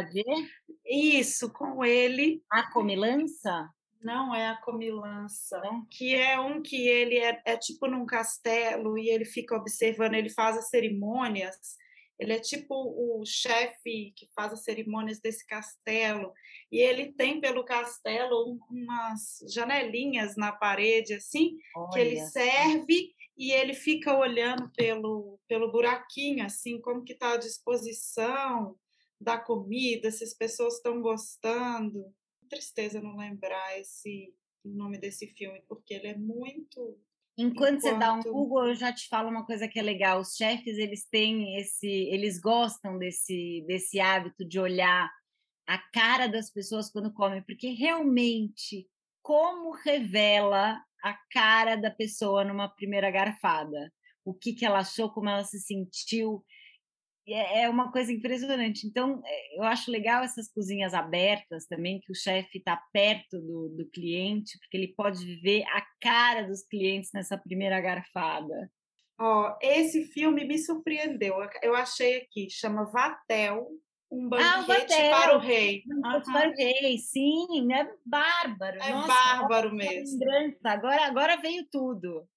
Isso, 0.84 1.50
com 1.50 1.82
ele. 1.82 2.44
A 2.50 2.70
Comilança? 2.70 3.70
Não 4.02 4.34
é 4.34 4.48
a 4.48 4.56
comilança, 4.56 5.60
não. 5.60 5.86
que 5.88 6.12
é 6.12 6.38
um 6.38 6.60
que 6.60 6.88
ele 6.88 7.18
é, 7.18 7.40
é 7.46 7.56
tipo 7.56 7.86
num 7.86 8.04
castelo 8.04 8.98
e 8.98 9.08
ele 9.08 9.24
fica 9.24 9.54
observando, 9.54 10.14
ele 10.14 10.28
faz 10.28 10.58
as 10.58 10.68
cerimônias 10.70 11.76
ele 12.22 12.34
é 12.34 12.38
tipo 12.38 12.74
o 12.74 13.24
chefe 13.26 14.12
que 14.16 14.28
faz 14.32 14.52
as 14.52 14.62
cerimônias 14.62 15.18
desse 15.18 15.44
castelo. 15.44 16.32
E 16.70 16.78
ele 16.78 17.12
tem 17.12 17.40
pelo 17.40 17.64
castelo 17.64 18.60
umas 18.70 19.38
janelinhas 19.52 20.36
na 20.36 20.52
parede, 20.52 21.14
assim, 21.14 21.56
Olha. 21.74 21.88
que 21.90 21.98
ele 21.98 22.20
serve 22.26 23.12
e 23.36 23.52
ele 23.52 23.74
fica 23.74 24.16
olhando 24.16 24.70
pelo, 24.76 25.38
pelo 25.48 25.72
buraquinho, 25.72 26.44
assim, 26.44 26.80
como 26.80 27.04
que 27.04 27.12
está 27.12 27.32
a 27.32 27.38
disposição 27.38 28.76
da 29.20 29.38
comida, 29.38 30.10
se 30.10 30.24
as 30.24 30.34
pessoas 30.34 30.74
estão 30.74 31.00
gostando. 31.00 32.12
Tristeza 32.48 33.00
não 33.00 33.16
lembrar 33.16 33.78
esse 33.78 34.34
o 34.64 34.68
nome 34.68 34.96
desse 34.98 35.26
filme, 35.26 35.60
porque 35.68 35.94
ele 35.94 36.08
é 36.08 36.16
muito 36.16 37.00
Enquanto, 37.36 37.76
Enquanto, 37.76 37.80
você 37.80 37.98
dá 37.98 38.12
um 38.12 38.20
Google, 38.20 38.68
eu 38.68 38.74
já 38.74 38.92
te 38.92 39.08
falo 39.08 39.30
uma 39.30 39.46
coisa 39.46 39.66
que 39.66 39.78
é 39.78 39.82
legal. 39.82 40.20
Os 40.20 40.36
chefes, 40.36 40.76
eles 40.76 41.08
têm 41.08 41.56
esse, 41.56 41.88
eles 41.88 42.38
gostam 42.38 42.98
desse, 42.98 43.64
desse 43.66 43.98
hábito 44.00 44.44
de 44.44 44.60
olhar 44.60 45.10
a 45.66 45.78
cara 45.78 46.26
das 46.26 46.50
pessoas 46.50 46.90
quando 46.90 47.12
comem, 47.12 47.42
porque 47.42 47.68
realmente 47.68 48.86
como 49.22 49.70
revela 49.70 50.78
a 51.02 51.18
cara 51.30 51.76
da 51.76 51.90
pessoa 51.90 52.44
numa 52.44 52.68
primeira 52.68 53.10
garfada, 53.10 53.92
o 54.24 54.32
que 54.32 54.52
que 54.52 54.64
ela 54.64 54.78
achou, 54.78 55.10
como 55.10 55.28
ela 55.28 55.44
se 55.44 55.58
sentiu, 55.60 56.44
é, 57.26 57.62
é 57.62 57.68
uma 57.68 57.90
coisa 57.92 58.12
impressionante. 58.12 58.86
Então, 58.86 59.22
é, 59.24 59.58
eu 59.58 59.62
acho 59.62 59.90
legal 59.90 60.22
essas 60.22 60.50
cozinhas 60.52 60.94
abertas 60.94 61.66
também, 61.66 62.00
que 62.00 62.10
o 62.10 62.14
chefe 62.14 62.58
está 62.58 62.76
perto 62.92 63.38
do, 63.40 63.68
do 63.76 63.90
cliente, 63.90 64.58
porque 64.58 64.76
ele 64.76 64.94
pode 64.94 65.40
ver 65.40 65.64
a 65.68 65.84
cara 66.00 66.42
dos 66.42 66.62
clientes 66.66 67.10
nessa 67.12 67.38
primeira 67.38 67.80
garfada. 67.80 68.70
Oh, 69.20 69.54
esse 69.60 70.04
filme 70.06 70.44
me 70.44 70.58
surpreendeu. 70.58 71.36
Eu 71.62 71.74
achei 71.74 72.22
aqui, 72.22 72.48
chama 72.50 72.90
Vatel, 72.90 73.68
um 74.12 74.28
banquete 74.28 74.92
ah, 74.92 75.10
para 75.10 75.36
o 75.36 75.40
rei. 75.40 75.82
Um 75.86 76.00
banquete 76.02 76.26
uhum. 76.26 76.32
para 76.32 76.50
o 76.50 76.54
rei, 76.54 76.98
sim, 76.98 77.72
é 77.72 77.90
bárbaro. 78.04 78.78
É 78.82 78.92
Nossa, 78.92 79.08
bárbaro 79.08 79.74
mesmo. 79.74 80.20
Agora, 80.62 81.06
agora 81.06 81.36
veio 81.38 81.66
tudo. 81.70 82.28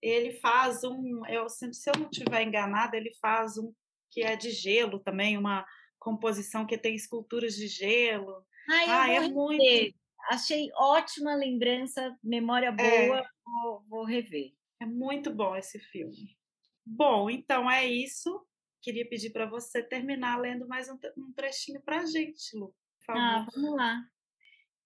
Ele 0.00 0.32
faz 0.32 0.82
um, 0.84 1.26
eu, 1.26 1.48
se 1.50 1.66
eu 1.66 1.92
não 1.98 2.08
estiver 2.10 2.42
enganada, 2.42 2.96
ele 2.96 3.12
faz 3.20 3.58
um 3.58 3.72
que 4.10 4.22
é 4.22 4.36
de 4.36 4.50
gelo 4.50 4.98
também, 4.98 5.36
uma 5.36 5.66
composição 5.98 6.66
que 6.66 6.78
tem 6.78 6.94
esculturas 6.94 7.54
de 7.54 7.68
gelo. 7.68 8.42
Ai, 8.70 8.86
ah, 8.88 9.10
é 9.10 9.28
muito. 9.28 9.94
Achei 10.30 10.70
ótima 10.74 11.34
lembrança, 11.34 12.16
memória 12.22 12.68
é. 12.68 12.72
boa, 12.72 13.18
é. 13.18 13.24
vou, 13.44 13.84
vou 13.88 14.04
rever. 14.04 14.52
É 14.80 14.86
muito 14.86 15.30
bom 15.30 15.54
esse 15.54 15.78
filme. 15.78 16.36
Bom, 16.84 17.28
então 17.28 17.70
é 17.70 17.84
isso. 17.84 18.40
Queria 18.86 19.08
pedir 19.08 19.30
para 19.30 19.50
você 19.50 19.82
terminar 19.82 20.40
lendo 20.40 20.68
mais 20.68 20.88
um, 20.88 20.96
um 21.18 21.32
trechinho 21.32 21.82
para 21.82 22.02
a 22.02 22.06
gente, 22.06 22.56
Lu. 22.56 22.72
Ah, 23.08 23.44
vamos 23.52 23.74
lá. 23.74 24.00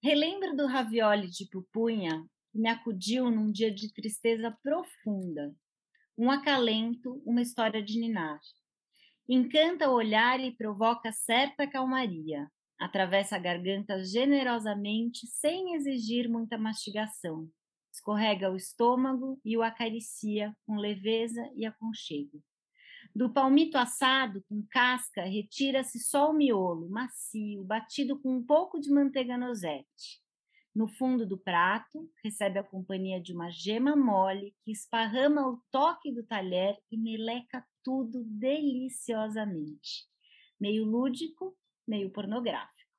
Relembro 0.02 0.56
do 0.56 0.66
ravioli 0.66 1.28
de 1.28 1.46
pupunha 1.50 2.24
que 2.50 2.58
me 2.58 2.70
acudiu 2.70 3.30
num 3.30 3.52
dia 3.52 3.70
de 3.70 3.92
tristeza 3.92 4.56
profunda. 4.62 5.54
Um 6.16 6.30
acalento, 6.30 7.22
uma 7.26 7.42
história 7.42 7.82
de 7.82 8.00
ninar. 8.00 8.40
Encanta 9.28 9.90
o 9.90 9.96
olhar 9.96 10.40
e 10.40 10.56
provoca 10.56 11.12
certa 11.12 11.66
calmaria. 11.66 12.50
Atravessa 12.80 13.36
a 13.36 13.38
garganta 13.38 14.02
generosamente, 14.02 15.26
sem 15.26 15.74
exigir 15.74 16.26
muita 16.26 16.56
mastigação. 16.56 17.50
Escorrega 17.92 18.50
o 18.50 18.56
estômago 18.56 19.38
e 19.44 19.58
o 19.58 19.62
acaricia 19.62 20.56
com 20.64 20.76
leveza 20.76 21.42
e 21.54 21.66
aconchego. 21.66 22.42
Do 23.20 23.28
palmito 23.28 23.76
assado 23.76 24.42
com 24.48 24.66
casca, 24.70 25.24
retira-se 25.24 25.98
só 25.98 26.30
o 26.30 26.32
miolo, 26.32 26.88
macio, 26.88 27.62
batido 27.62 28.18
com 28.18 28.34
um 28.36 28.42
pouco 28.42 28.80
de 28.80 28.90
manteiga 28.90 29.36
nosete. 29.36 30.22
No 30.74 30.88
fundo 30.88 31.26
do 31.26 31.36
prato, 31.36 32.10
recebe 32.24 32.58
a 32.58 32.64
companhia 32.64 33.20
de 33.20 33.34
uma 33.34 33.50
gema 33.50 33.94
mole 33.94 34.56
que 34.64 34.72
esparrama 34.72 35.46
o 35.46 35.62
toque 35.70 36.10
do 36.10 36.24
talher 36.24 36.78
e 36.90 36.96
meleca 36.96 37.62
tudo 37.84 38.24
deliciosamente. 38.24 40.06
Meio 40.58 40.86
lúdico, 40.86 41.54
meio 41.86 42.08
pornográfico. 42.08 42.90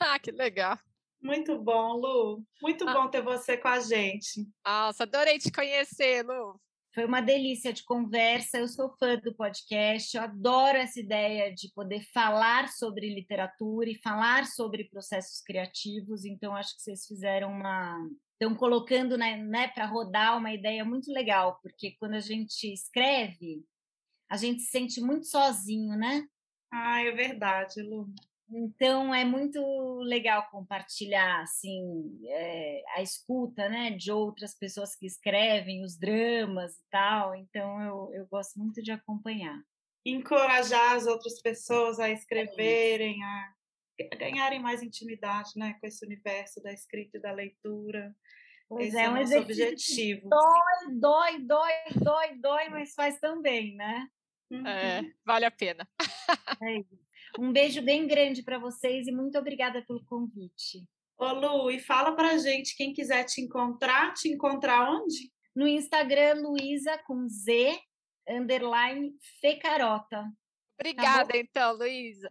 Ah, 0.00 0.18
que 0.18 0.30
legal. 0.30 0.78
Muito 1.20 1.58
bom, 1.58 1.92
Lu. 1.92 2.42
Muito 2.62 2.88
ah. 2.88 2.94
bom 2.94 3.10
ter 3.10 3.20
você 3.20 3.54
com 3.58 3.68
a 3.68 3.80
gente. 3.80 4.48
Nossa, 4.64 5.02
adorei 5.02 5.38
te 5.38 5.52
conhecer, 5.52 6.24
Lu. 6.24 6.58
Foi 6.94 7.04
uma 7.04 7.20
delícia 7.20 7.72
de 7.72 7.84
conversa. 7.84 8.58
Eu 8.58 8.68
sou 8.68 8.90
fã 8.98 9.16
do 9.16 9.34
podcast. 9.34 10.16
Eu 10.16 10.22
adoro 10.22 10.78
essa 10.78 10.98
ideia 10.98 11.54
de 11.54 11.72
poder 11.72 12.02
falar 12.12 12.68
sobre 12.68 13.14
literatura 13.14 13.90
e 13.90 14.00
falar 14.00 14.46
sobre 14.46 14.84
processos 14.84 15.40
criativos. 15.42 16.24
Então, 16.24 16.56
acho 16.56 16.74
que 16.74 16.82
vocês 16.82 17.06
fizeram 17.06 17.50
uma. 17.50 17.96
Estão 18.32 18.54
colocando 18.54 19.18
né, 19.18 19.36
né 19.36 19.68
para 19.68 19.86
rodar 19.86 20.38
uma 20.38 20.52
ideia 20.52 20.84
muito 20.84 21.12
legal, 21.12 21.58
porque 21.60 21.96
quando 21.98 22.14
a 22.14 22.20
gente 22.20 22.72
escreve, 22.72 23.64
a 24.30 24.36
gente 24.36 24.60
se 24.60 24.70
sente 24.70 25.00
muito 25.00 25.26
sozinho, 25.26 25.96
né? 25.96 26.24
Ah, 26.72 27.00
é 27.00 27.10
verdade, 27.10 27.82
Lu. 27.82 28.08
Então 28.50 29.14
é 29.14 29.24
muito 29.24 29.60
legal 30.00 30.48
compartilhar 30.50 31.42
assim 31.42 32.18
é, 32.26 32.82
a 32.96 33.02
escuta, 33.02 33.68
né, 33.68 33.90
de 33.90 34.10
outras 34.10 34.54
pessoas 34.58 34.96
que 34.96 35.06
escrevem 35.06 35.84
os 35.84 35.98
dramas 35.98 36.78
e 36.78 36.82
tal. 36.90 37.34
Então 37.34 37.80
eu, 37.82 38.10
eu 38.14 38.26
gosto 38.26 38.58
muito 38.58 38.82
de 38.82 38.90
acompanhar. 38.90 39.60
Encorajar 40.04 40.94
as 40.94 41.06
outras 41.06 41.40
pessoas 41.42 42.00
a 42.00 42.08
escreverem, 42.08 43.22
a 43.22 43.54
ganharem 44.16 44.60
mais 44.60 44.82
intimidade, 44.82 45.50
né, 45.56 45.76
com 45.78 45.86
esse 45.86 46.04
universo 46.04 46.62
da 46.62 46.72
escrita 46.72 47.18
e 47.18 47.20
da 47.20 47.32
leitura. 47.32 48.14
Pois 48.66 48.88
esse 48.88 48.98
é, 48.98 49.04
é 49.04 49.10
um 49.10 49.42
objetivo. 49.42 50.28
Dói, 50.28 50.94
dói, 50.98 51.38
dói, 51.40 51.72
dói, 52.02 52.36
dói, 52.36 52.68
mas 52.70 52.94
faz 52.94 53.18
também, 53.18 53.74
né? 53.74 54.08
É, 54.50 55.00
uhum. 55.00 55.12
vale 55.24 55.44
a 55.44 55.50
pena. 55.50 55.86
É 56.62 56.76
um 57.38 57.52
beijo 57.52 57.82
bem 57.82 58.06
grande 58.06 58.42
para 58.42 58.58
vocês 58.58 59.06
e 59.06 59.12
muito 59.12 59.38
obrigada 59.38 59.84
pelo 59.86 60.04
convite. 60.04 60.84
Ô 61.18 61.32
Lu, 61.32 61.70
e 61.70 61.80
fala 61.80 62.14
pra 62.14 62.38
gente 62.38 62.76
quem 62.76 62.92
quiser 62.92 63.24
te 63.24 63.40
encontrar, 63.40 64.14
te 64.14 64.28
encontrar 64.28 64.88
onde? 64.90 65.32
No 65.54 65.66
Instagram, 65.66 66.42
Luísa 66.42 66.96
com 67.04 67.28
Z, 67.28 67.76
underline 68.28 69.12
Fecarota. 69.40 70.24
Obrigada, 70.78 71.32
tá 71.32 71.38
então, 71.38 71.76
Luísa. 71.76 72.30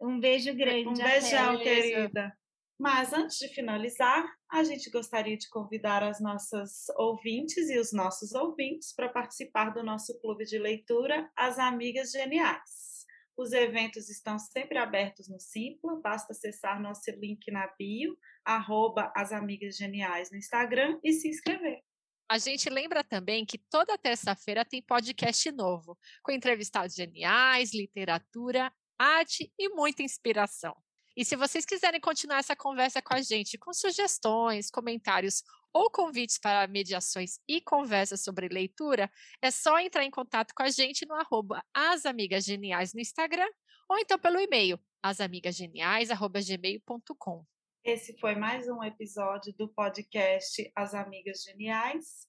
Um 0.00 0.18
beijo 0.18 0.52
grande. 0.54 0.88
Um 0.88 0.94
beijão, 0.94 1.58
querida. 1.58 2.36
Mas 2.78 3.12
antes 3.12 3.38
de 3.38 3.48
finalizar, 3.48 4.26
a 4.50 4.62
gente 4.62 4.90
gostaria 4.90 5.36
de 5.36 5.48
convidar 5.48 6.02
as 6.02 6.20
nossas 6.20 6.86
ouvintes 6.96 7.70
e 7.70 7.78
os 7.78 7.92
nossos 7.92 8.32
ouvintes 8.32 8.92
para 8.92 9.08
participar 9.08 9.70
do 9.70 9.82
nosso 9.82 10.18
clube 10.20 10.44
de 10.44 10.58
leitura 10.58 11.30
As 11.34 11.58
Amigas 11.58 12.10
Geniais. 12.10 12.95
Os 13.36 13.52
eventos 13.52 14.08
estão 14.08 14.38
sempre 14.38 14.78
abertos 14.78 15.28
no 15.28 15.38
Simpla, 15.38 16.00
basta 16.00 16.32
acessar 16.32 16.80
nosso 16.80 17.10
link 17.10 17.50
na 17.50 17.66
bio, 17.78 18.16
arroba 18.44 19.12
As 19.14 19.30
Amigas 19.30 19.76
Geniais 19.76 20.30
no 20.30 20.38
Instagram 20.38 20.98
e 21.04 21.12
se 21.12 21.28
inscrever. 21.28 21.82
A 22.28 22.38
gente 22.38 22.68
lembra 22.70 23.04
também 23.04 23.44
que 23.44 23.58
toda 23.70 23.98
terça-feira 23.98 24.64
tem 24.64 24.82
podcast 24.82 25.52
novo, 25.52 25.96
com 26.22 26.32
entrevistados 26.32 26.94
geniais, 26.94 27.72
literatura, 27.72 28.72
arte 28.98 29.52
e 29.58 29.68
muita 29.68 30.02
inspiração. 30.02 30.74
E 31.16 31.24
se 31.24 31.34
vocês 31.34 31.64
quiserem 31.64 31.98
continuar 31.98 32.40
essa 32.40 32.54
conversa 32.54 33.00
com 33.00 33.14
a 33.14 33.22
gente, 33.22 33.56
com 33.56 33.72
sugestões, 33.72 34.70
comentários 34.70 35.42
ou 35.72 35.90
convites 35.90 36.38
para 36.38 36.66
mediações 36.66 37.38
e 37.48 37.58
conversas 37.58 38.22
sobre 38.22 38.48
leitura, 38.48 39.10
é 39.40 39.50
só 39.50 39.78
entrar 39.78 40.04
em 40.04 40.10
contato 40.10 40.52
com 40.54 40.62
a 40.62 40.68
gente 40.68 41.06
no 41.06 41.14
arroba 41.14 41.64
As 41.72 42.04
Amigas 42.04 42.44
Geniais 42.44 42.92
no 42.92 43.00
Instagram 43.00 43.48
ou 43.88 43.98
então 43.98 44.18
pelo 44.18 44.38
e-mail 44.38 44.78
asamigasgeniais.gmail.com. 45.02 47.46
Esse 47.82 48.14
foi 48.18 48.34
mais 48.34 48.68
um 48.68 48.82
episódio 48.82 49.54
do 49.54 49.68
podcast 49.68 50.70
As 50.74 50.92
Amigas 50.92 51.44
Geniais, 51.44 52.26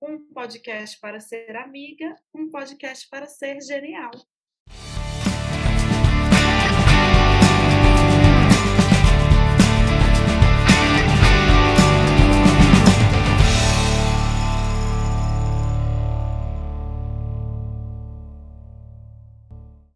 um 0.00 0.32
podcast 0.32 0.96
para 1.00 1.18
ser 1.18 1.56
amiga, 1.56 2.14
um 2.32 2.48
podcast 2.50 3.08
para 3.08 3.26
ser 3.26 3.60
genial. 3.62 4.12